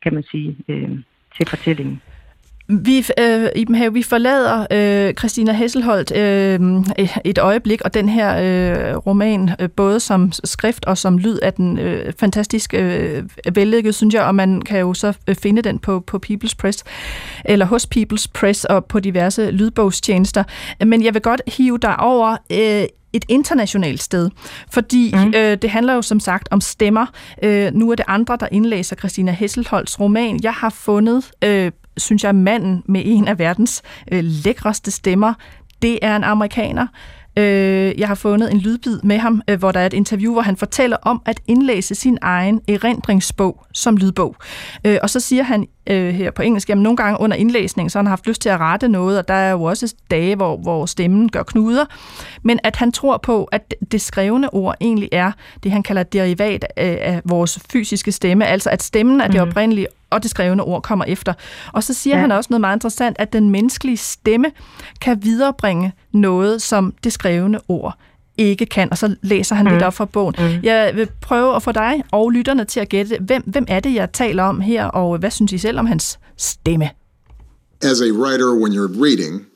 kan 0.02 0.14
man 0.14 0.22
sige, 0.22 0.56
øh, 0.68 0.90
til 1.36 1.46
fortællingen. 1.48 2.02
Vi, 2.72 3.04
øh, 3.20 3.48
Iben 3.56 3.74
Have, 3.74 3.92
vi 3.92 4.02
forlader 4.02 4.66
øh, 4.70 5.14
Christina 5.14 5.52
Hesselholdt 5.52 6.16
øh, 6.16 6.60
et 7.24 7.38
øjeblik, 7.38 7.80
og 7.80 7.94
den 7.94 8.08
her 8.08 8.36
øh, 8.38 8.96
roman, 8.96 9.50
øh, 9.58 9.70
både 9.70 10.00
som 10.00 10.32
skrift 10.44 10.84
og 10.84 10.98
som 10.98 11.18
lyd, 11.18 11.38
er 11.42 11.50
den 11.50 11.78
øh, 11.78 12.12
fantastisk 12.18 12.74
øh, 12.74 13.22
vellykket, 13.54 13.94
synes 13.94 14.14
jeg, 14.14 14.24
og 14.24 14.34
man 14.34 14.62
kan 14.62 14.80
jo 14.80 14.94
så 14.94 15.12
øh, 15.28 15.34
finde 15.34 15.62
den 15.62 15.78
på, 15.78 16.00
på 16.00 16.20
People's 16.26 16.54
Press, 16.58 16.84
eller 17.44 17.66
hos 17.66 17.88
People's 17.96 18.26
Press 18.34 18.64
og 18.64 18.84
på 18.84 19.00
diverse 19.00 19.50
lydbogstjenester. 19.50 20.44
Men 20.84 21.04
jeg 21.04 21.14
vil 21.14 21.22
godt 21.22 21.42
hive 21.46 21.78
dig 21.78 22.00
over 22.00 22.36
øh, 22.52 22.86
et 23.12 23.24
internationalt 23.28 24.02
sted, 24.02 24.30
fordi 24.72 25.14
mm. 25.14 25.32
øh, 25.36 25.58
det 25.62 25.70
handler 25.70 25.94
jo 25.94 26.02
som 26.02 26.20
sagt 26.20 26.48
om 26.50 26.60
stemmer. 26.60 27.06
Øh, 27.42 27.74
nu 27.74 27.90
er 27.90 27.94
det 27.94 28.04
andre, 28.08 28.36
der 28.40 28.48
indlæser 28.52 28.96
Christina 28.96 29.32
Hesselholds 29.32 30.00
roman. 30.00 30.40
Jeg 30.42 30.52
har 30.52 30.70
fundet 30.70 31.30
øh, 31.44 31.70
synes 31.96 32.24
jeg, 32.24 32.34
manden 32.34 32.82
med 32.86 33.02
en 33.04 33.28
af 33.28 33.38
verdens 33.38 33.82
øh, 34.12 34.24
lækreste 34.24 34.90
stemmer. 34.90 35.34
Det 35.82 35.98
er 36.02 36.16
en 36.16 36.24
amerikaner. 36.24 36.86
Øh, 37.38 38.00
jeg 38.00 38.08
har 38.08 38.14
fundet 38.14 38.52
en 38.52 38.58
lydbid 38.58 39.00
med 39.02 39.18
ham, 39.18 39.42
øh, 39.48 39.58
hvor 39.58 39.72
der 39.72 39.80
er 39.80 39.86
et 39.86 39.92
interview, 39.92 40.32
hvor 40.32 40.42
han 40.42 40.56
fortæller 40.56 40.96
om 41.02 41.22
at 41.26 41.40
indlæse 41.46 41.94
sin 41.94 42.18
egen 42.22 42.60
erindringsbog 42.68 43.64
som 43.72 43.96
lydbog. 43.96 44.36
Øh, 44.84 44.98
og 45.02 45.10
så 45.10 45.20
siger 45.20 45.42
han 45.42 45.66
øh, 45.90 46.14
her 46.14 46.30
på 46.30 46.42
engelsk, 46.42 46.68
jamen 46.68 46.82
nogle 46.82 46.96
gange 46.96 47.20
under 47.20 47.36
indlæsning, 47.36 47.90
så 47.90 47.98
har 47.98 48.02
han 48.02 48.08
haft 48.08 48.26
lyst 48.26 48.42
til 48.42 48.48
at 48.48 48.60
rette 48.60 48.88
noget, 48.88 49.18
og 49.18 49.28
der 49.28 49.34
er 49.34 49.50
jo 49.50 49.62
også 49.62 49.94
dage, 50.10 50.36
hvor, 50.36 50.56
hvor 50.56 50.86
stemmen 50.86 51.30
gør 51.30 51.42
knuder, 51.42 51.84
men 52.42 52.58
at 52.64 52.76
han 52.76 52.92
tror 52.92 53.16
på, 53.16 53.44
at 53.44 53.74
det 53.92 54.00
skrevne 54.00 54.54
ord 54.54 54.74
egentlig 54.80 55.08
er 55.12 55.32
det, 55.62 55.72
han 55.72 55.82
kalder 55.82 56.02
derivat 56.02 56.66
af, 56.76 57.20
vores 57.24 57.58
fysiske 57.72 58.12
stemme, 58.12 58.46
altså 58.46 58.70
at 58.70 58.82
stemmen 58.82 59.20
er 59.20 59.26
det 59.26 59.40
mhm. 59.40 59.48
oprindelige, 59.48 59.86
og 60.10 60.22
det 60.22 60.30
skrevne 60.30 60.62
ord 60.62 60.82
kommer 60.82 61.04
efter. 61.04 61.32
Og 61.72 61.82
så 61.82 61.94
siger 61.94 62.16
ja. 62.16 62.20
han 62.20 62.32
også 62.32 62.48
noget 62.50 62.60
meget 62.60 62.76
interessant, 62.76 63.16
at 63.18 63.32
den 63.32 63.50
menneskelige 63.50 63.96
stemme 63.96 64.50
kan 65.00 65.24
viderebringe 65.24 65.92
noget, 66.12 66.62
som 66.62 66.94
det 67.04 67.12
skrevne 67.12 67.58
ord 67.68 67.96
ikke 68.48 68.66
kan, 68.66 68.88
og 68.90 68.98
så 68.98 69.14
læser 69.22 69.54
han 69.54 69.66
mm. 69.66 69.72
lidt 69.72 69.82
op 69.82 69.94
fra 69.94 70.04
bogen. 70.04 70.34
Mm. 70.38 70.44
Jeg 70.62 70.92
vil 70.94 71.08
prøve 71.20 71.56
at 71.56 71.62
få 71.62 71.72
dig 71.72 72.02
og 72.12 72.30
lytterne 72.30 72.64
til 72.64 72.80
at 72.80 72.88
gætte, 72.88 73.18
hvem, 73.20 73.42
hvem 73.46 73.64
er 73.68 73.80
det, 73.80 73.94
jeg 73.94 74.12
taler 74.12 74.42
om 74.42 74.60
her, 74.60 74.84
og 74.84 75.18
hvad 75.18 75.30
synes 75.30 75.52
I 75.52 75.58
selv 75.58 75.78
om 75.78 75.86
hans 75.86 76.18
stemme? 76.36 76.90
As 77.82 78.00
a 78.00 78.12
writer, 78.12 78.54
when 78.54 78.72
you're 78.72 79.02
reading, 79.02 79.46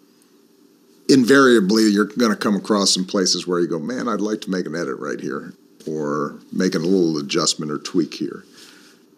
invariably 1.08 1.84
you're 1.94 2.10
going 2.18 2.32
to 2.32 2.40
come 2.46 2.56
across 2.56 2.90
some 2.94 3.06
places 3.06 3.46
where 3.46 3.60
you 3.60 3.68
go, 3.68 3.78
man, 3.78 4.08
I'd 4.08 4.20
like 4.30 4.40
to 4.40 4.50
make 4.50 4.66
an 4.66 4.74
edit 4.74 4.96
right 4.98 5.20
here, 5.20 5.52
or 5.86 6.34
make 6.52 6.74
a 6.74 6.78
little 6.78 7.18
adjustment 7.18 7.70
or 7.70 7.78
tweak 7.78 8.14
here. 8.14 8.44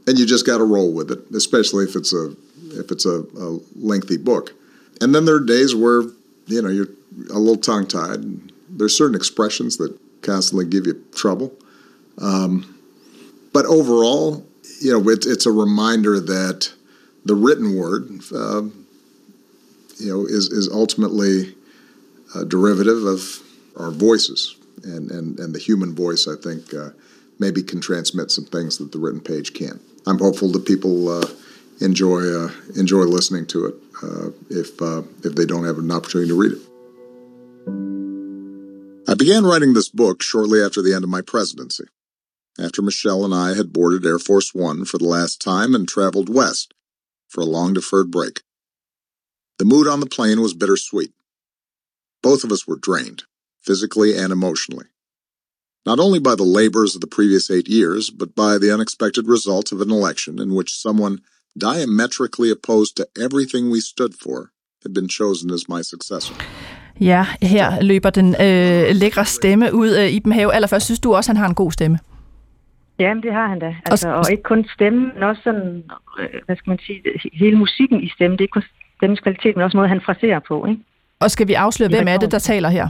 And 0.08 0.18
you 0.18 0.26
just 0.26 0.46
got 0.46 0.58
to 0.58 0.64
roll 0.64 0.92
with 0.92 1.10
it, 1.10 1.20
especially 1.34 1.84
if 1.84 1.96
it's 1.96 2.12
a 2.12 2.34
if 2.80 2.90
it's 2.90 3.06
a, 3.06 3.24
a 3.38 3.58
lengthy 3.76 4.16
book. 4.16 4.52
And 5.00 5.14
then 5.14 5.24
there 5.24 5.36
are 5.36 5.44
days 5.44 5.74
where 5.74 6.02
you 6.46 6.62
know 6.62 6.68
you're 6.68 6.88
a 7.30 7.38
little 7.38 7.56
tongue 7.56 7.86
tied 7.86 8.20
there's 8.78 8.96
certain 8.96 9.14
expressions 9.14 9.76
that 9.78 9.96
constantly 10.22 10.64
give 10.64 10.86
you 10.86 11.04
trouble. 11.14 11.52
Um, 12.18 12.78
but 13.52 13.66
overall, 13.66 14.46
you 14.80 14.92
know, 14.92 15.08
it, 15.08 15.24
it's 15.26 15.46
a 15.46 15.52
reminder 15.52 16.20
that 16.20 16.72
the 17.24 17.34
written 17.34 17.76
word, 17.76 18.20
uh, 18.34 18.62
you 19.98 20.12
know, 20.12 20.24
is, 20.26 20.50
is 20.50 20.68
ultimately 20.68 21.54
a 22.34 22.44
derivative 22.44 23.04
of 23.04 23.42
our 23.76 23.90
voices. 23.90 24.56
And, 24.84 25.10
and, 25.10 25.38
and 25.38 25.54
the 25.54 25.58
human 25.58 25.94
voice, 25.94 26.28
I 26.28 26.36
think, 26.40 26.72
uh, 26.74 26.90
maybe 27.38 27.62
can 27.62 27.80
transmit 27.80 28.30
some 28.30 28.44
things 28.44 28.78
that 28.78 28.92
the 28.92 28.98
written 28.98 29.20
page 29.20 29.52
can't. 29.54 29.80
I'm 30.06 30.18
hopeful 30.18 30.50
that 30.52 30.64
people 30.64 31.08
uh, 31.08 31.26
enjoy 31.80 32.22
uh, 32.32 32.50
enjoy 32.76 33.02
listening 33.04 33.46
to 33.46 33.66
it 33.66 33.74
uh, 34.02 34.28
if 34.50 34.80
uh, 34.80 35.02
if 35.24 35.34
they 35.34 35.44
don't 35.44 35.64
have 35.64 35.78
an 35.78 35.90
opportunity 35.90 36.28
to 36.28 36.38
read 36.38 36.52
it. 36.52 36.58
I 39.16 39.18
began 39.18 39.46
writing 39.46 39.72
this 39.72 39.88
book 39.88 40.22
shortly 40.22 40.60
after 40.60 40.82
the 40.82 40.92
end 40.92 41.02
of 41.02 41.08
my 41.08 41.22
presidency, 41.22 41.84
after 42.60 42.82
Michelle 42.82 43.24
and 43.24 43.32
I 43.32 43.54
had 43.54 43.72
boarded 43.72 44.04
Air 44.04 44.18
Force 44.18 44.52
One 44.52 44.84
for 44.84 44.98
the 44.98 45.06
last 45.06 45.40
time 45.40 45.74
and 45.74 45.88
traveled 45.88 46.28
west 46.28 46.74
for 47.26 47.40
a 47.40 47.46
long 47.46 47.72
deferred 47.72 48.10
break. 48.10 48.42
The 49.58 49.64
mood 49.64 49.86
on 49.86 50.00
the 50.00 50.06
plane 50.06 50.42
was 50.42 50.52
bittersweet. 50.52 51.14
Both 52.22 52.44
of 52.44 52.52
us 52.52 52.66
were 52.66 52.76
drained, 52.76 53.22
physically 53.62 54.14
and 54.14 54.34
emotionally. 54.34 54.84
Not 55.86 55.98
only 55.98 56.18
by 56.18 56.34
the 56.34 56.42
labors 56.42 56.94
of 56.94 57.00
the 57.00 57.06
previous 57.06 57.50
eight 57.50 57.68
years, 57.68 58.10
but 58.10 58.34
by 58.34 58.58
the 58.58 58.70
unexpected 58.70 59.28
result 59.28 59.72
of 59.72 59.80
an 59.80 59.90
election 59.90 60.38
in 60.38 60.54
which 60.54 60.78
someone 60.78 61.22
diametrically 61.56 62.50
opposed 62.50 62.98
to 62.98 63.08
everything 63.18 63.70
we 63.70 63.80
stood 63.80 64.14
for 64.14 64.52
had 64.82 64.92
been 64.92 65.08
chosen 65.08 65.50
as 65.50 65.70
my 65.70 65.80
successor. 65.80 66.34
Ja, 67.00 67.26
her 67.42 67.82
løber 67.82 68.10
den 68.10 68.28
øh, 68.28 68.96
lækre 68.96 69.24
stemme 69.24 69.74
ud. 69.74 69.96
Øh, 69.96 70.12
Iben 70.12 70.32
Have, 70.32 70.54
allerførst, 70.54 70.84
synes 70.84 71.00
du 71.00 71.14
også, 71.14 71.30
han 71.30 71.36
har 71.36 71.48
en 71.48 71.54
god 71.54 71.72
stemme? 71.72 71.98
Jamen, 72.98 73.22
det 73.22 73.32
har 73.32 73.48
han 73.48 73.58
da. 73.58 73.74
Altså, 73.86 74.08
og, 74.08 74.16
og 74.16 74.30
ikke 74.30 74.42
kun 74.42 74.66
stemmen, 74.74 75.10
men 75.14 75.22
også 75.22 75.42
sådan, 75.44 75.82
øh, 76.18 76.40
hvad 76.46 76.56
skal 76.56 76.70
man 76.70 76.78
sige, 76.86 77.02
hele 77.32 77.56
musikken 77.56 78.02
i 78.02 78.08
stemmen. 78.08 78.38
Det 78.38 78.40
er 78.40 78.44
ikke 78.44 78.52
kun 78.52 78.64
stemmens 78.96 79.20
kvalitet, 79.20 79.56
men 79.56 79.64
også 79.64 79.76
måde, 79.76 79.88
han 79.88 80.00
fraserer 80.00 80.40
på. 80.48 80.66
Ikke? 80.66 80.80
Og 81.20 81.30
skal 81.30 81.48
vi 81.48 81.54
afsløre, 81.54 81.88
hvem 81.88 82.08
er 82.08 82.16
det, 82.16 82.32
der 82.32 82.38
taler 82.38 82.68
her? 82.68 82.88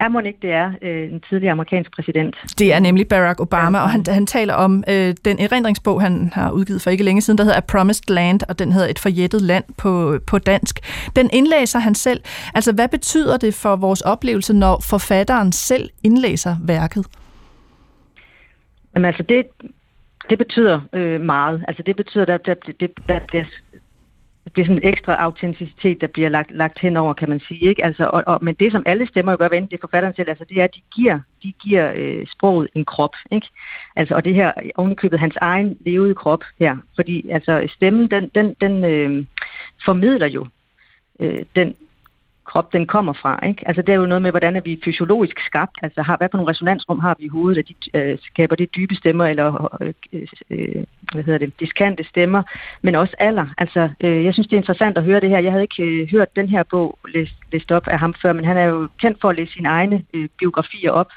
Er 0.00 0.08
må 0.08 0.20
ikke, 0.20 0.38
det 0.42 0.52
er 0.52 0.72
øh, 0.82 1.12
en 1.12 1.20
tidligere 1.28 1.52
amerikansk 1.52 1.90
præsident. 1.94 2.36
Det 2.58 2.72
er 2.72 2.80
nemlig 2.80 3.08
Barack 3.08 3.40
Obama, 3.40 3.78
ja. 3.78 3.84
og 3.84 3.90
han, 3.90 4.04
han 4.08 4.26
taler 4.26 4.54
om 4.54 4.84
øh, 4.88 5.14
den 5.24 5.38
erindringsbog, 5.38 6.02
han 6.02 6.30
har 6.32 6.50
udgivet 6.50 6.82
for 6.82 6.90
ikke 6.90 7.04
længe 7.04 7.20
siden, 7.20 7.38
der 7.38 7.44
hedder 7.44 7.58
A 7.58 7.60
Promised 7.60 8.14
Land, 8.14 8.40
og 8.48 8.58
den 8.58 8.72
hedder 8.72 8.88
Et 8.88 8.98
forjættet 8.98 9.42
land 9.42 9.64
på, 9.78 10.18
på 10.26 10.38
dansk. 10.38 10.78
Den 11.16 11.30
indlæser 11.32 11.78
han 11.78 11.94
selv. 11.94 12.20
Altså, 12.54 12.72
hvad 12.72 12.88
betyder 12.88 13.36
det 13.36 13.54
for 13.54 13.76
vores 13.76 14.00
oplevelse, 14.00 14.52
når 14.52 14.82
forfatteren 14.90 15.52
selv 15.52 15.90
indlæser 16.04 16.56
værket? 16.64 17.06
Jamen 18.94 19.06
altså, 19.06 19.22
det, 19.22 19.46
det 20.30 20.38
betyder 20.38 20.80
øh, 20.92 21.20
meget. 21.20 21.64
Altså, 21.68 21.82
det 21.86 21.96
betyder, 21.96 22.22
at 22.22 22.40
der, 22.46 22.54
der, 22.54 22.72
der, 22.80 22.86
der 23.08 23.20
bliver 23.28 23.44
det 24.56 24.62
er 24.62 24.66
sådan 24.66 24.82
en 24.82 24.88
ekstra 24.88 25.14
autenticitet, 25.14 26.00
der 26.00 26.06
bliver 26.06 26.28
lagt, 26.28 26.50
lagt 26.50 26.78
henover, 26.78 27.14
kan 27.14 27.28
man 27.28 27.40
sige. 27.40 27.60
Ikke? 27.60 27.84
Altså, 27.84 28.04
og, 28.04 28.24
og, 28.26 28.38
men 28.44 28.54
det, 28.54 28.72
som 28.72 28.82
alle 28.86 29.06
stemmer 29.06 29.32
jo 29.32 29.38
gør, 29.38 29.48
hvad 29.48 29.60
det 29.60 29.72
er 29.72 29.78
forfatteren 29.80 30.14
selv, 30.16 30.28
altså, 30.28 30.44
det 30.48 30.60
er, 30.60 30.64
at 30.64 30.74
de 30.74 30.80
giver, 30.94 31.20
de 31.42 31.52
giver 31.52 31.92
øh, 31.96 32.26
sproget 32.26 32.68
en 32.74 32.84
krop. 32.84 33.14
Ikke? 33.30 33.46
Altså, 33.96 34.14
og 34.14 34.24
det 34.24 34.34
her 34.34 34.52
ovenikøbet 34.76 35.18
hans 35.18 35.36
egen 35.36 35.76
levede 35.80 36.14
krop 36.14 36.44
her. 36.58 36.76
Fordi 36.94 37.28
altså, 37.28 37.68
stemmen, 37.68 38.10
den, 38.10 38.30
den, 38.34 38.56
den 38.60 38.84
øh, 38.84 39.24
formidler 39.84 40.26
jo 40.26 40.46
øh, 41.20 41.44
den 41.56 41.74
krop 42.50 42.72
den 42.72 42.86
kommer 42.86 43.12
fra. 43.12 43.46
Ikke? 43.46 43.68
Altså 43.68 43.82
det 43.82 43.92
er 43.92 43.96
jo 43.96 44.06
noget 44.06 44.22
med, 44.22 44.30
hvordan 44.30 44.56
er 44.56 44.60
vi 44.60 44.80
fysiologisk 44.84 45.40
skabt. 45.46 45.76
Altså 45.82 46.02
har, 46.02 46.16
hvad 46.16 46.28
for 46.30 46.38
nogle 46.38 46.50
resonansrum 46.50 46.98
har 46.98 47.16
vi 47.18 47.24
i 47.24 47.28
hovedet, 47.28 47.58
at 47.58 47.68
de 47.68 47.74
øh, 47.98 48.18
skaber 48.22 48.56
det 48.56 48.74
dybe 48.76 48.94
stemmer, 48.94 49.26
eller 49.26 49.78
øh, 49.80 49.94
øh, 50.50 50.84
hvad 51.12 51.22
hedder 51.24 51.38
det, 51.38 51.60
diskante 51.60 52.04
stemmer, 52.04 52.42
men 52.82 52.94
også 52.94 53.14
alder. 53.18 53.46
Altså 53.58 53.88
øh, 54.04 54.24
jeg 54.24 54.32
synes, 54.34 54.46
det 54.46 54.56
er 54.56 54.60
interessant 54.60 54.98
at 54.98 55.04
høre 55.04 55.20
det 55.20 55.30
her. 55.30 55.38
Jeg 55.38 55.52
havde 55.52 55.64
ikke 55.64 55.82
øh, 55.82 56.10
hørt 56.10 56.36
den 56.36 56.48
her 56.48 56.62
bog 56.62 56.98
læst, 57.08 57.34
læst 57.52 57.72
op 57.72 57.88
af 57.88 57.98
ham 57.98 58.14
før, 58.22 58.32
men 58.32 58.44
han 58.44 58.56
er 58.56 58.64
jo 58.64 58.88
kendt 58.98 59.20
for 59.20 59.28
at 59.28 59.36
læse 59.36 59.52
sine 59.52 59.68
egne 59.68 60.04
øh, 60.14 60.28
biografier 60.38 60.90
op. 60.90 61.10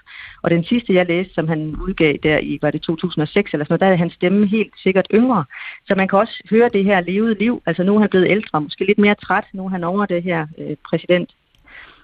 Og 0.43 0.51
den 0.51 0.63
sidste, 0.63 0.93
jeg 0.93 1.05
læste, 1.05 1.33
som 1.33 1.47
han 1.47 1.75
udgav 1.75 2.15
der 2.23 2.37
i, 2.37 2.59
var 2.61 2.71
det 2.71 2.81
2006 2.81 3.53
eller 3.53 3.65
sådan 3.65 3.71
noget, 3.71 3.81
der 3.81 3.87
er 3.87 3.95
hans 3.95 4.13
stemme 4.13 4.47
helt 4.47 4.73
sikkert 4.83 5.07
yngre. 5.13 5.45
Så 5.87 5.95
man 5.95 6.07
kan 6.07 6.19
også 6.19 6.43
høre 6.49 6.69
det 6.69 6.83
her 6.83 7.01
levede 7.01 7.35
liv. 7.39 7.61
Altså 7.65 7.83
nu 7.83 7.95
er 7.95 7.99
han 7.99 8.09
blevet 8.09 8.31
ældre, 8.31 8.61
måske 8.61 8.85
lidt 8.85 8.97
mere 8.97 9.15
træt. 9.15 9.43
Nu 9.53 9.65
er 9.65 9.69
han 9.69 9.83
over 9.83 10.05
det 10.05 10.23
her 10.23 10.47
øh, 10.57 10.75
præsident 10.89 11.29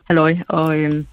halløj, 0.08 0.38
og, 0.48 0.78
øh, 0.78 1.04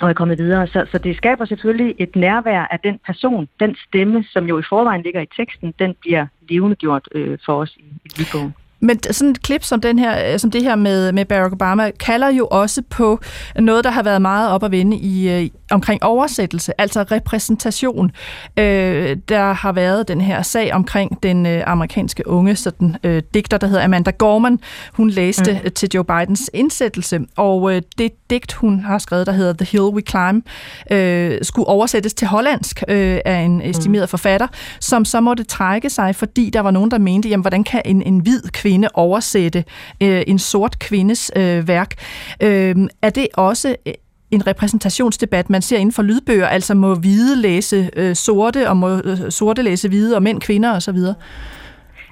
og 0.00 0.08
er 0.08 0.12
kommet 0.12 0.38
videre. 0.38 0.66
Så, 0.66 0.86
så 0.92 0.98
det 0.98 1.16
skaber 1.16 1.44
selvfølgelig 1.44 1.94
et 1.98 2.16
nærvær 2.16 2.60
af 2.70 2.80
den 2.80 3.00
person, 3.06 3.48
den 3.60 3.76
stemme, 3.88 4.24
som 4.24 4.46
jo 4.46 4.58
i 4.58 4.62
forvejen 4.68 5.02
ligger 5.02 5.20
i 5.20 5.28
teksten, 5.36 5.74
den 5.78 5.94
bliver 6.00 6.26
levende 6.48 6.76
gjort 6.76 7.08
øh, 7.12 7.38
for 7.46 7.60
os 7.60 7.76
i, 7.76 7.84
i 8.04 8.08
lydbogen. 8.18 8.54
Men 8.84 9.02
sådan 9.02 9.30
et 9.30 9.42
klip 9.42 9.64
som, 9.64 9.80
den 9.80 9.98
her, 9.98 10.32
øh, 10.32 10.38
som 10.38 10.50
det 10.50 10.62
her 10.62 10.76
med, 10.76 11.12
med 11.12 11.24
Barack 11.24 11.52
Obama 11.52 11.90
kalder 11.90 12.28
jo 12.28 12.46
også 12.46 12.82
på 12.90 13.20
noget, 13.58 13.84
der 13.84 13.90
har 13.90 14.02
været 14.02 14.22
meget 14.22 14.50
op 14.50 14.64
at 14.64 14.70
vende 14.70 14.96
i, 14.96 15.30
øh, 15.30 15.50
omkring 15.70 16.02
oversættelse, 16.02 16.80
altså 16.80 17.02
repræsentation. 17.02 18.10
Øh, 18.58 19.16
der 19.28 19.52
har 19.52 19.72
været 19.72 20.08
den 20.08 20.20
her 20.20 20.42
sag 20.42 20.74
omkring 20.74 21.22
den 21.22 21.46
øh, 21.46 21.62
amerikanske 21.66 22.28
unge 22.28 22.56
sådan, 22.56 22.96
øh, 23.04 23.22
digter, 23.34 23.58
der 23.58 23.66
hedder 23.66 23.84
Amanda 23.84 24.10
Gorman. 24.10 24.58
Hun 24.92 25.10
læste 25.10 25.60
mm. 25.64 25.70
til 25.70 25.88
Joe 25.94 26.04
Bidens 26.04 26.50
indsættelse, 26.54 27.20
og 27.36 27.74
øh, 27.74 27.82
det 27.98 28.12
digt, 28.30 28.52
hun 28.52 28.80
har 28.80 28.98
skrevet, 28.98 29.26
der 29.26 29.32
hedder 29.32 29.52
The 29.52 29.66
Hill 29.72 29.84
We 29.84 30.02
Climb, 30.10 30.46
øh, 30.90 31.38
skulle 31.42 31.68
oversættes 31.68 32.14
til 32.14 32.28
hollandsk 32.28 32.82
øh, 32.88 33.18
af 33.24 33.38
en 33.38 33.62
estimeret 33.62 34.04
mm. 34.04 34.08
forfatter, 34.08 34.46
som 34.80 35.04
så 35.04 35.20
måtte 35.20 35.44
trække 35.44 35.90
sig, 35.90 36.16
fordi 36.16 36.50
der 36.50 36.60
var 36.60 36.70
nogen, 36.70 36.90
der 36.90 36.98
mente, 36.98 37.28
jamen, 37.28 37.42
hvordan 37.42 37.64
kan 37.64 37.82
en, 37.84 38.02
en 38.02 38.18
hvid 38.18 38.40
kvinde 38.52 38.73
oversætte 38.94 39.64
øh, 40.02 40.22
en 40.26 40.38
sort 40.38 40.78
kvindes 40.78 41.32
øh, 41.36 41.68
værk? 41.68 41.94
Øh, 42.42 42.74
er 43.02 43.10
det 43.10 43.28
også 43.34 43.76
øh, 43.86 43.94
en 44.30 44.46
repræsentationsdebat, 44.46 45.50
man 45.50 45.62
ser 45.62 45.78
inden 45.78 45.92
for 45.92 46.02
lydbøger, 46.02 46.46
altså 46.46 46.74
må 46.74 46.94
hvide 46.94 47.36
læse 47.42 47.90
øh, 47.96 48.14
sorte, 48.14 48.68
og 48.68 48.76
må 48.76 48.88
øh, 48.88 49.30
sorte 49.30 49.62
læse 49.62 49.88
hvide, 49.88 50.16
og 50.16 50.22
mænd, 50.22 50.40
kvinder 50.40 50.76
osv.? 50.76 50.98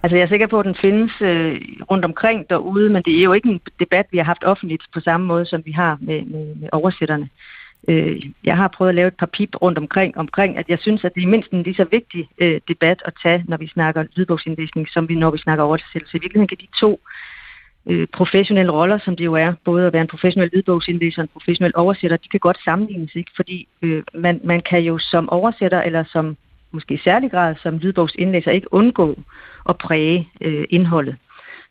Altså 0.03 0.17
jeg 0.17 0.23
er 0.23 0.29
sikker 0.29 0.47
på, 0.47 0.61
at 0.61 0.67
den 0.67 0.77
findes 0.81 1.13
øh, 1.21 1.61
rundt 1.91 2.05
omkring 2.05 2.51
derude, 2.51 2.91
men 2.91 3.03
det 3.03 3.19
er 3.19 3.23
jo 3.23 3.33
ikke 3.33 3.49
en 3.49 3.61
debat, 3.81 4.07
vi 4.11 4.19
har 4.19 4.25
haft 4.25 4.45
offentligt 4.45 4.83
på 4.95 5.01
samme 5.01 5.27
måde, 5.27 5.47
som 5.47 5.63
vi 5.65 5.73
har 5.73 5.99
med, 6.01 6.23
med, 6.23 6.55
med 6.55 6.69
oversætterne. 6.73 7.25
Øh, 7.25 7.62
øh, 7.89 8.23
jeg 8.45 8.57
har 8.57 8.69
prøvet 8.69 8.89
at 8.89 8.95
lave 8.95 9.09
et 9.09 9.17
par 9.17 9.27
pip 9.27 9.63
rundt 9.63 9.79
omkring, 9.79 10.19
omkring, 10.19 10.59
at 10.59 10.69
jeg 10.69 10.79
synes, 10.79 11.05
at 11.05 11.15
det 11.15 11.23
er 11.23 11.29
mindst 11.29 11.51
en 11.51 11.63
lige 11.63 11.75
så 11.75 11.87
vigtig 11.91 12.29
øh, 12.39 12.61
debat 12.69 13.03
at 13.05 13.13
tage, 13.23 13.45
når 13.49 13.57
vi 13.57 13.69
snakker 13.69 14.05
lydbogsindlæsning, 14.17 14.89
som 14.89 15.09
vi 15.09 15.15
når 15.15 15.31
vi 15.31 15.39
snakker 15.39 15.65
oversættelse. 15.65 16.17
I 16.17 16.21
virkeligheden 16.21 16.49
kan 16.49 16.59
de 16.61 16.81
to 16.81 17.01
øh, 17.87 18.07
professionelle 18.13 18.73
roller, 18.73 18.99
som 18.99 19.17
det 19.17 19.25
jo 19.25 19.35
er, 19.35 19.53
både 19.65 19.87
at 19.87 19.93
være 19.93 20.03
en 20.03 20.09
professionel 20.09 20.51
lydbogsindlæser 20.53 21.23
og 21.23 21.25
en 21.25 21.29
professionel 21.33 21.73
oversætter, 21.75 22.17
de 22.17 22.29
kan 22.29 22.41
godt 22.41 22.59
sammenlignes, 22.65 23.15
ikke? 23.15 23.31
fordi 23.37 23.69
øh, 23.83 24.03
man, 24.15 24.41
man 24.45 24.61
kan 24.61 24.83
jo 24.83 24.99
som 24.99 25.29
oversætter, 25.31 25.83
eller 25.83 26.05
som 26.05 26.37
måske 26.73 26.95
i 26.95 26.99
særlig 27.05 27.31
grad 27.31 27.55
som 27.63 27.79
lydbogsindlæser, 27.79 28.51
ikke 28.51 28.73
undgå 28.73 29.19
at 29.69 29.79
præge 29.79 30.29
øh, 30.41 30.65
indholdet 30.71 31.17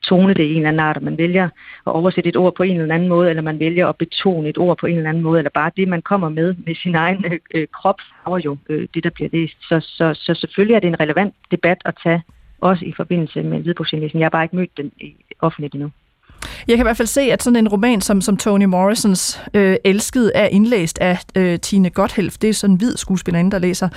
tone 0.03 0.33
det 0.33 0.43
i 0.43 0.51
en 0.51 0.57
eller 0.57 0.69
anden 0.69 0.79
art, 0.79 0.97
og 0.97 1.03
man 1.03 1.17
vælger 1.17 1.45
at 1.87 1.93
oversætte 1.93 2.29
et 2.29 2.35
ord 2.35 2.55
på 2.55 2.63
en 2.63 2.81
eller 2.81 2.95
anden 2.95 3.09
måde, 3.09 3.29
eller 3.29 3.41
man 3.41 3.59
vælger 3.59 3.87
at 3.87 3.95
betone 3.95 4.49
et 4.49 4.57
ord 4.57 4.77
på 4.77 4.85
en 4.85 4.97
eller 4.97 5.09
anden 5.09 5.23
måde, 5.23 5.39
eller 5.39 5.49
bare 5.53 5.71
det, 5.77 5.87
man 5.87 6.01
kommer 6.01 6.29
med 6.29 6.55
med 6.65 6.75
sin 6.75 6.95
egen 6.95 7.25
øh, 7.25 7.39
øh 7.55 7.67
krop, 7.73 7.95
farver 8.23 8.39
jo 8.45 8.57
øh, 8.69 8.87
det, 8.93 9.03
der 9.03 9.09
bliver 9.09 9.29
læst. 9.31 9.57
Så, 9.61 9.79
så, 9.79 10.13
så 10.13 10.33
selvfølgelig 10.33 10.75
er 10.75 10.79
det 10.79 10.87
en 10.87 10.99
relevant 10.99 11.35
debat 11.51 11.77
at 11.85 11.97
tage, 12.03 12.23
også 12.61 12.85
i 12.85 12.93
forbindelse 12.97 13.43
med 13.43 13.63
lydbogsindlæsning. 13.63 14.19
Jeg 14.19 14.25
har 14.25 14.29
bare 14.29 14.43
ikke 14.43 14.55
mødt 14.55 14.77
den 14.77 14.91
offentligt 15.39 15.73
endnu. 15.73 15.91
Jeg 16.67 16.77
kan 16.77 16.83
i 16.83 16.87
hvert 16.87 16.97
fald 16.97 17.07
se, 17.07 17.21
at 17.21 17.43
sådan 17.43 17.57
en 17.57 17.67
roman 17.67 18.01
som, 18.01 18.21
som 18.21 18.37
Toni 18.37 18.65
Morrisons 18.65 19.41
øh, 19.53 19.75
Elsket 19.83 20.31
er 20.35 20.45
indlæst 20.45 20.97
af 20.99 21.17
øh, 21.35 21.59
Tine 21.59 21.89
Gotthelf. 21.89 22.37
Det 22.37 22.49
er 22.49 22.53
sådan 22.53 22.73
en 22.73 22.77
hvid 22.77 22.97
skuespillerinde, 22.97 23.51
der 23.51 23.59
læser. 23.59 23.89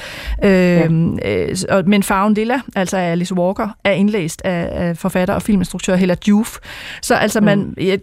Øh, 0.44 0.50
ja. 0.50 0.88
øh, 1.78 1.88
men 1.88 2.02
Farven 2.02 2.34
Lilla, 2.34 2.60
altså 2.76 2.96
af 2.96 3.10
Alice 3.10 3.34
Walker, 3.34 3.68
er 3.84 3.92
indlæst 3.92 4.42
af, 4.44 4.68
af 4.72 4.96
forfatter 4.96 5.34
og 5.34 5.42
filminstruktør 5.42 5.96
Hella 5.96 6.16
Juf. 6.28 6.58
Så 7.02 7.14
altså, 7.14 7.40
man, 7.40 7.58
mm. 7.58 7.74
ja, 7.80 7.96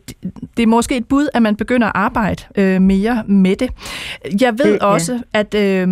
det 0.57 0.63
er 0.63 0.67
måske 0.67 0.97
et 0.97 1.07
bud, 1.07 1.27
at 1.33 1.41
man 1.41 1.55
begynder 1.55 1.87
at 1.87 1.93
arbejde 1.95 2.43
øh, 2.55 2.81
mere 2.81 3.23
med 3.27 3.55
det. 3.55 3.69
Jeg 4.41 4.59
ved 4.59 4.73
det, 4.73 4.79
også, 4.79 5.13
ja. 5.13 5.39
at 5.39 5.55
øh, 5.55 5.87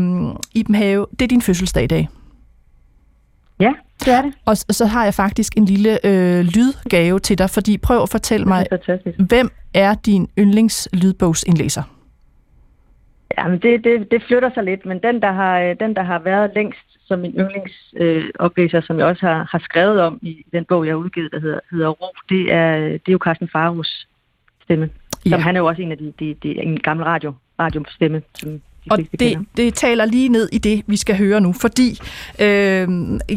Iben 0.56 0.76
Have, 0.76 1.06
det 1.12 1.22
er 1.22 1.28
din 1.28 1.42
fødselsdag 1.42 1.84
i 1.84 1.88
dag. 1.88 2.10
Ja, 3.60 3.74
det 4.06 4.14
er 4.14 4.22
det. 4.22 4.34
Og 4.46 4.58
så 4.58 4.86
har 4.86 5.04
jeg 5.04 5.14
faktisk 5.14 5.58
en 5.58 5.66
lille 5.66 6.06
øh, 6.06 6.40
lydgave 6.40 7.20
til 7.20 7.38
dig, 7.38 7.50
fordi 7.50 7.78
prøv 7.78 8.02
at 8.02 8.10
fortælle 8.10 8.46
mig, 8.46 8.66
hvem 9.30 9.52
er 9.74 9.94
din 9.94 10.30
yndlingslydbogsindlæser? 10.40 11.84
Jamen, 13.38 13.60
det, 13.60 13.84
det, 13.84 14.12
det 14.12 14.24
flytter 14.28 14.50
sig 14.54 14.64
lidt, 14.64 14.86
men 14.86 15.00
den, 15.04 15.22
der 15.22 15.32
har, 15.32 15.60
øh, 15.60 15.76
den, 15.80 15.96
der 15.96 16.04
har 16.04 16.20
været 16.20 16.52
længst 16.56 16.80
som 17.10 17.20
min 17.20 17.34
yndlingsoplæser, 17.40 18.78
øh, 18.78 18.84
som 18.84 19.00
jeg 19.00 19.06
også 19.06 19.26
har, 19.26 19.48
har 19.52 19.60
skrevet 19.60 20.02
om 20.02 20.20
i 20.22 20.46
den 20.54 20.66
bog, 20.66 20.86
jeg 20.86 20.92
har 20.92 20.98
udgivet, 20.98 21.32
der 21.32 21.40
hedder, 21.40 21.60
hedder 21.72 21.90
Ro, 21.90 22.08
det 22.30 22.54
er, 22.54 22.78
det 22.78 23.08
er 23.08 23.12
jo 23.12 23.18
Carsten 23.18 23.50
Faros 23.52 24.08
stemme. 24.64 24.90
Ja. 25.26 25.30
Som 25.30 25.42
han 25.42 25.56
er 25.56 25.60
jo 25.60 25.66
også 25.66 25.82
en 25.82 25.92
af 25.92 25.98
de, 25.98 26.14
de, 26.20 26.36
de 26.44 26.62
en 26.64 26.80
gammel 26.80 27.04
radio, 27.06 27.34
radiostemme, 27.60 28.22
som 28.34 28.62
og 28.90 29.00
det, 29.20 29.38
det 29.58 29.74
taler 29.74 30.06
lige 30.06 30.30
ned 30.30 30.50
i 30.52 30.58
det, 30.58 30.84
vi 30.88 30.98
skal 30.98 31.18
høre 31.18 31.42
nu, 31.42 31.54
fordi 31.54 32.00
øh, 32.40 32.88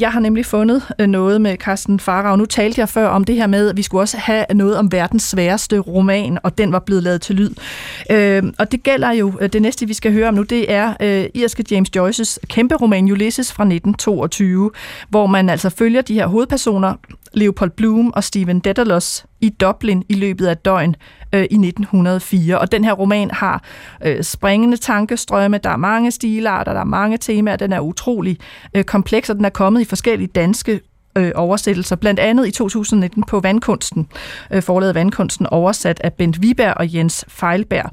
jeg 0.00 0.12
har 0.12 0.20
nemlig 0.20 0.46
fundet 0.46 0.82
øh, 0.98 1.06
noget 1.06 1.40
med 1.40 1.56
Carsten 1.56 2.00
Farag. 2.00 2.38
Nu 2.38 2.44
talte 2.44 2.80
jeg 2.80 2.88
før 2.88 3.08
om 3.08 3.24
det 3.24 3.34
her 3.34 3.46
med, 3.46 3.68
at 3.68 3.76
vi 3.76 3.82
skulle 3.82 4.02
også 4.02 4.16
have 4.16 4.44
noget 4.54 4.76
om 4.76 4.92
verdens 4.92 5.22
sværeste 5.22 5.78
roman, 5.78 6.38
og 6.42 6.58
den 6.58 6.72
var 6.72 6.78
blevet 6.78 7.02
lavet 7.02 7.20
til 7.20 7.36
lyd. 7.36 7.50
Øh, 8.10 8.42
og 8.58 8.72
det 8.72 8.82
gælder 8.82 9.12
jo, 9.12 9.32
øh, 9.40 9.48
det 9.52 9.62
næste 9.62 9.86
vi 9.86 9.94
skal 9.94 10.12
høre 10.12 10.28
om 10.28 10.34
nu, 10.34 10.42
det 10.42 10.72
er 10.72 10.94
øh, 11.00 11.24
irske 11.34 11.64
James 11.70 11.90
Joyce's 11.96 12.36
kæmpe 12.46 12.74
roman 12.74 13.10
Ulysses 13.12 13.52
fra 13.52 13.62
1922, 13.62 14.70
hvor 15.08 15.26
man 15.26 15.50
altså 15.50 15.70
følger 15.70 16.02
de 16.02 16.14
her 16.14 16.26
hovedpersoner, 16.26 16.94
Leopold 17.32 17.70
Bloom 17.70 18.12
og 18.12 18.24
Stephen 18.24 18.60
Dedalus 18.60 19.24
i 19.42 19.48
Dublin 19.48 20.04
i 20.08 20.14
løbet 20.14 20.46
af 20.46 20.56
døgn 20.56 20.96
øh, 21.34 21.40
i 21.40 21.44
1904. 21.44 22.58
Og 22.58 22.72
den 22.72 22.84
her 22.84 22.92
roman 22.92 23.30
har 23.30 23.62
øh, 24.04 24.22
springende 24.24 24.76
tankestrømme, 24.76 25.58
der 25.58 25.70
er 25.70 25.76
mange 25.76 26.10
stilarter, 26.10 26.72
der 26.72 26.80
er 26.80 26.84
mange 26.84 27.18
temaer, 27.18 27.56
den 27.56 27.72
er 27.72 27.80
utrolig 27.80 28.38
øh, 28.74 28.84
kompleks, 28.84 29.30
og 29.30 29.36
den 29.36 29.44
er 29.44 29.50
kommet 29.50 29.80
i 29.80 29.84
forskellige 29.84 30.28
danske 30.34 30.80
øh, 31.16 31.32
oversættelser, 31.34 31.96
blandt 31.96 32.20
andet 32.20 32.46
i 32.46 32.50
2019 32.50 33.22
på 33.22 33.40
Vandkunsten, 33.40 34.08
øh, 34.50 34.62
forladet 34.62 34.94
Vandkunsten, 34.94 35.46
oversat 35.46 36.00
af 36.00 36.12
Bent 36.12 36.42
Viberg 36.42 36.74
og 36.76 36.94
Jens 36.94 37.24
Feilberg. 37.28 37.90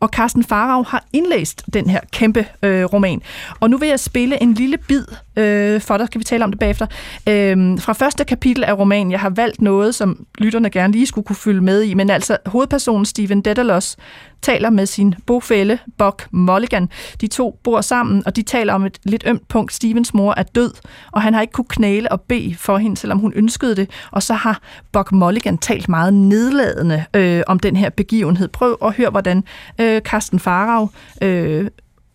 Og 0.00 0.08
Carsten 0.08 0.44
Farag 0.44 0.84
har 0.88 1.04
indlæst 1.12 1.64
den 1.74 1.90
her 1.90 2.00
kæmpe 2.12 2.46
øh, 2.62 2.84
roman. 2.84 3.22
Og 3.60 3.70
nu 3.70 3.76
vil 3.76 3.88
jeg 3.88 4.00
spille 4.00 4.42
en 4.42 4.54
lille 4.54 4.78
bid 4.88 5.04
øh, 5.36 5.80
for 5.80 5.96
dig, 5.96 6.10
kan 6.10 6.18
vi 6.18 6.24
tale 6.24 6.44
om 6.44 6.50
det 6.50 6.60
bagefter. 6.60 6.86
Øh, 7.28 7.78
fra 7.78 7.92
første 7.92 8.24
kapitel 8.24 8.64
af 8.64 8.78
romanen, 8.78 9.12
jeg 9.12 9.20
har 9.20 9.30
valgt 9.30 9.62
noget, 9.62 9.94
som 9.94 10.26
lytterne 10.38 10.70
gerne 10.70 10.92
lige 10.92 11.06
skulle 11.06 11.24
kunne 11.24 11.36
følge 11.36 11.60
med 11.60 11.82
i, 11.82 11.94
men 11.94 12.10
altså 12.10 12.36
hovedpersonen 12.46 13.04
Steven 13.04 13.40
Dedalus 13.40 13.96
taler 14.42 14.70
med 14.70 14.86
sin 14.86 15.14
bofælle, 15.26 15.78
Buck 15.98 16.28
Mulligan. 16.30 16.88
De 17.20 17.26
to 17.26 17.58
bor 17.64 17.80
sammen, 17.80 18.22
og 18.26 18.36
de 18.36 18.42
taler 18.42 18.74
om 18.74 18.84
et 18.84 18.98
lidt 19.04 19.24
ømt 19.26 19.48
punkt. 19.48 19.72
Stevens 19.72 20.14
mor 20.14 20.34
er 20.36 20.42
død, 20.42 20.72
og 21.12 21.22
han 21.22 21.34
har 21.34 21.40
ikke 21.40 21.52
kunne 21.52 21.64
knæle 21.68 22.12
og 22.12 22.20
bede 22.20 22.54
for 22.58 22.78
hende, 22.78 22.96
selvom 22.96 23.18
hun 23.18 23.32
ønskede 23.36 23.76
det. 23.76 23.90
Og 24.10 24.22
så 24.22 24.34
har 24.34 24.60
Buck 24.92 25.12
Mulligan 25.12 25.58
talt 25.58 25.88
meget 25.88 26.14
nedladende 26.14 27.04
øh, 27.16 27.42
om 27.46 27.58
den 27.58 27.76
her 27.76 27.90
begivenhed. 27.90 28.48
Prøv 28.48 28.78
at 28.84 28.94
høre, 28.94 29.10
hvordan 29.10 29.44
øh, 29.80 30.00
Carsten 30.00 30.38
Farag 30.38 30.88
øh, 31.22 31.70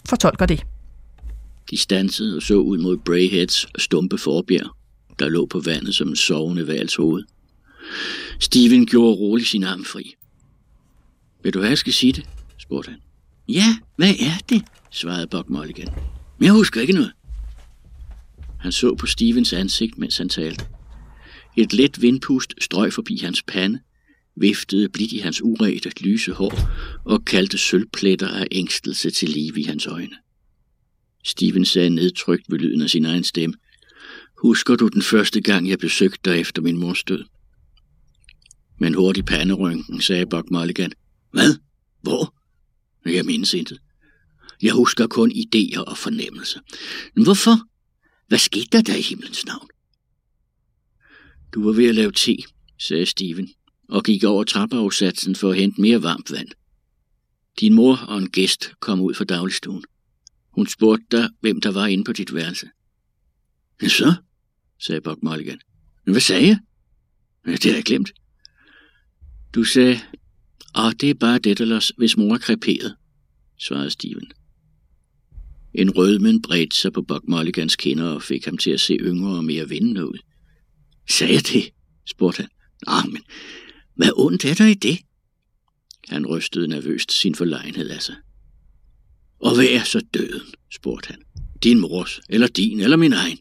fortolker 0.10 0.46
det. 0.46 0.66
De 1.70 1.78
stansede 1.78 2.36
og 2.36 2.42
så 2.42 2.56
ud 2.56 2.78
mod 2.78 2.98
Brayheads 2.98 3.66
stumpe 3.78 4.18
forbjerg, 4.18 4.76
der 5.20 5.30
lå 5.30 5.46
på 5.46 5.60
vandet 5.60 5.96
som 5.96 6.08
en 6.08 6.16
sovende 6.16 6.68
vals 6.68 6.96
hoved. 6.96 7.24
Steven 8.40 8.86
gjorde 8.86 9.16
roligt 9.16 9.50
sin 9.50 9.64
arm 9.64 9.86
fri. 9.86 10.16
Vil 11.44 11.54
du 11.54 11.60
have, 11.60 11.70
jeg 11.70 11.78
skal 11.78 11.94
sige 11.94 12.14
det? 12.14 12.26
spurgte 12.58 12.90
han. 12.90 13.00
Ja, 13.50 13.78
hvad 13.96 14.14
er 14.20 14.38
det? 14.50 14.64
svarede 14.92 15.28
Buck 15.28 15.50
Mulligan. 15.50 15.88
Men 16.38 16.46
jeg 16.46 16.54
husker 16.54 16.82
ikke 16.82 16.94
noget. 16.94 17.12
Han 18.60 18.72
så 18.72 18.96
på 18.96 19.06
Stevens 19.06 19.54
ansigt, 19.54 19.98
mens 19.98 20.18
han 20.18 20.30
talte. 20.30 20.66
Et 21.58 21.74
let 21.74 22.02
vindpust 22.02 22.54
strøg 22.62 22.94
forbi 22.94 23.18
hans 23.18 23.44
pande, 23.44 23.80
viftede 24.36 24.90
blidt 24.90 25.12
i 25.12 25.18
hans 25.18 25.42
uret 25.42 26.02
lyse 26.02 26.32
hår 26.32 26.54
og 27.06 27.26
kaldte 27.26 27.58
sølvpletter 27.58 28.28
af 28.28 28.48
ængstelse 28.52 29.10
til 29.10 29.30
liv 29.30 29.58
i 29.58 29.64
hans 29.64 29.88
øjne. 29.88 30.16
Steven 31.26 31.66
sagde 31.66 31.90
nedtrykt 31.90 32.46
ved 32.50 32.60
lyden 32.60 32.82
af 32.82 32.90
sin 32.90 33.06
egen 33.06 33.24
stemme. 33.24 33.56
Husker 34.42 34.76
du 34.76 34.88
den 34.88 35.02
første 35.02 35.42
gang, 35.42 35.70
jeg 35.70 35.80
besøgte 35.80 36.20
dig 36.26 36.40
efter 36.40 36.62
min 36.62 36.78
mors 36.78 37.04
død? 37.04 37.24
Men 38.80 38.94
hurtig 38.94 39.26
panderynken, 39.26 40.02
sagde 40.02 40.26
Buck 40.26 40.52
Mulligan. 40.52 40.92
Hvad? 41.32 41.56
Hvor? 42.02 42.36
Jeg 43.06 43.26
mindes 43.26 43.54
intet. 43.54 43.80
Jeg 44.62 44.74
husker 44.74 45.08
kun 45.08 45.32
idéer 45.32 45.84
og 45.84 45.98
fornemmelser. 45.98 46.60
Men 47.16 47.24
hvorfor? 47.24 47.68
Hvad 48.28 48.40
skete 48.40 48.68
der 48.72 48.82
der 48.82 48.96
i 48.96 49.02
himlens 49.02 49.46
navn? 49.46 49.68
Du 51.54 51.64
var 51.66 51.72
ved 51.72 51.90
at 51.90 51.96
lave 51.96 52.12
te, 52.12 52.38
sagde 52.80 53.06
Steven, 53.06 53.50
og 53.90 54.04
gik 54.04 54.24
over 54.24 54.44
trappeafsatsen 54.44 55.36
for 55.36 55.50
at 55.52 55.58
hente 55.58 55.82
mere 55.82 56.04
varmt 56.04 56.32
vand. 56.32 56.48
Din 57.60 57.74
mor 57.74 57.96
og 57.96 58.18
en 58.18 58.30
gæst 58.30 58.72
kom 58.80 59.02
ud 59.02 59.14
fra 59.14 59.26
dagligstuen. 59.26 59.84
Hun 60.56 60.68
spurgte 60.68 61.18
dig, 61.18 61.30
hvem 61.40 61.62
der 61.62 61.72
var 61.72 61.86
inde 61.86 62.04
på 62.04 62.14
dit 62.14 62.34
værelse. 62.34 62.70
Ja, 63.82 63.88
så, 63.88 64.14
sagde 64.80 65.02
Buck 65.02 65.24
Mulligan. 65.24 65.60
Men 66.06 66.14
hvad 66.14 66.22
sagde 66.22 66.48
jeg? 66.48 66.60
Ja, 67.48 67.52
det 67.52 67.66
har 67.66 67.74
jeg 67.74 67.84
glemt. 67.84 68.12
Du 69.56 69.64
sagde, 69.64 70.00
og 70.74 71.02
det 71.02 71.10
er 71.10 71.14
bare 71.14 71.40
Daedalus, 71.40 71.94
hvis 71.98 72.18
mor 72.18 72.34
er 72.34 72.38
kreperet, 72.38 72.96
svarede 73.60 73.90
Steven. 73.90 74.32
En 75.74 75.90
rødmen 75.90 76.42
bredte 76.42 76.76
sig 76.76 76.94
på 76.94 77.02
Buck 77.02 77.28
Mulligans 77.28 77.76
kinder 77.76 78.06
og 78.06 78.24
fik 78.24 78.46
ham 78.46 78.58
til 78.58 78.72
at 78.72 78.82
se 78.82 78.94
yngre 78.94 79.38
og 79.38 79.46
mere 79.46 79.70
vindende 79.70 80.08
ud. 80.08 80.18
Sagde 81.10 81.34
jeg 81.34 81.48
det? 81.48 81.70
spurgte 82.06 82.42
han. 82.42 82.50
Ah, 82.88 83.12
men 83.12 83.24
hvad 83.96 84.10
ondt 84.16 84.46
er 84.46 84.54
der 84.54 84.66
i 84.66 84.74
det? 84.74 85.00
Han 86.08 86.26
rystede 86.26 86.68
nervøst 86.68 87.12
sin 87.12 87.36
forlegenhed 87.36 87.90
af 87.90 88.02
sig. 88.02 88.16
Og 89.40 89.56
hvad 89.56 89.66
er 89.66 89.84
så 89.84 90.02
døden? 90.14 90.48
spurgte 90.74 91.08
han. 91.08 91.22
Din 91.64 91.80
mors, 91.80 92.22
eller 92.30 92.48
din, 92.48 92.80
eller 92.80 92.98
min 92.98 93.14
egen. 93.14 93.38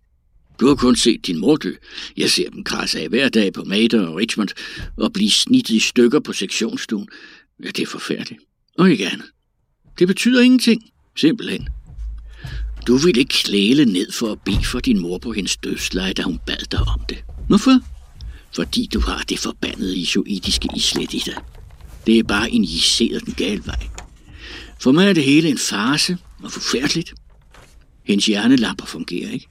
Du 0.60 0.66
har 0.66 0.74
kun 0.74 0.96
set 0.96 1.26
din 1.26 1.38
mor 1.38 1.56
dø. 1.56 1.72
Jeg 2.16 2.30
ser 2.30 2.50
dem 2.50 2.64
krasse 2.64 3.00
af 3.00 3.08
hver 3.08 3.28
dag 3.28 3.52
på 3.52 3.64
Mater 3.64 4.06
og 4.06 4.16
Richmond 4.16 4.48
og 4.96 5.12
blive 5.12 5.30
snittet 5.30 5.74
i 5.74 5.80
stykker 5.80 6.20
på 6.20 6.32
sektionsstuen. 6.32 7.08
Ja, 7.64 7.68
det 7.68 7.78
er 7.78 7.86
forfærdeligt. 7.86 8.40
Og 8.78 8.90
ikke 8.90 9.08
andet. 9.08 9.26
Det 9.98 10.08
betyder 10.08 10.42
ingenting. 10.42 10.82
Simpelthen. 11.16 11.68
Du 12.86 12.96
ville 12.96 13.20
ikke 13.20 13.34
klæle 13.34 13.84
ned 13.84 14.12
for 14.12 14.32
at 14.32 14.40
bede 14.44 14.64
for 14.64 14.80
din 14.80 14.98
mor 14.98 15.18
på 15.18 15.32
hendes 15.32 15.56
dødsleje, 15.56 16.12
da 16.12 16.22
hun 16.22 16.40
bad 16.46 16.70
dig 16.70 16.80
om 16.80 17.00
det. 17.08 17.18
Hvorfor? 17.48 17.80
Fordi 18.54 18.88
du 18.94 19.00
har 19.00 19.24
det 19.28 19.38
forbandede 19.38 19.96
isoidiske 19.96 20.68
islet 20.76 21.14
i 21.14 21.22
dig. 21.26 21.34
Det 22.06 22.18
er 22.18 22.22
bare 22.22 22.50
en 22.50 22.64
den 23.26 23.34
gale 23.36 23.66
vej. 23.66 23.88
For 24.84 24.92
mig 24.92 25.08
er 25.08 25.12
det 25.12 25.24
hele 25.24 25.48
en 25.48 25.58
farse 25.58 26.18
og 26.42 26.52
forfærdeligt. 26.52 27.14
Hendes 28.06 28.26
hjernelapper 28.26 28.86
fungerer 28.86 29.30
ikke. 29.30 29.46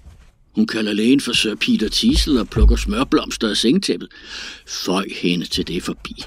Hun 0.56 0.68
kalder 0.68 0.94
lægen 0.94 1.22
for 1.22 1.34
Sir 1.34 1.56
Peter 1.56 1.90
Tisel 1.90 2.38
og 2.38 2.50
plukker 2.50 2.76
smørblomster 2.76 3.50
af 3.50 3.58
sengtæppet. 3.58 4.10
Føj 4.68 5.06
hende 5.22 5.46
til 5.46 5.68
det 5.68 5.84
forbi. 5.84 6.24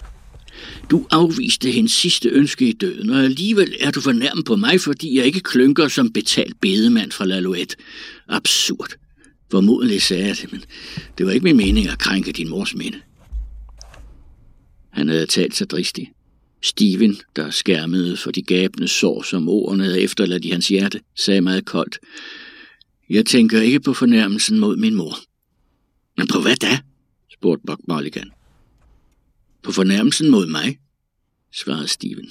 Du 0.90 1.06
afviste 1.10 1.70
hendes 1.70 1.92
sidste 1.92 2.28
ønske 2.28 2.68
i 2.68 2.72
døden, 2.72 3.10
og 3.10 3.24
alligevel 3.24 3.76
er 3.80 3.90
du 3.90 4.00
fornærmet 4.00 4.44
på 4.44 4.56
mig, 4.56 4.80
fordi 4.80 5.18
jeg 5.18 5.26
ikke 5.26 5.40
klynker 5.40 5.88
som 5.88 6.12
betalt 6.12 6.60
bedemand 6.60 7.12
fra 7.12 7.24
Lalouette. 7.24 7.76
Absurd. 8.28 8.90
Formodentlig 9.50 10.02
sagde 10.02 10.26
jeg 10.26 10.36
det, 10.36 10.52
men 10.52 10.64
det 11.18 11.26
var 11.26 11.32
ikke 11.32 11.44
min 11.44 11.56
mening 11.56 11.88
at 11.88 11.98
krænke 11.98 12.32
din 12.32 12.48
mors 12.48 12.74
minde. 12.74 12.98
Han 14.92 15.08
havde 15.08 15.26
talt 15.26 15.56
sig 15.56 15.70
dristigt. 15.70 16.15
Steven, 16.66 17.16
der 17.36 17.50
skærmede 17.50 18.16
for 18.16 18.30
de 18.30 18.42
gabende 18.42 18.88
sår, 18.88 19.22
som 19.22 19.48
ordene 19.48 19.84
havde 19.84 20.00
efterladt 20.00 20.44
i 20.44 20.50
hans 20.50 20.68
hjerte, 20.68 21.00
sagde 21.14 21.40
meget 21.40 21.64
koldt. 21.64 21.98
Jeg 23.10 23.26
tænker 23.26 23.60
ikke 23.60 23.80
på 23.80 23.94
fornærmelsen 23.94 24.58
mod 24.58 24.76
min 24.76 24.94
mor. 24.94 25.16
Men 26.16 26.26
på 26.26 26.40
hvad 26.40 26.56
da? 26.56 26.80
spurgte 27.32 27.66
Buck 27.66 27.80
Mulligan. 27.88 28.30
På 29.62 29.72
fornærmelsen 29.72 30.30
mod 30.30 30.46
mig, 30.46 30.78
svarede 31.52 31.88
Steven. 31.88 32.30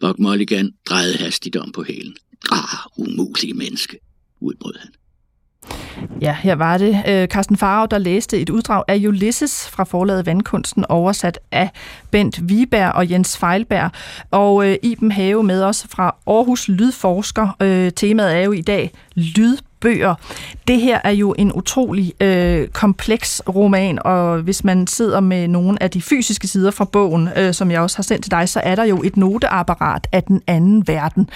Buck 0.00 0.18
Mulligan 0.18 0.72
drejede 0.86 1.16
hastigt 1.16 1.56
om 1.56 1.72
på 1.72 1.82
hælen. 1.82 2.16
Ah, 2.50 2.86
umulig 2.96 3.56
menneske, 3.56 3.98
udbrød 4.40 4.74
han. 4.78 4.90
Ja, 6.20 6.36
her 6.42 6.54
var 6.54 6.78
det 6.78 7.02
øh, 7.08 7.28
Carsten 7.28 7.56
Farag, 7.56 7.90
der 7.90 7.98
læste 7.98 8.40
et 8.40 8.50
uddrag 8.50 8.84
af 8.88 8.96
Ulysses 8.96 9.68
fra 9.68 9.84
forlaget 9.84 10.26
Vandkunsten, 10.26 10.84
oversat 10.88 11.38
af 11.52 11.70
Bent 12.10 12.48
Viberg 12.48 12.92
og 12.92 13.10
Jens 13.10 13.38
Feilberg. 13.38 13.90
Og 14.30 14.68
øh, 14.68 14.76
Iben 14.82 15.12
Have 15.12 15.42
med 15.42 15.62
os 15.62 15.86
fra 15.90 16.16
Aarhus 16.26 16.68
Lydforsker. 16.68 17.56
Øh, 17.60 17.92
temaet 17.92 18.36
er 18.36 18.40
jo 18.40 18.52
i 18.52 18.60
dag 18.60 18.90
lyd 19.14 19.56
bøger. 19.82 20.14
Det 20.68 20.80
her 20.80 21.00
er 21.04 21.10
jo 21.10 21.34
en 21.38 21.52
utrolig 21.52 22.12
øh, 22.22 22.68
kompleks 22.68 23.42
roman, 23.48 23.98
og 24.04 24.38
hvis 24.38 24.64
man 24.64 24.86
sidder 24.86 25.20
med 25.20 25.48
nogle 25.48 25.82
af 25.82 25.90
de 25.90 26.02
fysiske 26.02 26.48
sider 26.48 26.70
fra 26.70 26.84
bogen, 26.84 27.28
øh, 27.36 27.54
som 27.54 27.70
jeg 27.70 27.80
også 27.80 27.98
har 27.98 28.02
sendt 28.02 28.22
til 28.22 28.30
dig, 28.30 28.48
så 28.48 28.60
er 28.60 28.74
der 28.74 28.84
jo 28.84 29.02
et 29.02 29.16
noteapparat 29.16 30.08
af 30.12 30.22
den 30.22 30.42
anden 30.46 30.88
verden. 30.88 31.28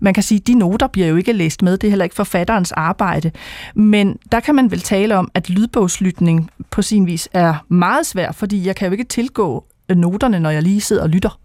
Man 0.00 0.14
kan 0.14 0.22
sige, 0.22 0.38
at 0.38 0.46
de 0.46 0.54
noter 0.54 0.86
bliver 0.86 1.08
jo 1.08 1.16
ikke 1.16 1.32
læst 1.32 1.62
med, 1.62 1.78
det 1.78 1.84
er 1.84 1.90
heller 1.90 2.04
ikke 2.04 2.16
forfatterens 2.16 2.72
arbejde, 2.72 3.30
men 3.74 4.16
der 4.32 4.40
kan 4.40 4.54
man 4.54 4.70
vel 4.70 4.80
tale 4.80 5.16
om, 5.16 5.30
at 5.34 5.50
lydbogslytning 5.50 6.50
på 6.70 6.82
sin 6.82 7.06
vis 7.06 7.28
er 7.32 7.54
meget 7.68 8.06
svær, 8.06 8.32
fordi 8.32 8.66
jeg 8.66 8.76
kan 8.76 8.86
jo 8.86 8.92
ikke 8.92 9.04
tilgå 9.04 9.64
øh, 9.88 9.96
noterne, 9.96 10.40
når 10.40 10.50
jeg 10.50 10.62
lige 10.62 10.80
sidder 10.80 11.02
og 11.02 11.08
lytter. 11.08 11.39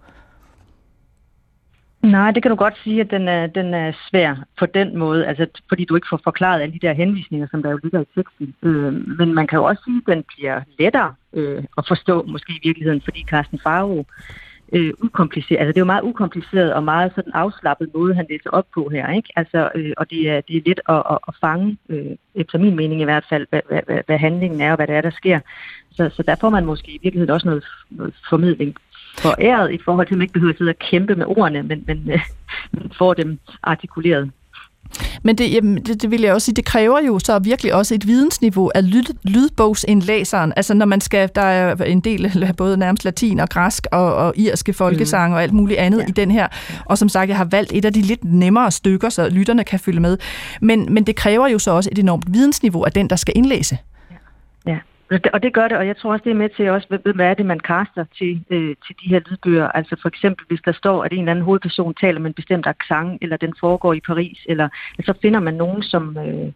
Nej, 2.06 2.32
det 2.32 2.43
kan 2.43 2.49
du 2.49 2.56
godt 2.56 2.78
sige, 2.84 3.01
at 3.01 3.12
den 3.12 3.28
er, 3.28 3.47
den 3.47 3.74
er 3.74 3.91
svær 4.10 4.36
på 4.60 4.66
den 4.66 4.97
måde, 4.97 5.28
altså 5.28 5.47
fordi 5.70 5.86
du 5.86 5.95
ikke 5.95 6.08
får 6.10 6.20
forklaret 6.24 6.62
alle 6.62 6.74
de 6.74 6.88
der 6.88 6.93
henvisninger, 6.93 7.47
som 7.51 7.64
der 7.64 7.72
jo 7.72 7.80
ligger 7.84 8.01
i 8.01 8.06
teksten. 8.16 8.56
Øh, 8.64 8.93
men 9.18 9.34
man 9.34 9.47
kan 9.47 9.58
jo 9.58 9.64
også 9.64 9.82
sige, 9.86 10.01
at 10.08 10.16
den 10.16 10.24
bliver 10.28 10.62
lettere 10.80 11.14
øh, 11.34 11.64
at 11.78 11.86
forstå, 11.88 12.24
måske 12.24 12.53
i 12.53 12.68
virkeligheden, 12.68 13.01
fordi 13.01 13.26
Carsten 13.30 13.60
Faro 13.64 14.06
øh, 14.74 14.93
ukompliceret, 15.03 15.60
altså 15.60 15.72
det 15.72 15.78
er 15.78 15.82
jo 15.82 15.86
meget 15.86 16.03
ukompliceret 16.03 16.74
og 16.74 16.84
meget 16.84 17.12
sådan 17.16 17.32
afslappet 17.34 17.89
måde, 17.93 18.16
han 18.16 18.26
læser 18.30 18.49
op 18.49 18.66
på 18.74 18.89
her, 18.89 19.12
ikke? 19.12 19.30
Altså, 19.36 19.70
øh, 19.76 19.93
og 19.97 20.10
det 20.10 20.30
er, 20.30 20.41
det 20.41 20.58
er 20.58 20.62
let 20.66 20.80
at, 20.89 21.03
at, 21.12 21.18
at 21.28 21.34
fange, 21.41 21.78
øh, 21.89 22.16
efter 22.36 22.60
min 22.60 22.76
mening 22.76 23.01
i 23.01 23.03
hvert 23.03 23.26
fald, 23.30 23.47
hvad, 23.49 23.62
hvad, 23.68 23.99
hvad, 24.06 24.18
handlingen 24.18 24.62
er 24.62 24.72
og 24.72 24.76
hvad 24.76 24.88
det 24.88 24.95
er, 24.95 25.01
der 25.01 25.10
sker. 25.10 25.39
Så, 25.91 26.10
så 26.10 26.24
der 26.24 26.36
får 26.41 26.49
man 26.49 26.66
måske 26.66 26.91
i 26.91 26.99
virkeligheden 27.03 27.34
også 27.34 27.47
noget, 27.47 27.66
noget 27.89 28.14
formidling 28.30 28.76
foræret 29.18 29.72
i 29.72 29.80
forhold 29.86 30.07
til, 30.07 30.13
at 30.13 30.18
man 30.18 30.22
ikke 30.22 30.34
behøver 30.34 30.53
at 30.53 30.57
sidde 30.57 30.70
og 30.70 30.80
kæmpe 30.80 31.16
med 31.16 31.26
ordene, 31.26 31.63
men, 31.63 31.84
men, 31.88 32.11
øh, 32.11 32.20
får 32.97 33.13
dem 33.13 33.39
artikuleret. 33.63 34.32
Men 35.24 35.38
det, 35.38 35.53
jamen, 35.53 35.84
det, 35.84 36.01
det 36.01 36.11
vil 36.11 36.22
jeg 36.22 36.34
også 36.34 36.45
sige, 36.45 36.55
det 36.55 36.66
kræver 36.66 36.99
jo 37.07 37.20
så 37.20 37.39
virkelig 37.39 37.74
også 37.74 37.95
et 37.95 38.07
vidensniveau 38.07 38.72
af 38.76 38.91
lyd, 38.91 39.03
lydbogsindlæseren. 39.24 40.53
Altså 40.55 40.74
når 40.74 40.86
man 40.86 41.01
skal, 41.01 41.30
der 41.36 41.41
er 41.41 41.76
en 41.76 41.99
del 41.99 42.53
både 42.57 42.78
nærmest 42.78 43.05
latin 43.05 43.39
og 43.39 43.49
græsk 43.49 43.88
og, 43.91 44.16
og 44.16 44.34
irske 44.38 44.74
folkesange 44.74 45.30
mm. 45.30 45.34
og 45.34 45.43
alt 45.43 45.53
muligt 45.53 45.80
andet 45.80 45.99
ja. 45.99 46.05
i 46.07 46.11
den 46.11 46.32
her. 46.32 46.47
Og 46.86 46.97
som 46.97 47.09
sagt, 47.09 47.30
jeg 47.30 47.38
har 47.38 47.45
valgt 47.45 47.72
et 47.74 47.86
af 47.86 47.93
de 47.93 48.01
lidt 48.01 48.24
nemmere 48.24 48.72
stykker, 48.72 49.09
så 49.09 49.30
lytterne 49.30 49.63
kan 49.63 49.80
følge 49.80 49.99
med. 49.99 50.18
Men, 50.61 50.93
men 50.93 51.03
det 51.03 51.16
kræver 51.16 51.47
jo 51.47 51.59
så 51.59 51.72
også 51.72 51.89
et 51.91 51.99
enormt 51.99 52.34
vidensniveau 52.34 52.84
af 52.84 52.91
den, 52.91 53.09
der 53.09 53.16
skal 53.16 53.34
indlæse. 53.36 53.78
Og 55.10 55.43
det 55.43 55.53
gør 55.53 55.68
det, 55.68 55.78
og 55.78 55.88
jeg 55.88 55.97
tror 55.97 56.12
også, 56.12 56.24
det 56.24 56.32
er 56.32 56.36
med 56.36 56.49
til 56.49 56.70
også, 56.70 56.99
hvad 57.16 57.26
er 57.26 57.34
det, 57.34 57.45
man 57.45 57.60
kaster 57.60 58.06
til, 58.18 58.45
øh, 58.49 58.76
til 58.86 58.95
de 59.01 59.10
her 59.10 59.20
lydbøger. 59.20 59.68
Altså 59.68 59.95
for 60.01 60.10
eksempel, 60.10 60.45
hvis 60.47 60.62
der 60.66 60.72
står, 60.72 61.03
at 61.03 61.14
en 61.14 61.20
eller 61.20 61.32
anden 61.32 61.45
hovedperson 61.45 61.93
taler 61.93 62.20
med 62.20 62.30
en 62.30 62.34
bestemt 62.34 62.68
accent, 62.68 63.18
eller 63.22 63.38
den 63.38 63.53
foregår 63.60 63.93
i 63.93 63.99
Paris, 63.99 64.39
eller 64.45 64.70
så 65.06 65.14
finder 65.22 65.39
man 65.39 65.53
nogen, 65.53 65.84
som, 65.84 66.18
øh, 66.18 66.51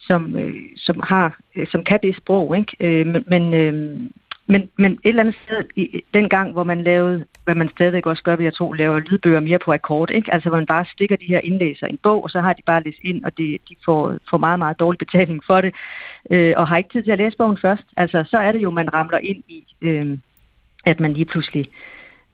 som, 0.00 0.36
øh, 0.36 0.54
som, 0.76 1.00
har, 1.04 1.38
øh, 1.56 1.66
som 1.70 1.84
kan 1.84 1.98
det 2.02 2.16
sprog. 2.16 2.56
Ikke? 2.58 2.76
Øh, 2.80 3.06
men, 3.06 3.24
men, 3.26 3.54
øh, 3.54 4.00
men, 4.48 4.70
men 4.76 4.92
et 4.92 4.98
eller 5.04 5.22
andet 5.22 5.36
sted, 5.44 5.64
i, 5.76 6.04
den 6.14 6.28
gang, 6.28 6.52
hvor 6.52 6.64
man 6.64 6.82
lavede, 6.82 7.24
hvad 7.44 7.54
man 7.54 7.68
stadigvæk 7.68 8.06
også 8.06 8.22
gør, 8.22 8.36
vil 8.36 8.44
jeg 8.44 8.54
tro, 8.54 8.72
laver 8.72 8.98
lydbøger 8.98 9.40
mere 9.40 9.58
på 9.58 9.72
akkord, 9.72 10.10
ikke? 10.10 10.34
altså 10.34 10.48
hvor 10.48 10.58
man 10.58 10.66
bare 10.66 10.84
stikker 10.92 11.16
de 11.16 11.26
her 11.26 11.40
indlæser 11.44 11.86
i 11.86 11.90
en 11.90 11.98
bog, 12.02 12.24
og 12.24 12.30
så 12.30 12.40
har 12.40 12.52
de 12.52 12.62
bare 12.66 12.82
læst 12.84 12.98
ind, 13.04 13.24
og 13.24 13.38
de, 13.38 13.58
de 13.68 13.76
får, 13.84 14.16
får 14.30 14.38
meget, 14.38 14.58
meget 14.58 14.80
dårlig 14.80 14.98
betaling 14.98 15.44
for 15.46 15.60
det, 15.60 15.74
øh, 16.30 16.54
og 16.56 16.68
har 16.68 16.76
ikke 16.76 16.92
tid 16.92 17.02
til 17.02 17.10
at 17.10 17.18
læse 17.18 17.36
bogen 17.36 17.58
først. 17.58 17.84
Altså, 17.96 18.24
så 18.30 18.38
er 18.38 18.52
det 18.52 18.62
jo, 18.62 18.70
man 18.70 18.94
ramler 18.94 19.18
ind 19.18 19.42
i, 19.48 19.64
øh, 19.80 20.18
at 20.84 21.00
man 21.00 21.12
lige 21.12 21.24
pludselig 21.24 21.70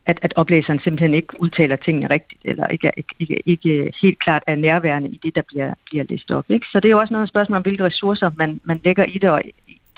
at, 0.06 0.18
at 0.22 0.32
oplæseren 0.36 0.80
simpelthen 0.80 1.14
ikke 1.14 1.40
udtaler 1.40 1.76
tingene 1.76 2.10
rigtigt, 2.10 2.40
eller 2.44 2.66
ikke, 2.66 2.92
ikke, 2.96 3.14
ikke, 3.20 3.42
ikke 3.46 3.92
helt 4.02 4.18
klart 4.18 4.42
er 4.46 4.54
nærværende 4.54 5.08
i 5.08 5.20
det, 5.22 5.34
der 5.34 5.42
bliver, 5.48 5.74
bliver 5.84 6.04
læst 6.08 6.30
op. 6.30 6.44
Ikke? 6.48 6.66
Så 6.72 6.80
det 6.80 6.88
er 6.88 6.92
jo 6.92 6.98
også 6.98 7.14
noget 7.14 7.28
spørgsmål 7.28 7.56
om, 7.56 7.62
hvilke 7.62 7.84
ressourcer 7.84 8.30
man, 8.36 8.60
man 8.64 8.80
lægger 8.84 9.04
i 9.04 9.18
det, 9.18 9.30
og 9.30 9.42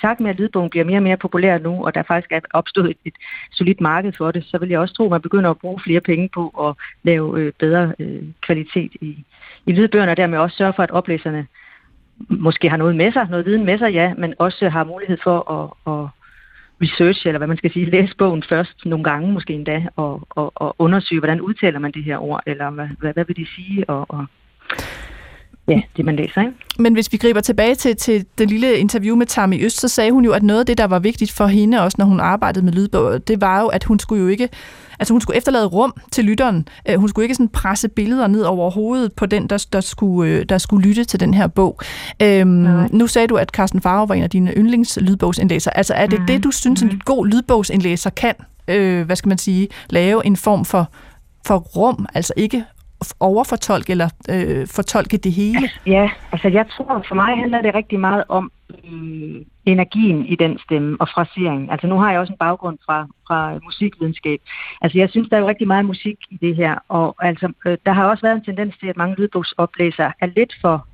takt 0.00 0.20
med, 0.20 0.30
at 0.30 0.36
lydbogen 0.36 0.70
bliver 0.70 0.84
mere 0.84 0.98
og 0.98 1.02
mere 1.02 1.16
populær 1.16 1.58
nu, 1.58 1.84
og 1.86 1.94
der 1.94 2.02
faktisk 2.02 2.32
er 2.32 2.40
opstået 2.50 2.90
et, 2.90 2.96
et 3.04 3.14
solidt 3.52 3.80
marked 3.80 4.12
for 4.12 4.30
det, 4.30 4.44
så 4.44 4.58
vil 4.58 4.68
jeg 4.68 4.78
også 4.78 4.94
tro, 4.94 5.04
at 5.04 5.10
man 5.10 5.22
begynder 5.22 5.50
at 5.50 5.58
bruge 5.58 5.80
flere 5.84 6.00
penge 6.00 6.28
på 6.34 6.48
at 6.68 6.74
lave 7.02 7.40
øh, 7.40 7.52
bedre 7.58 7.92
øh, 7.98 8.22
kvalitet 8.40 8.92
i, 9.00 9.24
i 9.66 9.72
lydbøgerne, 9.72 10.10
og 10.10 10.16
dermed 10.16 10.38
også 10.38 10.56
sørge 10.56 10.72
for, 10.76 10.82
at 10.82 10.90
oplæserne 10.90 11.46
måske 12.28 12.68
har 12.68 12.76
noget 12.76 12.96
med 12.96 13.12
sig, 13.12 13.26
noget 13.30 13.46
viden 13.46 13.64
med 13.64 13.78
sig, 13.78 13.92
ja, 13.92 14.14
men 14.14 14.34
også 14.38 14.68
har 14.68 14.84
mulighed 14.84 15.18
for 15.22 15.50
at, 15.52 15.92
at 15.92 16.08
research, 16.82 17.26
eller 17.26 17.38
hvad 17.38 17.48
man 17.48 17.56
skal 17.56 17.72
sige, 17.72 17.90
læse 17.90 18.16
bogen 18.16 18.42
først 18.42 18.86
nogle 18.86 19.04
gange 19.04 19.32
måske 19.32 19.52
endda, 19.52 19.86
og, 19.96 20.26
og, 20.30 20.52
og 20.54 20.74
undersøge, 20.78 21.20
hvordan 21.20 21.40
udtaler 21.40 21.78
man 21.78 21.92
det 21.92 22.04
her 22.04 22.18
ord, 22.18 22.42
eller 22.46 22.70
hvad, 22.70 22.88
hvad, 22.98 23.12
hvad 23.12 23.24
vil 23.24 23.36
de 23.36 23.46
sige, 23.46 23.90
og, 23.90 24.06
og 24.08 24.26
ja, 25.68 25.80
det 25.96 26.04
man 26.04 26.16
læser. 26.16 26.40
Ikke? 26.40 26.52
Men 26.78 26.92
hvis 26.92 27.12
vi 27.12 27.16
griber 27.16 27.40
tilbage 27.40 27.74
til, 27.74 27.96
til 27.96 28.26
det 28.38 28.50
lille 28.50 28.78
interview 28.78 29.16
med 29.16 29.26
Tammy 29.26 29.64
Øst, 29.64 29.80
så 29.80 29.88
sagde 29.88 30.12
hun 30.12 30.24
jo, 30.24 30.32
at 30.32 30.42
noget 30.42 30.60
af 30.60 30.66
det, 30.66 30.78
der 30.78 30.84
var 30.84 30.98
vigtigt 30.98 31.32
for 31.32 31.46
hende, 31.46 31.82
også 31.82 31.96
når 31.98 32.06
hun 32.06 32.20
arbejdede 32.20 32.64
med 32.64 32.72
lydbog, 32.72 33.28
det 33.28 33.40
var 33.40 33.60
jo, 33.60 33.66
at 33.66 33.84
hun 33.84 33.98
skulle 33.98 34.22
jo 34.22 34.28
ikke, 34.28 34.48
altså 34.98 35.14
hun 35.14 35.20
skulle 35.20 35.36
efterlade 35.36 35.66
rum 35.66 35.94
til 36.12 36.24
lytteren. 36.24 36.68
Øh, 36.88 36.96
hun 36.96 37.08
skulle 37.08 37.24
ikke 37.24 37.34
sådan 37.34 37.48
presse 37.48 37.88
billeder 37.88 38.26
ned 38.26 38.42
over 38.42 38.70
hovedet 38.70 39.12
på 39.12 39.26
den, 39.26 39.46
der, 39.46 39.66
der, 39.72 39.80
skulle, 39.80 40.32
øh, 40.32 40.44
der 40.48 40.58
skulle 40.58 40.88
lytte 40.88 41.04
til 41.04 41.20
den 41.20 41.34
her 41.34 41.46
bog. 41.46 41.80
Øhm, 42.22 42.66
nu 42.90 43.06
sagde 43.06 43.28
du, 43.28 43.36
at 43.36 43.48
Carsten 43.48 43.80
Farve 43.80 44.08
var 44.08 44.14
en 44.14 44.22
af 44.22 44.30
dine 44.30 44.52
yndlingslydbogsindlæser. 44.56 45.70
Altså 45.70 45.94
er 45.94 46.06
det 46.06 46.20
mm. 46.20 46.26
det, 46.26 46.44
du 46.44 46.50
synes, 46.50 46.82
en 46.82 47.02
god 47.04 47.26
lydbogsindlæser 47.26 48.10
kan, 48.10 48.34
øh, 48.68 49.06
hvad 49.06 49.16
skal 49.16 49.28
man 49.28 49.38
sige, 49.38 49.68
lave 49.90 50.26
en 50.26 50.36
form 50.36 50.64
for 50.64 50.90
for 51.46 51.58
rum, 51.58 52.06
altså 52.14 52.32
ikke 52.36 52.64
overfortolke 53.20 53.90
eller 53.90 54.08
øh, 54.30 54.66
fortolke 54.66 55.16
det 55.16 55.32
hele? 55.32 55.68
Ja, 55.86 56.10
altså 56.32 56.48
jeg 56.48 56.66
tror, 56.76 57.04
for 57.08 57.14
mig 57.14 57.36
handler 57.36 57.62
det 57.62 57.74
rigtig 57.74 58.00
meget 58.00 58.24
om 58.28 58.52
øh, 58.70 59.42
energien 59.66 60.26
i 60.26 60.36
den 60.36 60.58
stemme 60.58 60.96
og 61.00 61.08
fraseringen. 61.08 61.70
Altså 61.70 61.86
nu 61.86 61.98
har 61.98 62.10
jeg 62.10 62.20
også 62.20 62.32
en 62.32 62.38
baggrund 62.38 62.78
fra, 62.86 63.06
fra 63.26 63.58
musikvidenskab. 63.64 64.40
Altså 64.80 64.98
jeg 64.98 65.10
synes, 65.10 65.28
der 65.28 65.36
er 65.36 65.40
jo 65.40 65.48
rigtig 65.48 65.66
meget 65.66 65.84
musik 65.84 66.16
i 66.30 66.36
det 66.36 66.56
her, 66.56 66.78
og 66.88 67.16
altså 67.20 67.52
øh, 67.66 67.78
der 67.86 67.92
har 67.92 68.04
også 68.04 68.22
været 68.22 68.36
en 68.36 68.44
tendens 68.44 68.74
til, 68.80 68.86
at 68.86 68.96
mange 68.96 69.16
lydbogsoplæsere 69.18 70.12
er 70.20 70.26
lidt 70.26 70.54
for 70.60 70.86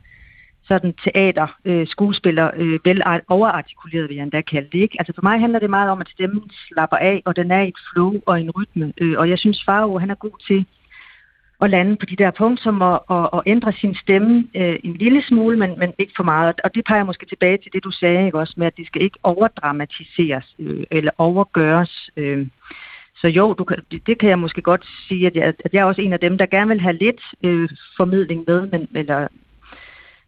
sådan 0.64 0.94
teater, 1.04 1.46
øh, 1.64 1.86
skuespiller, 1.86 2.50
øh, 2.56 2.78
vel 2.84 3.02
overartikuleret, 3.28 4.08
vil 4.08 4.16
jeg 4.16 4.22
endda 4.22 4.40
kalde 4.40 4.68
det. 4.72 4.78
Ikke? 4.78 4.96
Altså 4.98 5.12
for 5.14 5.22
mig 5.22 5.40
handler 5.40 5.58
det 5.58 5.70
meget 5.70 5.90
om, 5.90 6.00
at 6.00 6.08
stemmen 6.08 6.50
slapper 6.68 6.96
af, 6.96 7.22
og 7.24 7.36
den 7.36 7.50
er 7.50 7.62
i 7.62 7.68
et 7.68 7.74
flow 7.92 8.20
og 8.26 8.40
en 8.40 8.50
rytme. 8.50 8.92
Øh, 9.00 9.18
og 9.18 9.28
jeg 9.30 9.38
synes, 9.38 9.64
Faro, 9.64 9.98
han 9.98 10.10
er 10.10 10.14
god 10.14 10.44
til 10.46 10.66
at 11.62 11.70
lande 11.70 11.96
på 11.96 12.06
de 12.06 12.16
der 12.16 12.30
punkter 12.30 12.72
og, 12.72 13.04
og, 13.06 13.34
og 13.34 13.42
ændre 13.46 13.72
sin 13.72 13.94
stemme 13.94 14.48
øh, 14.54 14.76
en 14.84 14.96
lille 14.96 15.22
smule, 15.22 15.58
men, 15.58 15.78
men 15.78 15.92
ikke 15.98 16.12
for 16.16 16.22
meget. 16.22 16.60
Og 16.64 16.74
det 16.74 16.84
peger 16.84 17.04
måske 17.04 17.26
tilbage 17.26 17.58
til 17.58 17.72
det, 17.72 17.84
du 17.84 17.90
sagde 17.90 18.26
ikke 18.26 18.38
også 18.38 18.54
med, 18.56 18.66
at 18.66 18.76
det 18.76 18.86
skal 18.86 19.02
ikke 19.02 19.18
overdramatiseres 19.22 20.54
øh, 20.58 20.84
eller 20.90 21.10
overgøres. 21.18 22.10
Øh. 22.16 22.46
Så 23.20 23.28
jo, 23.28 23.52
du 23.52 23.64
kan, 23.64 23.78
det 24.06 24.18
kan 24.18 24.28
jeg 24.28 24.38
måske 24.38 24.62
godt 24.62 24.86
sige, 25.08 25.26
at 25.26 25.34
jeg, 25.36 25.54
at 25.64 25.72
jeg 25.72 25.80
er 25.80 25.84
også 25.84 26.02
en 26.02 26.12
af 26.12 26.20
dem, 26.20 26.38
der 26.38 26.46
gerne 26.46 26.68
vil 26.68 26.80
have 26.80 26.96
lidt 26.96 27.20
øh, 27.42 27.68
formidling 27.96 28.44
med, 28.46 28.66
men, 28.66 28.88
eller, 28.94 29.28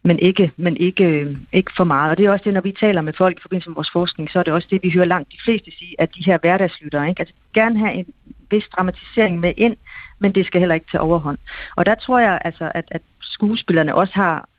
men, 0.05 0.19
ikke, 0.19 0.51
men 0.57 0.77
ikke, 0.77 1.03
øh, 1.03 1.37
ikke 1.53 1.71
for 1.77 1.83
meget. 1.83 2.11
Og 2.11 2.17
det 2.17 2.25
er 2.25 2.31
også 2.31 2.43
det, 2.43 2.53
når 2.53 2.61
vi 2.61 2.71
taler 2.79 3.01
med 3.01 3.13
folk 3.13 3.37
i 3.37 3.41
forbindelse 3.41 3.69
med 3.69 3.75
vores 3.75 3.91
forskning, 3.93 4.29
så 4.31 4.39
er 4.39 4.43
det 4.43 4.53
også 4.53 4.67
det, 4.71 4.83
vi 4.83 4.89
hører 4.89 5.05
langt 5.05 5.31
de 5.31 5.37
fleste 5.45 5.71
sige, 5.79 5.95
at 5.99 6.15
de 6.15 6.23
her 6.25 6.37
hverdagslyttere, 6.37 7.09
ikke? 7.09 7.19
Altså 7.19 7.33
gerne 7.53 7.79
have 7.79 7.93
en 7.93 8.05
vis 8.51 8.67
dramatisering 8.75 9.39
med 9.39 9.53
ind, 9.57 9.75
men 10.19 10.35
det 10.35 10.45
skal 10.45 10.59
heller 10.59 10.75
ikke 10.75 10.91
tage 10.91 11.01
overhånd. 11.01 11.37
Og 11.75 11.85
der 11.85 11.95
tror 11.95 12.19
jeg 12.19 12.41
altså, 12.45 12.71
at, 12.75 12.85
at 12.91 13.01
skuespillerne 13.21 13.95
også 13.95 14.13
har 14.13 14.49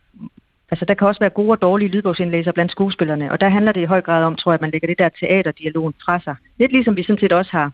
Altså, 0.71 0.85
der 0.85 0.95
kan 0.95 1.09
også 1.09 1.21
være 1.21 1.31
gode 1.31 1.51
og 1.51 1.63
dårlige 1.63 1.89
lydbogsindlæser 1.89 2.53
blandt 2.53 2.73
skuespillerne, 2.73 3.33
og 3.33 3.41
der 3.41 3.49
handler 3.49 3.73
det 3.73 3.81
i 3.81 3.85
høj 3.85 4.01
grad 4.01 4.25
om, 4.25 4.37
tror 4.37 4.53
jeg, 4.53 4.55
at 4.55 4.61
man 4.61 4.71
lægger 4.71 4.89
det 4.89 4.99
der 4.99 5.09
teaterdialogen 5.09 5.95
fra 6.05 6.21
sig. 6.21 6.37
Lidt 6.59 6.73
ligesom 6.73 6.97
vi 6.97 7.03
sådan 7.03 7.21
set 7.21 7.33
også 7.33 7.51
har 7.53 7.73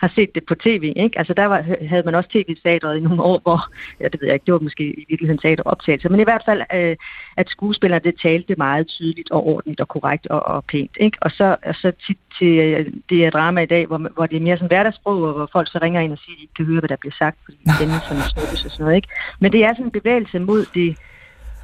har 0.00 0.12
set 0.14 0.34
det 0.34 0.44
på 0.44 0.54
tv. 0.54 0.92
Ikke? 0.96 1.18
Altså 1.18 1.34
der 1.34 1.46
var, 1.46 1.64
havde 1.88 2.02
man 2.02 2.14
også 2.14 2.30
tv-teatret 2.30 2.96
i 2.96 3.00
nogle 3.00 3.22
år, 3.22 3.38
hvor, 3.42 3.60
ja, 4.00 4.04
det 4.04 4.20
ved 4.20 4.26
jeg 4.28 4.34
ikke, 4.34 4.46
det 4.46 4.54
var 4.54 4.60
måske 4.60 4.84
i 4.84 5.06
virkeligheden 5.08 5.38
teateroptagelse, 5.38 6.08
men 6.08 6.20
i 6.20 6.22
hvert 6.24 6.42
fald, 6.44 6.62
øh, 6.74 6.96
at 7.36 7.48
skuespillerne 7.48 8.04
det 8.04 8.20
talte 8.22 8.54
meget 8.58 8.86
tydeligt 8.86 9.30
og 9.30 9.46
ordentligt 9.46 9.80
og 9.80 9.88
korrekt 9.88 10.26
og, 10.26 10.42
og 10.46 10.64
pænt. 10.64 10.96
Ikke? 11.00 11.18
Og 11.20 11.30
så, 11.30 11.56
og 11.66 11.74
så 11.74 11.92
tit 12.06 12.18
til 12.38 12.58
øh, 12.58 12.86
det 13.08 13.18
her 13.18 13.30
drama 13.30 13.60
i 13.60 13.66
dag, 13.66 13.86
hvor, 13.86 13.98
hvor 14.14 14.26
det 14.26 14.36
er 14.36 14.40
mere 14.40 14.56
sådan 14.56 14.68
hverdagssprog, 14.68 15.22
og 15.22 15.32
hvor 15.32 15.48
folk 15.52 15.68
så 15.72 15.78
ringer 15.82 16.00
ind 16.00 16.12
og 16.12 16.18
siger, 16.18 16.34
at 16.34 16.38
de 16.38 16.42
ikke 16.42 16.54
kan 16.54 16.64
høre, 16.64 16.80
hvad 16.80 16.88
der 16.88 16.96
bliver 17.00 17.14
sagt, 17.18 17.38
fordi 17.44 17.58
er 17.66 18.00
sådan 18.08 18.22
og 18.52 18.58
sådan 18.58 18.84
noget. 18.84 18.96
Ikke? 18.96 19.08
Men 19.40 19.52
det 19.52 19.64
er 19.64 19.72
sådan 19.72 19.84
en 19.84 19.90
bevægelse 19.90 20.38
mod 20.38 20.66
det 20.74 20.96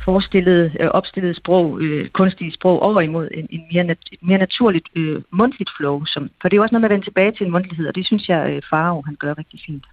forestillede, 0.09 0.64
øh, 0.80 0.88
opstillede 0.98 1.34
sprog, 1.34 1.66
øh, 1.80 2.09
kunstige 2.18 2.52
sprog, 2.59 2.76
over 2.88 3.00
imod 3.00 3.26
en, 3.38 3.46
en 3.50 3.62
mere, 3.72 3.84
nat, 3.84 3.98
et 4.12 4.22
mere 4.28 4.38
naturligt 4.46 4.88
øh, 4.96 5.22
mundtligt 5.40 5.70
flow. 5.76 5.96
Som, 6.04 6.22
for 6.40 6.48
det 6.48 6.54
er 6.54 6.59
jo 6.59 6.62
også 6.62 6.74
noget 6.74 6.84
med 6.84 6.90
at 6.90 6.94
vende 6.94 7.07
tilbage 7.07 7.32
til 7.32 7.46
en 7.46 7.52
mundtlighed, 7.52 7.86
og 7.88 7.94
det 7.94 8.07
synes 8.07 8.28
jeg, 8.28 8.40
øh, 8.50 8.62
Faro 8.70 9.02
han 9.09 9.16
gør 9.22 9.38
rigtig 9.38 9.61
fint. 9.66 9.86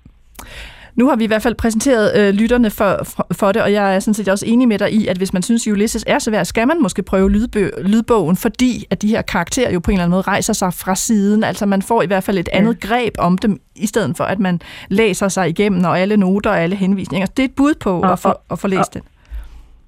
Nu 0.96 1.10
har 1.10 1.16
vi 1.16 1.24
i 1.24 1.28
hvert 1.28 1.42
fald 1.42 1.56
præsenteret 1.56 2.20
øh, 2.20 2.34
lytterne 2.34 2.70
for, 2.70 3.02
for, 3.04 3.28
for 3.32 3.52
det, 3.52 3.62
og 3.62 3.72
jeg 3.72 3.96
er 3.96 4.00
sådan 4.00 4.14
set 4.14 4.30
også 4.30 4.46
enig 4.48 4.68
med 4.68 4.80
dig 4.80 4.94
i, 4.94 5.08
at 5.08 5.18
hvis 5.18 5.34
man 5.34 5.44
synes, 5.44 5.68
Ulysses 5.68 6.04
er 6.08 6.20
så 6.20 6.32
værd, 6.32 6.46
skal 6.46 6.68
man 6.68 6.82
måske 6.82 7.04
prøve 7.04 7.32
lydbø, 7.32 7.70
lydbogen, 7.82 8.36
fordi 8.36 8.86
at 8.90 9.02
de 9.02 9.08
her 9.08 9.22
karakterer 9.22 9.72
jo 9.72 9.80
på 9.80 9.92
en 9.92 9.96
eller 9.96 10.04
anden 10.04 10.12
måde 10.12 10.22
rejser 10.22 10.54
sig 10.54 10.74
fra 10.74 10.96
siden. 10.96 11.44
Altså 11.44 11.66
man 11.66 11.82
får 11.82 12.02
i 12.02 12.06
hvert 12.08 12.24
fald 12.24 12.38
et 12.38 12.50
ja. 12.54 12.58
andet 12.58 12.80
greb 12.80 13.14
om 13.20 13.38
dem, 13.38 13.60
i 13.76 13.88
stedet 13.88 14.18
for 14.18 14.24
at 14.24 14.40
man 14.40 14.62
læser 14.90 15.28
sig 15.28 15.50
igennem, 15.50 15.84
og 15.86 16.00
alle 16.00 16.18
noter 16.18 16.50
og 16.50 16.60
alle 16.60 16.76
henvisninger. 16.76 17.26
Det 17.26 17.44
er 17.44 17.48
et 17.48 17.56
bud 17.56 17.74
på 17.80 18.02
og, 18.02 18.12
at, 18.12 18.20
få, 18.20 18.34
at 18.52 18.60
få 18.60 18.68
læst 18.68 18.90
og, 18.90 18.94
den. 18.94 19.02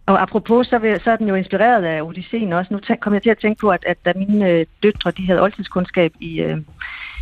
Og 0.06 0.22
apropos, 0.22 0.68
så, 0.68 0.78
vil, 0.78 1.02
så 1.04 1.12
er 1.12 1.16
den 1.16 1.28
jo 1.28 1.36
inspireret 1.36 1.84
af 1.84 2.02
Odysseen 2.02 2.54
også. 2.54 2.74
Nu 2.74 2.96
kom 3.00 3.14
jeg 3.14 3.22
til 3.22 3.30
at 3.30 3.38
tænke 3.38 3.60
på, 3.60 3.70
at, 3.70 3.84
at 3.88 3.98
da 4.06 4.14
mine 4.16 4.50
øh, 4.50 4.66
døtre 4.84 5.12
de 5.12 5.26
havde 5.26 5.42
oldtidskundskab 5.42 6.14
i, 6.20 6.42
øh, 6.42 6.58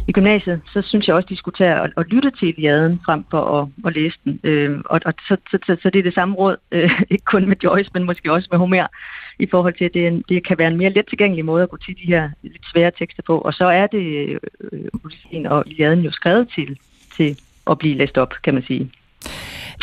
i 0.07 0.11
gymnasiet, 0.11 0.61
så 0.73 0.81
synes 0.81 1.07
jeg 1.07 1.15
også, 1.15 1.27
de 1.29 1.35
skulle 1.35 1.55
tage 1.55 1.81
og, 1.81 1.89
og 1.95 2.05
lytte 2.05 2.31
til 2.31 2.47
Iliaden 2.47 3.01
frem 3.05 3.23
for 3.31 3.61
at, 3.61 3.67
at 3.85 3.95
læse 3.95 4.17
den. 4.23 4.39
Øh, 4.43 4.79
og 4.85 5.01
og 5.05 5.13
så, 5.27 5.37
så, 5.51 5.57
så, 5.65 5.77
så 5.81 5.89
det 5.89 5.99
er 5.99 6.03
det 6.03 6.13
samme 6.13 6.35
råd, 6.35 6.57
øh, 6.71 7.01
ikke 7.11 7.25
kun 7.25 7.47
med 7.49 7.55
Joyce, 7.63 7.91
men 7.93 8.03
måske 8.03 8.31
også 8.31 8.47
med 8.51 8.59
Homer, 8.59 8.87
i 9.39 9.47
forhold 9.51 9.73
til, 9.73 9.85
at 9.85 9.93
det, 9.93 10.07
en, 10.07 10.23
det 10.29 10.47
kan 10.47 10.57
være 10.57 10.67
en 10.67 10.77
mere 10.77 10.89
let 10.89 11.07
tilgængelig 11.07 11.45
måde 11.45 11.63
at 11.63 11.69
gå 11.69 11.77
til 11.77 11.95
de 11.97 12.07
her 12.07 12.29
lidt 12.41 12.65
svære 12.71 12.91
tekster 12.91 13.23
på. 13.23 13.37
Og 13.39 13.53
så 13.53 13.65
er 13.65 13.87
det 13.87 14.39
øh, 14.71 15.45
og 15.45 15.63
Iliaden 15.67 15.99
jo 15.99 16.11
skrevet 16.11 16.49
til, 16.55 16.79
til 17.15 17.39
at 17.71 17.77
blive 17.77 17.97
læst 17.97 18.17
op, 18.17 18.33
kan 18.43 18.53
man 18.53 18.63
sige. 18.63 18.91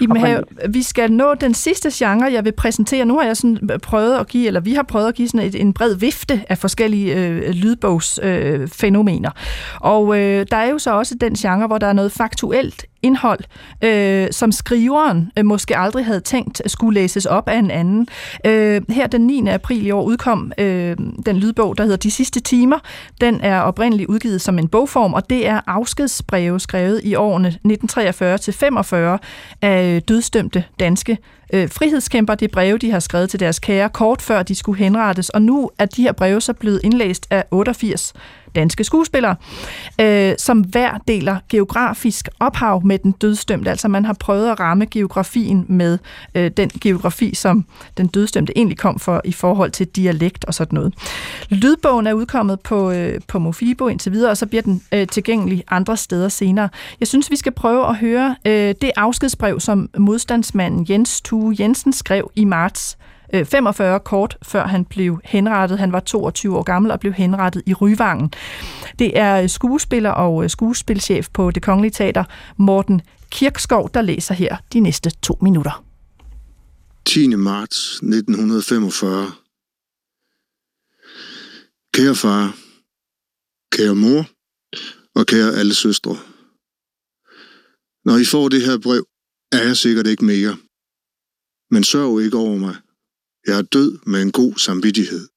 Iben 0.00 0.16
have, 0.16 0.42
vi 0.68 0.82
skal 0.82 1.12
nå 1.12 1.34
den 1.34 1.54
sidste 1.54 1.90
genre, 1.92 2.32
jeg 2.32 2.44
vil 2.44 2.52
præsentere. 2.52 3.04
Nu 3.04 3.18
har 3.18 3.26
jeg 3.26 3.36
sådan 3.36 3.80
prøvet 3.82 4.18
at 4.18 4.28
give, 4.28 4.46
eller 4.46 4.60
vi 4.60 4.74
har 4.74 4.82
prøvet 4.82 5.08
at 5.08 5.14
give 5.14 5.28
sådan 5.28 5.46
et, 5.46 5.54
en 5.54 5.72
bred 5.72 5.94
vifte 5.94 6.44
af 6.48 6.58
forskellige 6.58 7.16
øh, 7.16 7.50
lydbogsfænomener. 7.50 9.30
Øh, 9.30 9.80
og 9.80 10.18
øh, 10.18 10.46
der 10.50 10.56
er 10.56 10.70
jo 10.70 10.78
så 10.78 10.92
også 10.92 11.14
den 11.20 11.34
genre, 11.34 11.66
hvor 11.66 11.78
der 11.78 11.86
er 11.86 11.92
noget 11.92 12.12
faktuelt 12.12 12.86
indhold, 13.02 13.40
øh, 13.84 14.28
som 14.30 14.52
skriveren 14.52 15.32
øh, 15.38 15.44
måske 15.46 15.76
aldrig 15.76 16.04
havde 16.04 16.20
tænkt 16.20 16.62
skulle 16.66 17.00
læses 17.00 17.26
op 17.26 17.48
af 17.48 17.58
en 17.58 17.70
anden. 17.70 18.08
Øh, 18.46 18.82
her 18.88 19.06
den 19.06 19.20
9. 19.20 19.48
april 19.48 19.86
i 19.86 19.90
år 19.90 20.02
udkom 20.02 20.52
øh, 20.58 20.96
den 21.26 21.36
lydbog, 21.36 21.78
der 21.78 21.84
hedder 21.84 21.96
De 21.96 22.10
sidste 22.10 22.40
timer. 22.40 22.78
Den 23.20 23.40
er 23.40 23.60
oprindeligt 23.60 24.08
udgivet 24.08 24.40
som 24.40 24.58
en 24.58 24.68
bogform, 24.68 25.14
og 25.14 25.30
det 25.30 25.48
er 25.48 25.60
afskedsbreve 25.66 26.60
skrevet 26.60 27.00
i 27.04 27.14
årene 27.14 27.48
1943 27.48 28.38
til 28.38 28.52
45 28.52 29.18
af 29.62 29.94
øh, 29.94 30.02
dødstømte 30.08 30.64
danske 30.80 31.18
øh, 31.52 31.68
frihedskæmper. 31.70 32.34
Det 32.34 32.48
er 32.48 32.52
breve, 32.52 32.78
de 32.78 32.90
har 32.90 33.00
skrevet 33.00 33.30
til 33.30 33.40
deres 33.40 33.58
kære 33.58 33.88
kort 33.88 34.22
før 34.22 34.42
de 34.42 34.54
skulle 34.54 34.78
henrettes, 34.78 35.30
og 35.30 35.42
nu 35.42 35.70
er 35.78 35.86
de 35.86 36.02
her 36.02 36.12
breve 36.12 36.40
så 36.40 36.52
blevet 36.52 36.80
indlæst 36.84 37.26
af 37.30 37.44
88 37.50 38.12
danske 38.54 38.84
skuespillere, 38.84 39.36
øh, 40.00 40.34
som 40.38 40.60
hver 40.60 40.98
deler 41.08 41.36
geografisk 41.48 42.28
ophav 42.40 42.86
med 42.86 42.98
den 42.98 43.12
dødsdømte. 43.12 43.70
Altså 43.70 43.88
man 43.88 44.04
har 44.04 44.12
prøvet 44.12 44.50
at 44.50 44.60
ramme 44.60 44.86
geografien 44.86 45.64
med 45.68 45.98
øh, 46.34 46.50
den 46.56 46.68
geografi, 46.68 47.34
som 47.34 47.64
den 47.96 48.06
dødsdømte 48.06 48.58
egentlig 48.58 48.78
kom 48.78 48.98
for 48.98 49.20
i 49.24 49.32
forhold 49.32 49.70
til 49.70 49.86
dialekt 49.86 50.44
og 50.44 50.54
sådan 50.54 50.76
noget. 50.76 50.94
Lydbogen 51.48 52.06
er 52.06 52.12
udkommet 52.12 52.60
på, 52.60 52.90
øh, 52.90 53.20
på 53.28 53.38
Mofibo 53.38 53.88
indtil 53.88 54.12
videre, 54.12 54.30
og 54.30 54.36
så 54.36 54.46
bliver 54.46 54.62
den 54.62 54.82
øh, 54.92 55.06
tilgængelig 55.06 55.64
andre 55.70 55.96
steder 55.96 56.28
senere. 56.28 56.68
Jeg 57.00 57.08
synes, 57.08 57.30
vi 57.30 57.36
skal 57.36 57.52
prøve 57.52 57.88
at 57.88 57.96
høre 57.96 58.36
øh, 58.46 58.74
det 58.80 58.90
afskedsbrev, 58.96 59.60
som 59.60 59.90
modstandsmanden 59.98 60.86
Jens 60.90 61.20
Tue 61.20 61.56
Jensen 61.58 61.92
skrev 61.92 62.30
i 62.36 62.44
marts 62.44 62.98
Øh, 63.34 63.46
45 63.46 64.00
kort 64.00 64.38
før 64.42 64.66
han 64.66 64.84
blev 64.84 65.20
henrettet. 65.24 65.78
Han 65.78 65.92
var 65.92 66.00
22 66.00 66.58
år 66.58 66.62
gammel 66.62 66.92
og 66.92 67.00
blev 67.00 67.12
henrettet 67.12 67.62
i 67.66 67.74
Ryvangen. 67.74 68.32
Det 68.98 69.18
er 69.18 69.42
øh, 69.42 69.48
skuespiller 69.48 70.10
og 70.10 70.44
øh, 70.44 70.50
skuespilchef 70.50 71.28
på 71.32 71.50
Det 71.50 71.62
Kongelige 71.62 71.90
Teater, 71.90 72.24
Morten 72.56 73.02
Kirkskov, 73.30 73.90
der 73.94 74.02
læser 74.02 74.34
her 74.34 74.56
de 74.72 74.80
næste 74.80 75.10
to 75.10 75.38
minutter. 75.42 75.84
10. 77.04 77.28
marts 77.28 77.94
1945. 77.94 79.26
Kære 81.94 82.14
far, 82.14 82.56
kære 83.72 83.94
mor 83.94 84.24
og 85.14 85.26
kære 85.26 85.54
alle 85.54 85.74
søstre. 85.74 86.16
Når 88.04 88.16
I 88.16 88.24
får 88.24 88.48
det 88.48 88.62
her 88.62 88.78
brev, 88.78 89.04
er 89.52 89.62
jeg 89.66 89.76
sikkert 89.76 90.06
ikke 90.06 90.24
mere. 90.24 90.56
Men 91.70 91.84
sørg 91.84 92.22
ikke 92.22 92.36
over 92.36 92.56
mig. 92.56 92.76
Jeg 93.46 93.58
er 93.58 93.62
død 93.62 93.98
med 94.06 94.22
en 94.22 94.32
god 94.32 94.54
samvittighed. 94.66 95.28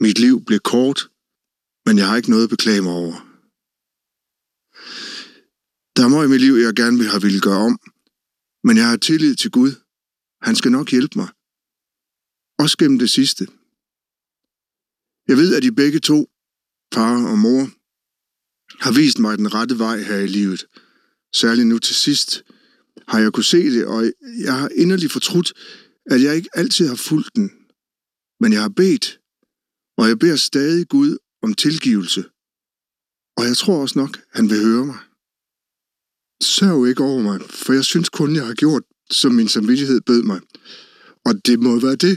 Mit 0.00 0.18
liv 0.18 0.44
blev 0.44 0.60
kort, 0.60 1.00
men 1.86 1.98
jeg 1.98 2.06
har 2.08 2.16
ikke 2.16 2.30
noget 2.30 2.44
at 2.44 2.50
beklage 2.50 2.82
mig 2.82 2.92
over. 2.92 3.16
Der 5.96 6.02
er 6.04 6.08
meget 6.08 6.26
i 6.26 6.30
mit 6.30 6.40
liv, 6.40 6.54
jeg 6.54 6.74
gerne 6.74 6.98
vil 6.98 7.08
have 7.08 7.22
ville 7.22 7.40
gøre 7.40 7.62
om, 7.70 7.78
men 8.64 8.76
jeg 8.76 8.88
har 8.88 8.96
tillid 8.96 9.34
til 9.34 9.50
Gud. 9.50 9.72
Han 10.42 10.56
skal 10.56 10.72
nok 10.72 10.90
hjælpe 10.90 11.18
mig. 11.18 11.28
Også 12.58 12.76
gennem 12.78 12.98
det 12.98 13.10
sidste. 13.10 13.44
Jeg 15.28 15.36
ved, 15.36 15.54
at 15.56 15.64
I 15.64 15.70
begge 15.70 16.00
to, 16.00 16.18
far 16.94 17.26
og 17.32 17.38
mor, 17.38 17.62
har 18.84 18.92
vist 18.92 19.18
mig 19.18 19.38
den 19.38 19.54
rette 19.54 19.78
vej 19.78 19.98
her 20.02 20.16
i 20.16 20.26
livet. 20.26 20.66
Særligt 21.34 21.68
nu 21.68 21.78
til 21.78 21.94
sidst 21.94 22.44
har 23.08 23.20
jeg 23.20 23.32
kunne 23.32 23.44
se 23.44 23.70
det, 23.70 23.86
og 23.86 24.12
jeg 24.38 24.54
har 24.58 24.68
inderligt 24.68 25.12
fortrudt, 25.12 25.52
at 26.12 26.22
jeg 26.22 26.36
ikke 26.36 26.50
altid 26.60 26.84
har 26.88 27.00
fulgt 27.08 27.36
den, 27.36 27.48
men 28.40 28.52
jeg 28.52 28.62
har 28.66 28.74
bedt, 28.82 29.06
og 29.98 30.04
jeg 30.08 30.18
beder 30.18 30.36
stadig 30.36 30.88
Gud 30.88 31.10
om 31.44 31.54
tilgivelse. 31.54 32.22
Og 33.38 33.42
jeg 33.48 33.56
tror 33.56 33.76
også 33.82 33.98
nok, 34.02 34.12
han 34.36 34.44
vil 34.50 34.64
høre 34.68 34.86
mig. 34.92 35.00
Sørg 36.54 36.88
ikke 36.88 37.04
over 37.10 37.22
mig, 37.28 37.38
for 37.64 37.72
jeg 37.72 37.84
synes 37.84 38.08
kun, 38.08 38.36
jeg 38.36 38.46
har 38.46 38.54
gjort, 38.54 38.84
som 39.10 39.32
min 39.34 39.48
samvittighed 39.48 40.00
bød 40.00 40.22
mig. 40.22 40.40
Og 41.26 41.32
det 41.46 41.56
må 41.60 41.80
være 41.86 41.96
det, 42.06 42.14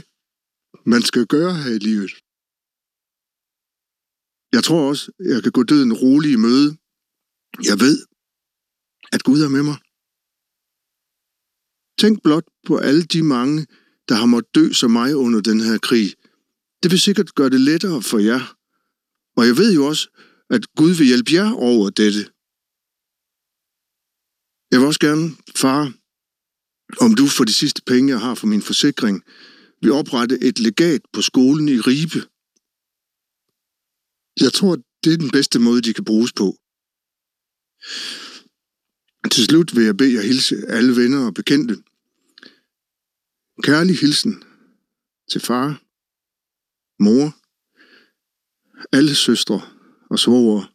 man 0.92 1.02
skal 1.02 1.26
gøre 1.26 1.54
her 1.62 1.72
i 1.78 1.82
livet. 1.88 2.12
Jeg 4.54 4.62
tror 4.64 4.88
også, 4.90 5.04
jeg 5.32 5.42
kan 5.42 5.52
gå 5.52 5.62
døden 5.62 5.92
rolig 6.02 6.30
i 6.32 6.42
møde. 6.46 6.68
Jeg 7.70 7.76
ved, 7.84 7.96
at 9.14 9.22
Gud 9.28 9.40
er 9.46 9.52
med 9.56 9.64
mig. 9.70 9.78
Tænk 12.00 12.22
blot 12.22 12.46
på 12.66 12.74
alle 12.88 13.04
de 13.14 13.22
mange, 13.22 13.66
der 14.08 14.14
har 14.14 14.26
måttet 14.26 14.54
dø 14.54 14.72
som 14.72 14.90
mig 14.90 15.16
under 15.16 15.40
den 15.40 15.60
her 15.60 15.78
krig. 15.78 16.14
Det 16.82 16.90
vil 16.90 17.00
sikkert 17.00 17.34
gøre 17.34 17.50
det 17.50 17.60
lettere 17.60 18.02
for 18.02 18.18
jer. 18.18 18.56
Og 19.36 19.46
jeg 19.46 19.56
ved 19.56 19.74
jo 19.74 19.86
også, 19.86 20.08
at 20.50 20.74
Gud 20.76 20.90
vil 20.90 21.06
hjælpe 21.06 21.32
jer 21.32 21.52
over 21.52 21.90
dette. 21.90 22.22
Jeg 24.70 24.80
vil 24.80 24.86
også 24.86 25.00
gerne, 25.00 25.30
far, 25.56 25.92
om 27.00 27.14
du 27.14 27.26
for 27.26 27.44
de 27.44 27.52
sidste 27.52 27.82
penge, 27.86 28.12
jeg 28.12 28.20
har 28.20 28.34
for 28.34 28.46
min 28.46 28.62
forsikring, 28.62 29.22
vil 29.82 29.92
oprette 29.92 30.38
et 30.42 30.58
legat 30.58 31.00
på 31.12 31.22
skolen 31.22 31.68
i 31.68 31.78
Ribe. 31.78 32.20
Jeg 34.44 34.52
tror, 34.52 34.76
det 35.04 35.12
er 35.12 35.16
den 35.16 35.30
bedste 35.30 35.58
måde, 35.58 35.82
de 35.82 35.94
kan 35.94 36.04
bruges 36.04 36.32
på. 36.32 36.56
Til 39.30 39.44
slut 39.44 39.76
vil 39.76 39.84
jeg 39.84 39.96
bede 39.96 40.14
jer 40.14 40.22
hilse 40.22 40.56
alle 40.68 40.96
venner 40.96 41.26
og 41.26 41.34
bekendte. 41.34 41.82
Kærlig 43.62 43.98
hilsen 43.98 44.42
til 45.30 45.40
far, 45.40 45.80
mor, 46.98 47.34
alle 48.96 49.14
søstre 49.14 49.60
og 50.10 50.18
svoger, 50.18 50.72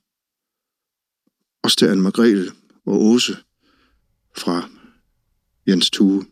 også 1.64 1.78
til 1.78 1.86
Anne 1.86 2.02
Margrethe 2.02 2.52
og 2.86 3.02
Åse 3.02 3.38
fra 4.38 4.70
Jens 5.68 5.90
Tue. 5.90 6.26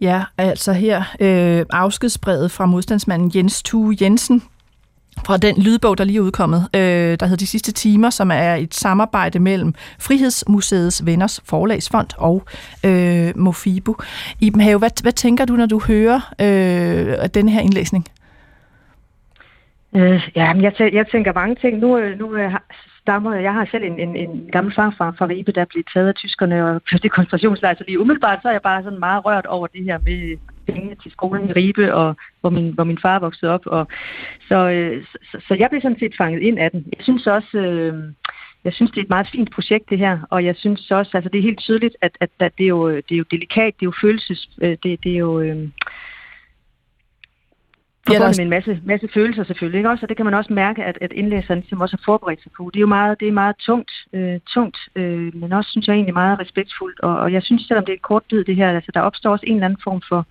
Ja, 0.00 0.24
altså 0.38 0.72
her 0.72 1.00
øh, 1.20 1.66
afskedsbrevet 1.70 2.50
fra 2.50 2.66
modstandsmanden 2.66 3.32
Jens 3.34 3.62
Tue 3.62 3.96
Jensen, 4.00 4.42
fra 5.26 5.36
den 5.36 5.62
lydbog, 5.62 5.98
der 5.98 6.04
lige 6.04 6.16
er 6.16 6.22
udkommet, 6.22 6.68
øh, 6.74 6.80
der 7.20 7.26
hedder 7.26 7.36
De 7.36 7.46
sidste 7.46 7.72
timer, 7.72 8.10
som 8.10 8.30
er 8.30 8.54
et 8.54 8.74
samarbejde 8.74 9.38
mellem 9.38 9.74
Frihedsmuseets 10.00 11.06
Venners 11.06 11.40
Forlagsfond 11.48 12.08
og 12.18 12.42
øh, 12.84 13.32
Mofibo. 13.36 13.94
Iben 14.40 14.60
Have, 14.60 14.78
hvad, 14.78 15.02
hvad 15.02 15.12
tænker 15.12 15.44
du, 15.44 15.56
når 15.56 15.66
du 15.66 15.80
hører 15.86 16.34
øh, 16.40 17.28
den 17.34 17.48
her 17.48 17.60
indlæsning? 17.60 18.04
Øh, 19.96 20.28
ja, 20.36 20.52
jeg, 20.60 20.72
tæ- 20.80 20.94
jeg 20.94 21.06
tænker 21.12 21.32
mange 21.32 21.54
ting. 21.54 21.78
Nu, 21.78 21.98
øh, 21.98 22.18
nu 22.18 22.36
øh, 22.36 22.54
stammer, 23.00 23.34
jeg 23.34 23.52
har 23.52 23.68
selv 23.70 23.84
en, 23.84 23.98
en, 23.98 24.16
en 24.16 24.48
gammel 24.52 24.74
far 24.74 24.94
fra, 24.98 25.10
fra 25.18 25.26
Ribe, 25.26 25.52
der 25.52 25.64
blev 25.64 25.84
taget 25.94 26.08
af 26.08 26.14
tyskerne 26.14 26.56
og 26.66 26.80
ført 26.90 27.04
i 27.04 27.08
koncentrationslejr, 27.08 27.74
så 27.74 27.84
lige 27.86 28.00
umiddelbart 28.00 28.38
så 28.42 28.48
er 28.48 28.52
jeg 28.52 28.62
bare 28.62 28.82
sådan 28.82 28.98
meget 28.98 29.24
rørt 29.24 29.46
over 29.46 29.66
det 29.66 29.84
her 29.84 29.98
med 29.98 30.36
penge 30.66 30.96
til 31.02 31.10
skolen 31.10 31.48
i 31.48 31.52
Ribe, 31.52 31.94
og 31.94 32.16
hvor 32.40 32.50
min, 32.50 32.72
hvor 32.74 32.84
min 32.84 32.98
far 32.98 33.18
voksede 33.18 33.50
op. 33.52 33.66
Og, 33.66 33.86
så, 34.48 34.70
øh, 34.70 35.04
så, 35.30 35.38
så 35.48 35.54
jeg 35.54 35.70
blev 35.70 35.80
sådan 35.80 35.98
set 35.98 36.14
fanget 36.18 36.42
ind 36.42 36.58
af 36.58 36.70
den. 36.70 36.84
Jeg 36.96 37.04
synes 37.04 37.26
også, 37.26 37.58
øh, 37.58 37.94
jeg 38.64 38.72
synes, 38.72 38.90
det 38.90 38.98
er 38.98 39.02
et 39.02 39.08
meget 39.16 39.28
fint 39.32 39.50
projekt, 39.50 39.90
det 39.90 39.98
her, 39.98 40.18
og 40.30 40.44
jeg 40.44 40.56
synes 40.56 40.90
også, 40.90 41.10
altså 41.14 41.30
det 41.30 41.38
er 41.38 41.42
helt 41.42 41.58
tydeligt, 41.58 41.96
at, 42.00 42.16
at, 42.20 42.30
at 42.40 42.52
det, 42.58 42.64
er 42.64 42.68
jo, 42.68 42.96
det 42.96 43.12
er 43.12 43.16
jo 43.16 43.24
delikat, 43.30 43.74
det 43.80 43.86
er 43.86 43.90
jo 43.92 44.00
følelses, 44.00 44.48
øh, 44.62 44.76
det, 44.82 45.04
det 45.04 45.12
er 45.12 45.18
jo... 45.18 45.40
Øh, 45.40 45.68
forbundet 48.06 48.38
med 48.38 48.44
en 48.44 48.50
masse, 48.50 48.80
masse 48.84 49.08
følelser 49.14 49.44
selvfølgelig, 49.44 49.78
ikke 49.78 49.90
også? 49.90 50.04
Og 50.04 50.08
det 50.08 50.16
kan 50.16 50.24
man 50.24 50.34
også 50.34 50.52
mærke, 50.52 50.84
at, 50.84 50.98
at 51.00 51.12
indlæseren 51.12 51.60
ligesom 51.60 51.80
også 51.80 51.96
har 51.96 52.04
forberedt 52.04 52.42
sig 52.42 52.52
på. 52.56 52.70
Det 52.74 52.78
er 52.78 52.80
jo 52.80 52.86
meget, 52.86 53.20
det 53.20 53.28
er 53.28 53.32
meget 53.32 53.56
tungt, 53.56 53.90
øh, 54.12 54.40
tungt 54.54 54.78
øh, 54.96 55.34
men 55.34 55.52
også, 55.52 55.70
synes 55.70 55.86
jeg, 55.86 55.94
egentlig 55.94 56.14
meget 56.14 56.40
respektfuldt. 56.40 57.00
Og, 57.00 57.16
og 57.16 57.32
jeg 57.32 57.42
synes, 57.42 57.62
selvom 57.62 57.84
det 57.84 57.92
er 57.92 57.96
et 57.96 58.02
kort 58.02 58.22
bid, 58.30 58.44
det 58.44 58.56
her, 58.56 58.70
altså 58.70 58.90
der 58.94 59.00
opstår 59.00 59.30
også 59.30 59.46
en 59.46 59.54
eller 59.54 59.66
anden 59.66 59.80
form 59.84 60.02
for, 60.08 60.26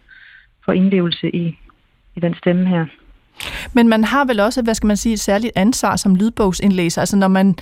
for 0.65 0.71
indlevelse 0.71 1.35
i, 1.35 1.57
i 2.15 2.19
den 2.19 2.35
stemme 2.35 2.65
her. 2.65 2.85
Men 3.73 3.89
man 3.89 4.03
har 4.03 4.25
vel 4.25 4.39
også, 4.39 4.61
hvad 4.61 4.73
skal 4.73 4.87
man 4.87 4.97
sige, 4.97 5.13
et 5.13 5.19
særligt 5.19 5.53
ansvar 5.55 5.95
som 5.95 6.15
lydbogsindlæser. 6.15 7.01
Altså 7.01 7.17
når 7.17 7.27
man 7.27 7.55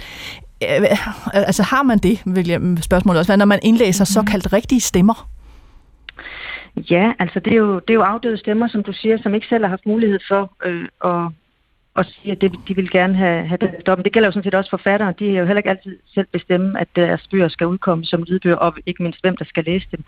øh, 0.63 0.97
altså 1.33 1.63
har 1.63 1.83
man 1.83 1.97
det, 1.97 2.21
vil 2.25 2.47
jeg 2.47 2.61
spørgsmålet 2.81 3.19
også 3.19 3.31
være, 3.31 3.37
når 3.37 3.45
man 3.45 3.59
indlæser 3.63 4.03
mm-hmm. 4.03 4.27
såkaldt 4.29 4.53
rigtige 4.53 4.81
stemmer? 4.81 5.27
Ja, 6.75 7.13
altså 7.19 7.39
det 7.39 7.53
er, 7.53 7.57
jo, 7.57 7.75
det 7.79 7.89
er 7.89 7.93
jo 7.93 8.01
afdøde 8.01 8.37
stemmer, 8.37 8.67
som 8.67 8.83
du 8.83 8.93
siger, 8.93 9.17
som 9.23 9.33
ikke 9.35 9.47
selv 9.47 9.63
har 9.63 9.69
haft 9.69 9.85
mulighed 9.85 10.19
for 10.27 10.53
øh, 10.65 10.87
at, 11.05 11.31
og 11.93 12.05
siger, 12.05 12.35
at 12.35 12.41
det, 12.41 12.51
de 12.67 12.75
vil 12.75 12.91
gerne 12.91 13.15
have, 13.15 13.47
have 13.47 13.57
den 13.57 13.69
dom. 13.85 14.03
Det 14.03 14.13
gælder 14.13 14.27
jo 14.27 14.31
sådan 14.31 14.43
set 14.43 14.55
også 14.55 14.69
forfattere. 14.69 15.13
De 15.19 15.35
er 15.35 15.39
jo 15.39 15.45
heller 15.45 15.59
ikke 15.59 15.69
altid 15.69 15.97
selv 16.13 16.27
bestemme, 16.31 16.79
at 16.79 16.87
deres 16.95 17.27
bøger 17.31 17.47
skal 17.47 17.67
udkomme 17.67 18.05
som 18.05 18.23
lydbøger, 18.23 18.55
og 18.55 18.73
ikke 18.85 19.03
mindst 19.03 19.21
hvem, 19.21 19.37
der 19.37 19.45
skal 19.45 19.63
læse 19.63 19.87
dem. 19.91 20.03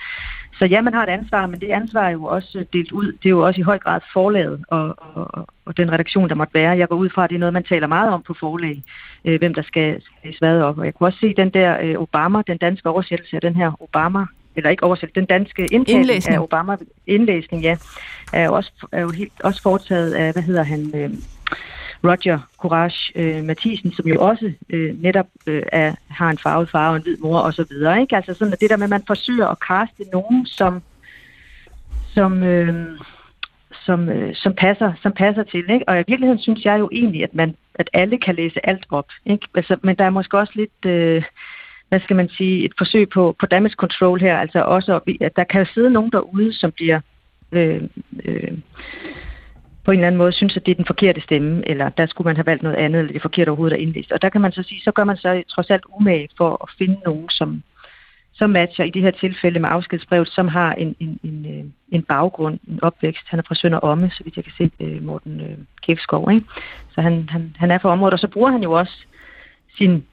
Så 0.59 0.65
ja, 0.65 0.81
man 0.81 0.93
har 0.93 1.03
et 1.03 1.09
ansvar, 1.09 1.47
men 1.47 1.59
det 1.59 1.69
ansvar 1.69 2.01
er 2.01 2.09
jo 2.09 2.23
også 2.23 2.65
delt 2.73 2.91
ud. 2.91 3.11
Det 3.11 3.25
er 3.25 3.29
jo 3.29 3.45
også 3.45 3.61
i 3.61 3.63
høj 3.63 3.79
grad 3.79 4.01
forlaget 4.13 4.65
og, 4.67 4.95
og, 4.97 5.47
og 5.65 5.77
den 5.77 5.91
redaktion, 5.91 6.29
der 6.29 6.35
måtte 6.35 6.53
være. 6.53 6.77
Jeg 6.77 6.87
går 6.87 6.95
ud 6.95 7.09
fra, 7.09 7.23
at 7.23 7.29
det 7.29 7.35
er 7.35 7.39
noget, 7.39 7.53
man 7.53 7.63
taler 7.63 7.87
meget 7.87 8.13
om 8.13 8.23
på 8.23 8.33
forlag, 8.39 8.83
øh, 9.25 9.39
hvem 9.39 9.53
der 9.53 9.61
skal 9.61 10.01
læse 10.23 10.39
hvad 10.39 10.61
op. 10.61 10.77
Og 10.77 10.85
jeg 10.85 10.93
kunne 10.93 11.07
også 11.07 11.19
se 11.19 11.33
den 11.33 11.49
der 11.49 11.77
øh, 11.81 11.95
Obama, 11.97 12.41
den 12.47 12.57
danske 12.57 12.89
oversættelse 12.89 13.35
af 13.35 13.41
den 13.41 13.55
her 13.55 13.81
Obama 13.81 14.25
eller 14.55 14.69
ikke 14.69 14.83
oversat, 14.83 15.15
den 15.15 15.25
danske 15.25 15.67
indlæsning 15.71 16.35
af 16.35 16.39
Obama, 16.39 16.77
indlæsning, 17.07 17.63
ja, 17.63 17.77
er 18.33 18.45
jo 18.45 18.53
også, 18.53 18.71
er 18.91 19.01
jo 19.01 19.09
helt, 19.09 19.33
også 19.43 19.61
foretaget 19.61 20.13
af, 20.13 20.33
hvad 20.33 20.43
hedder 20.43 20.63
han, 20.63 20.91
øh, 20.95 21.09
Roger 22.03 22.39
Courage 22.57 23.11
øh, 23.15 23.43
Mathisen, 23.43 23.93
som 23.93 24.07
jo 24.07 24.21
også 24.21 24.51
øh, 24.69 25.01
netop 25.01 25.25
øh, 25.47 25.63
er, 25.71 25.95
har 26.09 26.29
en 26.29 26.37
farvet 26.37 26.69
far 26.69 26.89
og 26.89 26.95
en 26.95 27.01
hvid 27.01 27.17
mor 27.17 27.39
og 27.39 27.53
så 27.53 27.65
videre. 27.69 28.01
Ikke? 28.01 28.15
Altså 28.15 28.33
sådan, 28.33 28.53
at 28.53 28.61
det 28.61 28.69
der 28.69 28.77
med, 28.77 28.83
at 28.83 28.89
man 28.89 29.03
forsøger 29.07 29.47
at 29.47 29.59
kaste 29.59 30.03
nogen, 30.13 30.45
som, 30.45 30.81
som, 32.13 32.43
øh, 32.43 32.99
som, 33.85 34.09
øh, 34.09 34.35
som, 34.35 34.53
passer, 34.53 34.93
som 35.01 35.11
passer 35.11 35.43
til. 35.43 35.69
Ikke? 35.69 35.87
Og 35.87 35.95
i 35.95 36.03
virkeligheden 36.07 36.41
synes 36.41 36.65
jeg 36.65 36.79
jo 36.79 36.89
egentlig, 36.91 37.23
at, 37.23 37.35
man, 37.35 37.55
at 37.75 37.89
alle 37.93 38.17
kan 38.17 38.35
læse 38.35 38.65
alt 38.65 38.85
op. 38.89 39.07
Ikke? 39.25 39.47
Altså, 39.55 39.77
men 39.81 39.95
der 39.95 40.05
er 40.05 40.09
måske 40.09 40.37
også 40.37 40.53
lidt... 40.55 40.85
Øh, 40.85 41.23
hvad 41.93 42.01
skal 42.01 42.15
man 42.15 42.29
sige, 42.29 42.65
et 42.65 42.73
forsøg 42.77 43.09
på, 43.09 43.35
på 43.39 43.45
damage 43.45 43.75
control 43.75 44.19
her. 44.19 44.37
Altså 44.37 44.59
også, 44.61 44.99
at 45.21 45.35
der 45.35 45.43
kan 45.43 45.65
sidde 45.73 45.89
nogen 45.89 46.11
derude, 46.11 46.53
som 46.53 46.71
bliver 46.71 46.99
øh, 47.51 47.81
øh, 48.25 48.51
på 49.85 49.91
en 49.91 49.97
eller 49.97 50.07
anden 50.07 50.17
måde 50.17 50.31
synes, 50.31 50.57
at 50.57 50.65
det 50.65 50.71
er 50.71 50.75
den 50.75 50.85
forkerte 50.85 51.21
stemme, 51.21 51.69
eller 51.69 51.89
der 51.89 52.05
skulle 52.05 52.25
man 52.25 52.35
have 52.35 52.45
valgt 52.45 52.63
noget 52.63 52.77
andet, 52.77 52.99
eller 52.99 53.13
det 53.13 53.21
forkerte 53.21 53.49
overhovedet 53.49 53.75
er 53.75 53.81
indlæst. 53.81 54.11
Og 54.11 54.21
der 54.21 54.29
kan 54.29 54.41
man 54.41 54.51
så 54.51 54.63
sige, 54.63 54.81
så 54.81 54.91
gør 54.91 55.03
man 55.03 55.17
så 55.17 55.43
trods 55.49 55.69
alt 55.69 55.83
umage 55.99 56.29
for 56.37 56.63
at 56.63 56.69
finde 56.77 56.97
nogen, 57.05 57.29
som, 57.29 57.63
som 58.33 58.49
matcher 58.49 58.85
i 58.85 58.89
det 58.89 59.01
her 59.01 59.11
tilfælde 59.11 59.59
med 59.59 59.69
afskedsbrevet, 59.71 60.27
som 60.27 60.47
har 60.47 60.73
en, 60.73 60.95
en, 60.99 61.19
en, 61.23 61.45
øh, 61.45 61.65
en 61.91 62.03
baggrund, 62.03 62.59
en 62.67 62.79
opvækst. 62.83 63.25
Han 63.27 63.39
er 63.39 63.43
fra 63.47 63.55
Sønder 63.55 63.79
Omme, 63.79 64.09
så 64.09 64.23
vidt 64.23 64.35
jeg 64.35 64.43
kan 64.43 64.53
se, 64.57 64.71
øh, 64.79 65.03
Morten 65.03 65.41
øh, 65.41 65.57
Kæfskov. 65.81 66.31
Ikke? 66.31 66.45
Så 66.95 67.01
han, 67.01 67.29
han, 67.29 67.55
han 67.59 67.71
er 67.71 67.77
fra 67.77 67.89
området, 67.89 68.13
og 68.13 68.19
så 68.19 68.27
bruger 68.27 68.51
han 68.51 68.63
jo 68.63 68.71
også 68.71 68.97
sin 69.77 70.03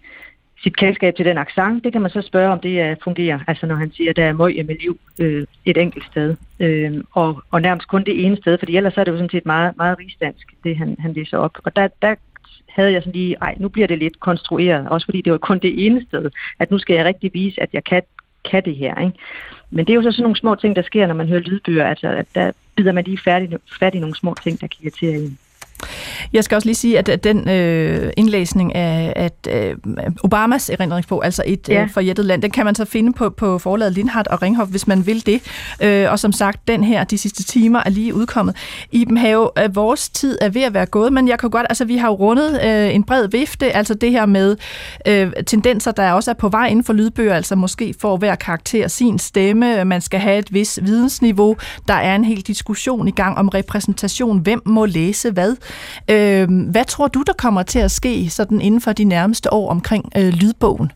sit 0.62 0.76
kendskab 0.76 1.14
til 1.16 1.24
den 1.24 1.38
accent, 1.38 1.84
det 1.84 1.92
kan 1.92 2.02
man 2.02 2.10
så 2.10 2.22
spørge, 2.22 2.52
om 2.52 2.60
det 2.60 2.90
uh, 2.90 2.96
fungerer. 3.04 3.38
Altså 3.46 3.66
når 3.66 3.74
han 3.74 3.92
siger, 3.92 4.10
at 4.10 4.16
der 4.16 4.24
er 4.24 4.32
møg 4.32 4.66
med 4.66 4.76
liv 4.80 5.00
øh, 5.18 5.46
et 5.64 5.76
enkelt 5.76 6.04
sted. 6.04 6.36
Øh, 6.60 7.04
og, 7.12 7.42
og 7.50 7.62
nærmest 7.62 7.88
kun 7.88 8.04
det 8.04 8.24
ene 8.24 8.36
sted, 8.36 8.58
fordi 8.58 8.76
ellers 8.76 8.96
er 8.96 9.04
det 9.04 9.12
jo 9.12 9.16
sådan 9.16 9.30
set 9.30 9.46
meget, 9.46 9.76
meget 9.76 9.98
rigsdansk, 9.98 10.54
det 10.64 10.76
han, 10.76 10.96
han 10.98 11.12
læser 11.12 11.38
op. 11.38 11.58
Og 11.64 11.76
der, 11.76 11.88
der 12.02 12.14
havde 12.68 12.92
jeg 12.92 13.02
sådan 13.02 13.12
lige, 13.12 13.36
ej, 13.40 13.54
nu 13.58 13.68
bliver 13.68 13.86
det 13.86 13.98
lidt 13.98 14.20
konstrueret, 14.20 14.88
også 14.88 15.04
fordi 15.04 15.22
det 15.22 15.32
var 15.32 15.38
kun 15.38 15.58
det 15.58 15.86
ene 15.86 16.04
sted, 16.08 16.30
at 16.58 16.70
nu 16.70 16.78
skal 16.78 16.96
jeg 16.96 17.04
rigtig 17.04 17.30
vise, 17.34 17.62
at 17.62 17.68
jeg 17.72 17.84
kan, 17.84 18.02
kan 18.50 18.64
det 18.64 18.76
her. 18.76 19.00
Ikke? 19.00 19.18
Men 19.70 19.86
det 19.86 19.92
er 19.92 19.96
jo 19.96 20.02
så 20.02 20.12
sådan 20.12 20.22
nogle 20.22 20.36
små 20.36 20.54
ting, 20.54 20.76
der 20.76 20.82
sker, 20.82 21.06
når 21.06 21.14
man 21.14 21.28
hører 21.28 21.40
lydbøger, 21.40 21.86
altså 21.86 22.08
at 22.08 22.26
der 22.34 22.52
bider 22.76 22.92
man 22.92 23.04
lige 23.04 23.18
færdig, 23.18 23.58
fat 23.78 23.94
i 23.94 23.98
nogle 23.98 24.16
små 24.16 24.34
ting, 24.42 24.60
der 24.60 24.66
kan 24.66 24.78
irritere 24.82 25.14
en. 25.14 25.38
Jeg 26.32 26.44
skal 26.44 26.56
også 26.56 26.68
lige 26.68 26.74
sige, 26.74 26.98
at 26.98 27.24
den 27.24 27.48
øh, 27.48 28.12
indlæsning 28.16 28.74
af 28.74 29.12
at, 29.16 29.48
øh, 29.50 29.76
Obamas 30.22 30.70
erindringsbog, 30.70 31.24
altså 31.24 31.42
et 31.46 31.68
ja. 31.68 31.82
øh, 31.82 31.90
forjættet 31.90 32.24
land, 32.24 32.42
den 32.42 32.50
kan 32.50 32.64
man 32.64 32.74
så 32.74 32.84
finde 32.84 33.12
på, 33.12 33.30
på 33.30 33.58
forlaget 33.58 33.92
Lindhardt 33.92 34.28
og 34.28 34.42
Ringhof, 34.42 34.68
hvis 34.68 34.86
man 34.86 35.06
vil 35.06 35.26
det. 35.26 35.42
Øh, 35.80 36.10
og 36.10 36.18
som 36.18 36.32
sagt, 36.32 36.68
den 36.68 36.84
her, 36.84 37.04
de 37.04 37.18
sidste 37.18 37.42
timer, 37.42 37.82
er 37.86 37.90
lige 37.90 38.14
udkommet. 38.14 38.56
Iben 38.92 39.16
Have, 39.16 39.50
øh, 39.58 39.76
vores 39.76 40.08
tid 40.08 40.38
er 40.40 40.48
ved 40.48 40.62
at 40.62 40.74
være 40.74 40.86
gået, 40.86 41.12
men 41.12 41.28
jeg 41.28 41.38
kan 41.38 41.50
godt, 41.50 41.66
altså 41.68 41.84
vi 41.84 41.96
har 41.96 42.08
jo 42.08 42.14
rundet 42.14 42.60
øh, 42.64 42.94
en 42.94 43.04
bred 43.04 43.28
vifte, 43.28 43.72
altså 43.72 43.94
det 43.94 44.10
her 44.10 44.26
med 44.26 44.56
øh, 45.06 45.32
tendenser, 45.46 45.90
der 45.90 46.12
også 46.12 46.30
er 46.30 46.34
på 46.34 46.48
vej 46.48 46.66
inden 46.66 46.84
for 46.84 46.92
lydbøger, 46.92 47.34
altså 47.34 47.56
måske 47.56 47.94
får 48.00 48.16
hver 48.16 48.34
karakter 48.34 48.88
sin 48.88 49.18
stemme, 49.18 49.84
man 49.84 50.00
skal 50.00 50.20
have 50.20 50.38
et 50.38 50.54
vis 50.54 50.78
vidensniveau, 50.82 51.56
der 51.88 51.94
er 51.94 52.14
en 52.14 52.24
hel 52.24 52.40
diskussion 52.40 53.08
i 53.08 53.10
gang 53.10 53.38
om 53.38 53.48
repræsentation, 53.48 54.38
hvem 54.38 54.62
må 54.64 54.86
læse 54.86 55.30
hvad. 55.30 55.56
Øh, 56.10 56.48
hvad 56.70 56.84
tror 56.84 57.08
du, 57.08 57.22
der 57.26 57.32
kommer 57.32 57.62
til 57.62 57.78
at 57.78 57.90
ske 57.90 58.30
sådan 58.30 58.60
inden 58.60 58.80
for 58.80 58.92
de 58.92 59.04
nærmeste 59.04 59.52
år 59.52 59.70
omkring 59.70 60.12
øh, 60.16 60.32
lydbogen? 60.40 60.92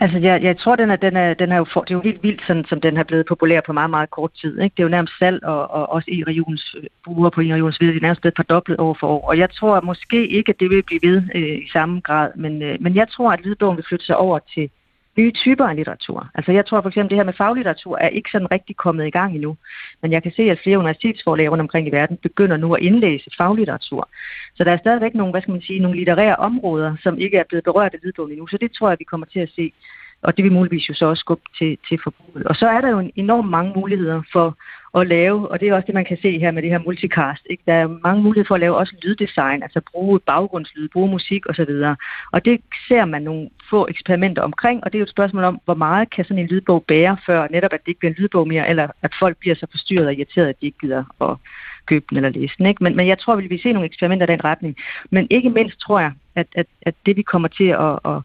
Altså, 0.00 0.18
jeg, 0.18 0.42
jeg 0.42 0.58
tror, 0.58 0.76
den 0.76 0.90
er, 0.90 0.96
den 0.96 1.16
er, 1.16 1.34
den 1.34 1.52
er 1.52 1.56
jo 1.56 1.66
for, 1.72 1.80
det 1.80 1.90
er 1.90 1.94
jo 1.94 2.00
helt 2.02 2.22
vildt, 2.22 2.42
sådan, 2.46 2.64
som 2.68 2.80
den 2.80 2.96
har 2.96 3.04
blevet 3.04 3.26
populær 3.26 3.60
på 3.66 3.72
meget, 3.72 3.90
meget 3.90 4.10
kort 4.10 4.30
tid. 4.40 4.60
Ikke? 4.60 4.74
Det 4.76 4.82
er 4.82 4.84
jo 4.84 4.88
nærmest 4.88 5.18
salg, 5.18 5.44
og, 5.44 5.70
og 5.70 5.92
også 5.92 6.10
i 6.10 6.24
regionens 6.24 6.76
øh, 6.78 6.84
bruger 7.04 7.30
på 7.30 7.40
i 7.40 7.52
regionens 7.52 7.80
videre, 7.80 7.94
det 7.94 8.00
er 8.00 8.02
nærmest 8.02 8.20
blevet 8.20 8.36
fordoblet 8.36 8.80
år 8.80 8.96
for 9.00 9.06
år. 9.06 9.28
Og 9.28 9.38
jeg 9.38 9.50
tror 9.50 9.80
måske 9.80 10.28
ikke, 10.28 10.50
at 10.50 10.60
det 10.60 10.70
vil 10.70 10.82
blive 10.82 11.00
ved 11.02 11.22
øh, 11.34 11.58
i 11.58 11.68
samme 11.72 12.00
grad, 12.00 12.30
men, 12.34 12.62
øh, 12.62 12.76
men 12.80 12.94
jeg 12.94 13.08
tror, 13.08 13.32
at 13.32 13.40
lydbogen 13.44 13.76
vil 13.76 13.84
flytte 13.88 14.06
sig 14.06 14.16
over 14.16 14.38
til 14.54 14.70
nye 15.18 15.30
typer 15.30 15.64
af 15.64 15.76
litteratur. 15.76 16.28
Altså 16.34 16.52
jeg 16.52 16.66
tror 16.66 16.80
for 16.80 16.88
eksempel, 16.88 17.10
det 17.10 17.18
her 17.18 17.24
med 17.24 17.32
faglitteratur 17.32 17.98
er 17.98 18.08
ikke 18.08 18.30
sådan 18.30 18.50
rigtig 18.50 18.76
kommet 18.76 19.06
i 19.06 19.10
gang 19.10 19.34
endnu. 19.34 19.56
Men 20.02 20.12
jeg 20.12 20.22
kan 20.22 20.32
se, 20.36 20.42
at 20.42 20.58
flere 20.62 20.78
universitetsforlag 20.78 21.50
rundt 21.50 21.60
omkring 21.60 21.88
i 21.88 21.90
verden 21.90 22.16
begynder 22.16 22.56
nu 22.56 22.74
at 22.74 22.82
indlæse 22.82 23.30
faglitteratur. 23.38 24.08
Så 24.54 24.64
der 24.64 24.72
er 24.72 24.78
stadigvæk 24.78 25.14
nogle, 25.14 25.32
hvad 25.32 25.42
skal 25.42 25.52
man 25.52 25.62
sige, 25.62 25.80
nogle 25.80 25.96
litterære 25.96 26.36
områder, 26.36 26.96
som 27.02 27.18
ikke 27.18 27.36
er 27.38 27.44
blevet 27.48 27.64
berørt 27.64 27.94
af 27.94 27.98
lydbogen 28.02 28.32
endnu. 28.32 28.46
Så 28.46 28.58
det 28.60 28.72
tror 28.72 28.88
jeg, 28.88 28.98
vi 28.98 29.04
kommer 29.04 29.26
til 29.26 29.40
at 29.40 29.50
se. 29.56 29.72
Og 30.22 30.36
det 30.36 30.44
vil 30.44 30.52
muligvis 30.52 30.88
jo 30.88 30.94
så 30.94 31.06
også 31.06 31.20
skubbe 31.20 31.42
til, 31.58 31.78
til 31.88 31.98
forbruget. 32.04 32.46
Og 32.46 32.56
så 32.56 32.68
er 32.68 32.80
der 32.80 32.88
jo 32.88 32.98
en 32.98 33.12
enorm 33.16 33.44
mange 33.44 33.72
muligheder 33.76 34.22
for 34.32 34.56
at 35.00 35.06
lave, 35.06 35.48
og 35.50 35.60
det 35.60 35.68
er 35.68 35.74
også 35.74 35.86
det, 35.86 35.94
man 35.94 36.04
kan 36.04 36.18
se 36.22 36.38
her 36.38 36.50
med 36.50 36.62
det 36.62 36.70
her 36.70 36.78
multicast. 36.78 37.42
Ikke? 37.50 37.62
Der 37.66 37.72
er 37.72 37.88
mange 38.04 38.22
muligheder 38.22 38.46
for 38.46 38.54
at 38.54 38.60
lave 38.60 38.76
også 38.76 38.94
lyddesign, 39.02 39.62
altså 39.62 39.80
bruge 39.92 40.20
baggrundslyd, 40.20 40.88
bruge 40.88 41.10
musik 41.10 41.46
osv. 41.48 41.70
Og 42.32 42.44
det 42.44 42.60
ser 42.88 43.04
man 43.04 43.22
nogle 43.22 43.48
få 43.70 43.86
eksperimenter 43.88 44.42
omkring, 44.42 44.84
og 44.84 44.92
det 44.92 44.98
er 44.98 45.00
jo 45.00 45.04
et 45.04 45.10
spørgsmål 45.10 45.44
om, 45.44 45.60
hvor 45.64 45.74
meget 45.74 46.10
kan 46.10 46.24
sådan 46.24 46.38
en 46.38 46.46
lydbog 46.46 46.84
bære, 46.88 47.16
før 47.26 47.46
netop 47.50 47.72
at 47.72 47.80
det 47.80 47.88
ikke 47.88 47.98
bliver 47.98 48.12
en 48.12 48.22
lydbog 48.22 48.48
mere, 48.48 48.68
eller 48.68 48.88
at 49.02 49.14
folk 49.18 49.36
bliver 49.38 49.54
så 49.54 49.66
forstyrret 49.70 50.06
og 50.06 50.14
irriteret, 50.14 50.48
at 50.48 50.60
de 50.60 50.66
ikke 50.66 50.78
gider 50.78 51.04
at 51.30 51.36
købe 51.86 52.04
den 52.10 52.16
eller 52.16 52.30
læse 52.30 52.54
den. 52.58 52.66
Ikke? 52.66 52.84
Men, 52.84 52.96
men 52.96 53.06
jeg 53.06 53.18
tror, 53.18 53.36
vi 53.36 53.46
vil 53.46 53.62
se 53.62 53.72
nogle 53.72 53.86
eksperimenter 53.86 54.26
i 54.26 54.32
den 54.32 54.44
retning. 54.44 54.76
Men 55.10 55.26
ikke 55.30 55.50
mindst 55.50 55.80
tror 55.80 56.00
jeg, 56.00 56.12
at, 56.34 56.46
at, 56.54 56.66
at 56.82 56.94
det 57.06 57.16
vi 57.16 57.22
kommer 57.22 57.48
til 57.48 57.68
at, 57.68 57.98
at 58.04 58.22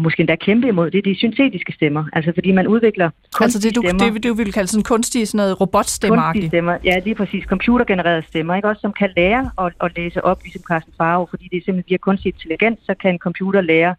og 0.00 0.04
måske 0.04 0.20
endda 0.20 0.36
kæmpe 0.36 0.68
imod, 0.68 0.90
det 0.90 0.98
er 0.98 1.02
de 1.02 1.14
syntetiske 1.14 1.72
stemmer. 1.72 2.04
Altså 2.12 2.30
fordi 2.34 2.50
man 2.52 2.66
udvikler 2.66 3.10
Altså 3.40 3.58
det, 3.58 3.76
du, 3.76 3.82
stemmer. 3.82 4.10
det, 4.10 4.24
du 4.24 4.34
vil 4.34 4.52
kalde 4.52 4.68
sådan 4.68 4.84
kunstige, 4.92 5.26
sådan 5.26 5.36
noget 5.36 5.60
robotstemmer 5.60 6.22
Kunstige 6.32 6.48
stemmer, 6.48 6.76
ja 6.84 6.98
lige 6.98 7.14
præcis. 7.14 7.44
Computergenererede 7.44 8.22
stemmer, 8.22 8.54
ikke? 8.54 8.68
Også 8.68 8.80
som 8.80 8.92
kan 8.92 9.10
lære 9.16 9.50
at, 9.58 9.72
at 9.84 9.92
læse 9.96 10.24
op, 10.24 10.38
ligesom 10.42 10.62
Carsten 10.68 10.92
Farve, 10.98 11.26
fordi 11.30 11.44
det 11.50 11.56
er 11.56 11.64
simpelthen 11.64 11.90
via 11.90 11.96
kunstig 11.96 12.28
intelligens, 12.34 12.78
så 12.82 12.94
kan 13.02 13.10
en 13.12 13.18
computer 13.18 13.60
lære 13.60 13.94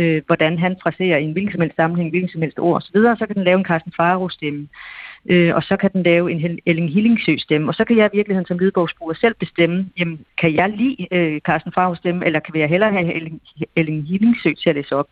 øh, 0.00 0.22
hvordan 0.26 0.58
han 0.58 0.76
fraserer 0.82 1.18
i 1.18 1.24
en 1.24 1.32
hvilken 1.32 1.52
som 1.52 1.60
helst 1.60 1.76
sammenhæng, 1.76 2.10
hvilken 2.10 2.30
som 2.30 2.42
helst 2.42 2.58
ord 2.58 2.76
osv., 2.76 2.98
så 3.18 3.24
kan 3.26 3.36
den 3.36 3.44
lave 3.44 3.58
en 3.58 3.64
Carsten 3.64 3.92
Faro 3.96 4.28
stemme 4.28 4.68
øh, 5.30 5.54
og 5.54 5.62
så 5.62 5.76
kan 5.76 5.90
den 5.92 6.02
lave 6.02 6.32
en 6.32 6.58
Elling 6.66 6.90
Hillingsø 6.92 7.36
stemme, 7.36 7.68
og 7.70 7.74
så 7.74 7.84
kan 7.84 7.96
jeg 7.96 8.10
i 8.12 8.16
virkeligheden 8.16 8.46
som 8.46 8.58
lydbogsbruger 8.58 9.14
selv 9.14 9.34
bestemme, 9.34 9.86
jamen, 9.98 10.20
kan 10.38 10.54
jeg 10.54 10.68
lide 10.70 11.06
øh, 11.10 11.40
Carsten 11.40 11.72
Farve 11.72 11.96
stemme, 11.96 12.26
eller 12.26 12.40
kan 12.40 12.56
jeg 12.56 12.68
hellere 12.68 12.92
have 12.92 13.14
Elling, 13.14 13.40
Elling 13.76 14.08
Hillingsø 14.08 14.52
til 14.62 14.68
at 14.68 14.76
læse 14.76 14.96
op. 14.96 15.08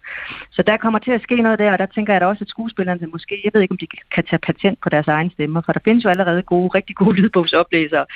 Så 0.51 0.63
der 0.63 0.77
kommer 0.77 0.99
til 0.99 1.11
at 1.11 1.23
ske 1.23 1.37
noget 1.37 1.59
der, 1.59 1.73
og 1.73 1.79
der 1.79 1.87
tænker 1.87 2.13
jeg 2.13 2.21
da 2.21 2.27
også, 2.27 2.45
at 2.45 2.49
skuespillerne 2.49 3.07
måske, 3.07 3.41
jeg 3.45 3.51
ved 3.55 3.61
ikke, 3.63 3.73
om 3.73 3.79
de 3.79 3.87
kan 4.15 4.25
tage 4.25 4.39
patent 4.39 4.79
på 4.83 4.89
deres 4.89 5.09
egen 5.09 5.31
stemmer, 5.31 5.61
for 5.61 5.73
der 5.73 5.81
findes 5.85 6.05
jo 6.05 6.09
allerede 6.09 6.43
gode, 6.43 6.69
rigtig 6.69 6.97
gode 6.97 7.17
lydbogsoplæsere, 7.21 8.07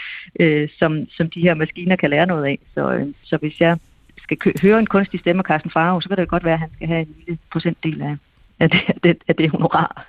øh, 0.40 0.68
som, 0.78 1.07
som 1.11 1.30
de 1.30 1.40
her 1.40 1.55
maskiner 1.55 1.97
kan 1.97 2.11
lære 2.11 2.26
noget 2.26 2.44
af. 2.44 2.59
Så, 2.74 2.92
øh, 2.92 3.07
så 3.22 3.36
hvis 3.36 3.61
jeg 3.61 3.78
skal 4.18 4.36
høre 4.62 4.78
en 4.78 4.86
kunstig 4.86 5.20
stemme 5.20 5.40
af 5.40 5.44
Carsten 5.44 5.70
Farve, 5.70 6.03
så 6.03 6.09
kan 6.09 6.18
det 6.18 6.28
godt 6.28 6.44
være, 6.44 6.55
at 6.55 6.61
han 6.61 6.70
skal 6.74 6.88
have 6.88 7.01
en 7.01 7.14
lille 7.18 7.38
procentdel 7.53 8.03
af, 8.03 8.16
af 8.61 8.70
det, 8.70 8.80
af 8.88 8.94
det, 9.02 9.16
af 9.28 9.34
det 9.34 9.50
honorar. 9.50 10.07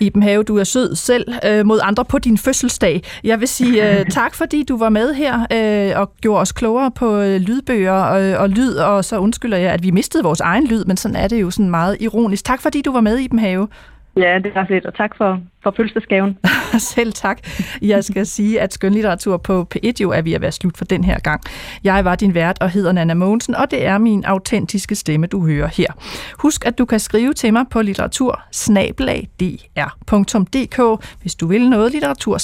Iben 0.00 0.22
Have, 0.22 0.42
du 0.42 0.56
er 0.56 0.64
sød 0.64 0.94
selv 0.94 1.34
øh, 1.46 1.66
mod 1.66 1.80
andre 1.82 2.04
på 2.04 2.18
din 2.18 2.38
fødselsdag. 2.38 3.02
Jeg 3.24 3.40
vil 3.40 3.48
sige 3.48 4.00
øh, 4.00 4.06
tak, 4.20 4.34
fordi 4.34 4.62
du 4.62 4.76
var 4.78 4.88
med 4.88 5.14
her 5.14 5.46
øh, 5.52 6.00
og 6.00 6.12
gjorde 6.20 6.40
os 6.40 6.52
klogere 6.52 6.90
på 6.90 7.16
øh, 7.16 7.40
lydbøger 7.40 7.92
og, 7.92 8.38
og 8.38 8.48
lyd, 8.48 8.74
og 8.74 9.04
så 9.04 9.18
undskylder 9.18 9.56
jeg, 9.56 9.72
at 9.72 9.82
vi 9.82 9.90
mistede 9.90 10.22
vores 10.22 10.40
egen 10.40 10.66
lyd, 10.66 10.84
men 10.84 10.96
sådan 10.96 11.16
er 11.16 11.28
det 11.28 11.40
jo 11.40 11.50
sådan 11.50 11.70
meget 11.70 11.96
ironisk. 12.00 12.44
Tak, 12.44 12.62
fordi 12.62 12.82
du 12.82 12.92
var 12.92 13.00
med, 13.00 13.18
Iben 13.18 13.38
Have. 13.38 13.68
Ja, 14.16 14.38
det 14.38 14.54
var 14.54 14.66
fedt, 14.68 14.86
og 14.86 14.94
tak 14.94 15.16
for, 15.16 15.40
for 15.62 15.74
fødselsdagsgaven. 15.76 16.38
Selv 16.78 17.12
tak. 17.12 17.38
Jeg 17.82 18.04
skal 18.04 18.26
sige, 18.36 18.60
at 18.60 18.72
skønlitteratur 18.72 19.36
på 19.36 19.66
P1 19.74 19.92
jo 20.02 20.10
er 20.10 20.22
ved 20.22 20.32
at 20.32 20.40
være 20.40 20.52
slut 20.52 20.76
for 20.76 20.84
den 20.84 21.04
her 21.04 21.18
gang. 21.18 21.40
Jeg 21.84 22.04
var 22.04 22.14
din 22.14 22.34
vært 22.34 22.58
og 22.60 22.70
hedder 22.70 22.92
Nana 22.92 23.14
Mogensen, 23.14 23.54
og 23.54 23.70
det 23.70 23.86
er 23.86 23.98
min 23.98 24.24
autentiske 24.24 24.94
stemme, 24.94 25.26
du 25.26 25.46
hører 25.46 25.66
her. 25.66 25.92
Husk, 26.38 26.66
at 26.66 26.78
du 26.78 26.84
kan 26.84 27.00
skrive 27.00 27.32
til 27.32 27.52
mig 27.52 27.64
på 27.70 27.82
litteratur 27.82 28.42
hvis 31.20 31.34
du 31.34 31.46
vil 31.46 31.70
noget 31.70 31.92
litteratur 31.92 32.38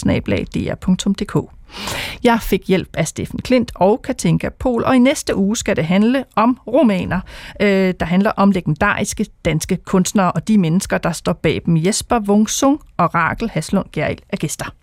jeg 2.25 2.39
fik 2.43 2.69
hjælp 2.69 2.89
af 2.97 3.09
Steffen 3.09 3.39
Klint 3.39 3.73
og 3.75 4.03
Katinka 4.03 4.49
Pol, 4.49 4.85
og 4.85 4.97
i 4.97 4.99
næste 4.99 5.37
uge 5.37 5.57
skal 5.57 5.77
det 5.77 5.85
handle 5.85 6.25
om 6.37 6.59
romaner, 6.66 7.21
øh, 7.61 7.95
der 8.01 8.07
handler 8.07 8.31
om 8.31 8.51
legendariske 8.51 9.27
danske 9.45 9.77
kunstnere 9.77 10.33
og 10.33 10.49
de 10.49 10.59
mennesker, 10.59 10.99
der 10.99 11.12
står 11.12 11.33
bag 11.33 11.62
dem. 11.66 11.77
Jesper 11.77 12.21
Wungsung 12.21 12.81
og 12.97 13.14
Rakel 13.14 13.51
Haslund 13.51 13.87
Geril 13.93 14.19
er 14.29 14.37
gæster. 14.37 14.75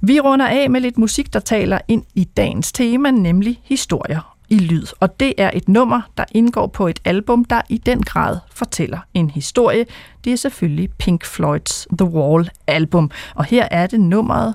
Vi 0.00 0.20
runder 0.20 0.46
af 0.46 0.70
med 0.70 0.80
lidt 0.80 0.98
musik, 0.98 1.32
der 1.32 1.40
taler 1.40 1.78
ind 1.88 2.04
i 2.14 2.24
dagens 2.24 2.72
tema, 2.72 3.10
nemlig 3.10 3.60
historier 3.64 4.36
i 4.52 4.58
lyd. 4.58 4.86
Og 5.00 5.20
det 5.20 5.34
er 5.38 5.50
et 5.54 5.68
nummer, 5.68 6.00
der 6.16 6.24
indgår 6.32 6.66
på 6.66 6.86
et 6.88 7.00
album, 7.04 7.44
der 7.44 7.60
i 7.68 7.78
den 7.78 8.02
grad 8.02 8.38
fortæller 8.54 8.98
en 9.14 9.30
historie. 9.30 9.86
Det 10.24 10.32
er 10.32 10.36
selvfølgelig 10.36 10.90
Pink 10.98 11.24
Floyds 11.24 11.86
The 11.98 12.08
Wall 12.08 12.50
album. 12.66 13.10
Og 13.34 13.44
her 13.44 13.68
er 13.70 13.86
det 13.86 14.00
nummeret 14.00 14.54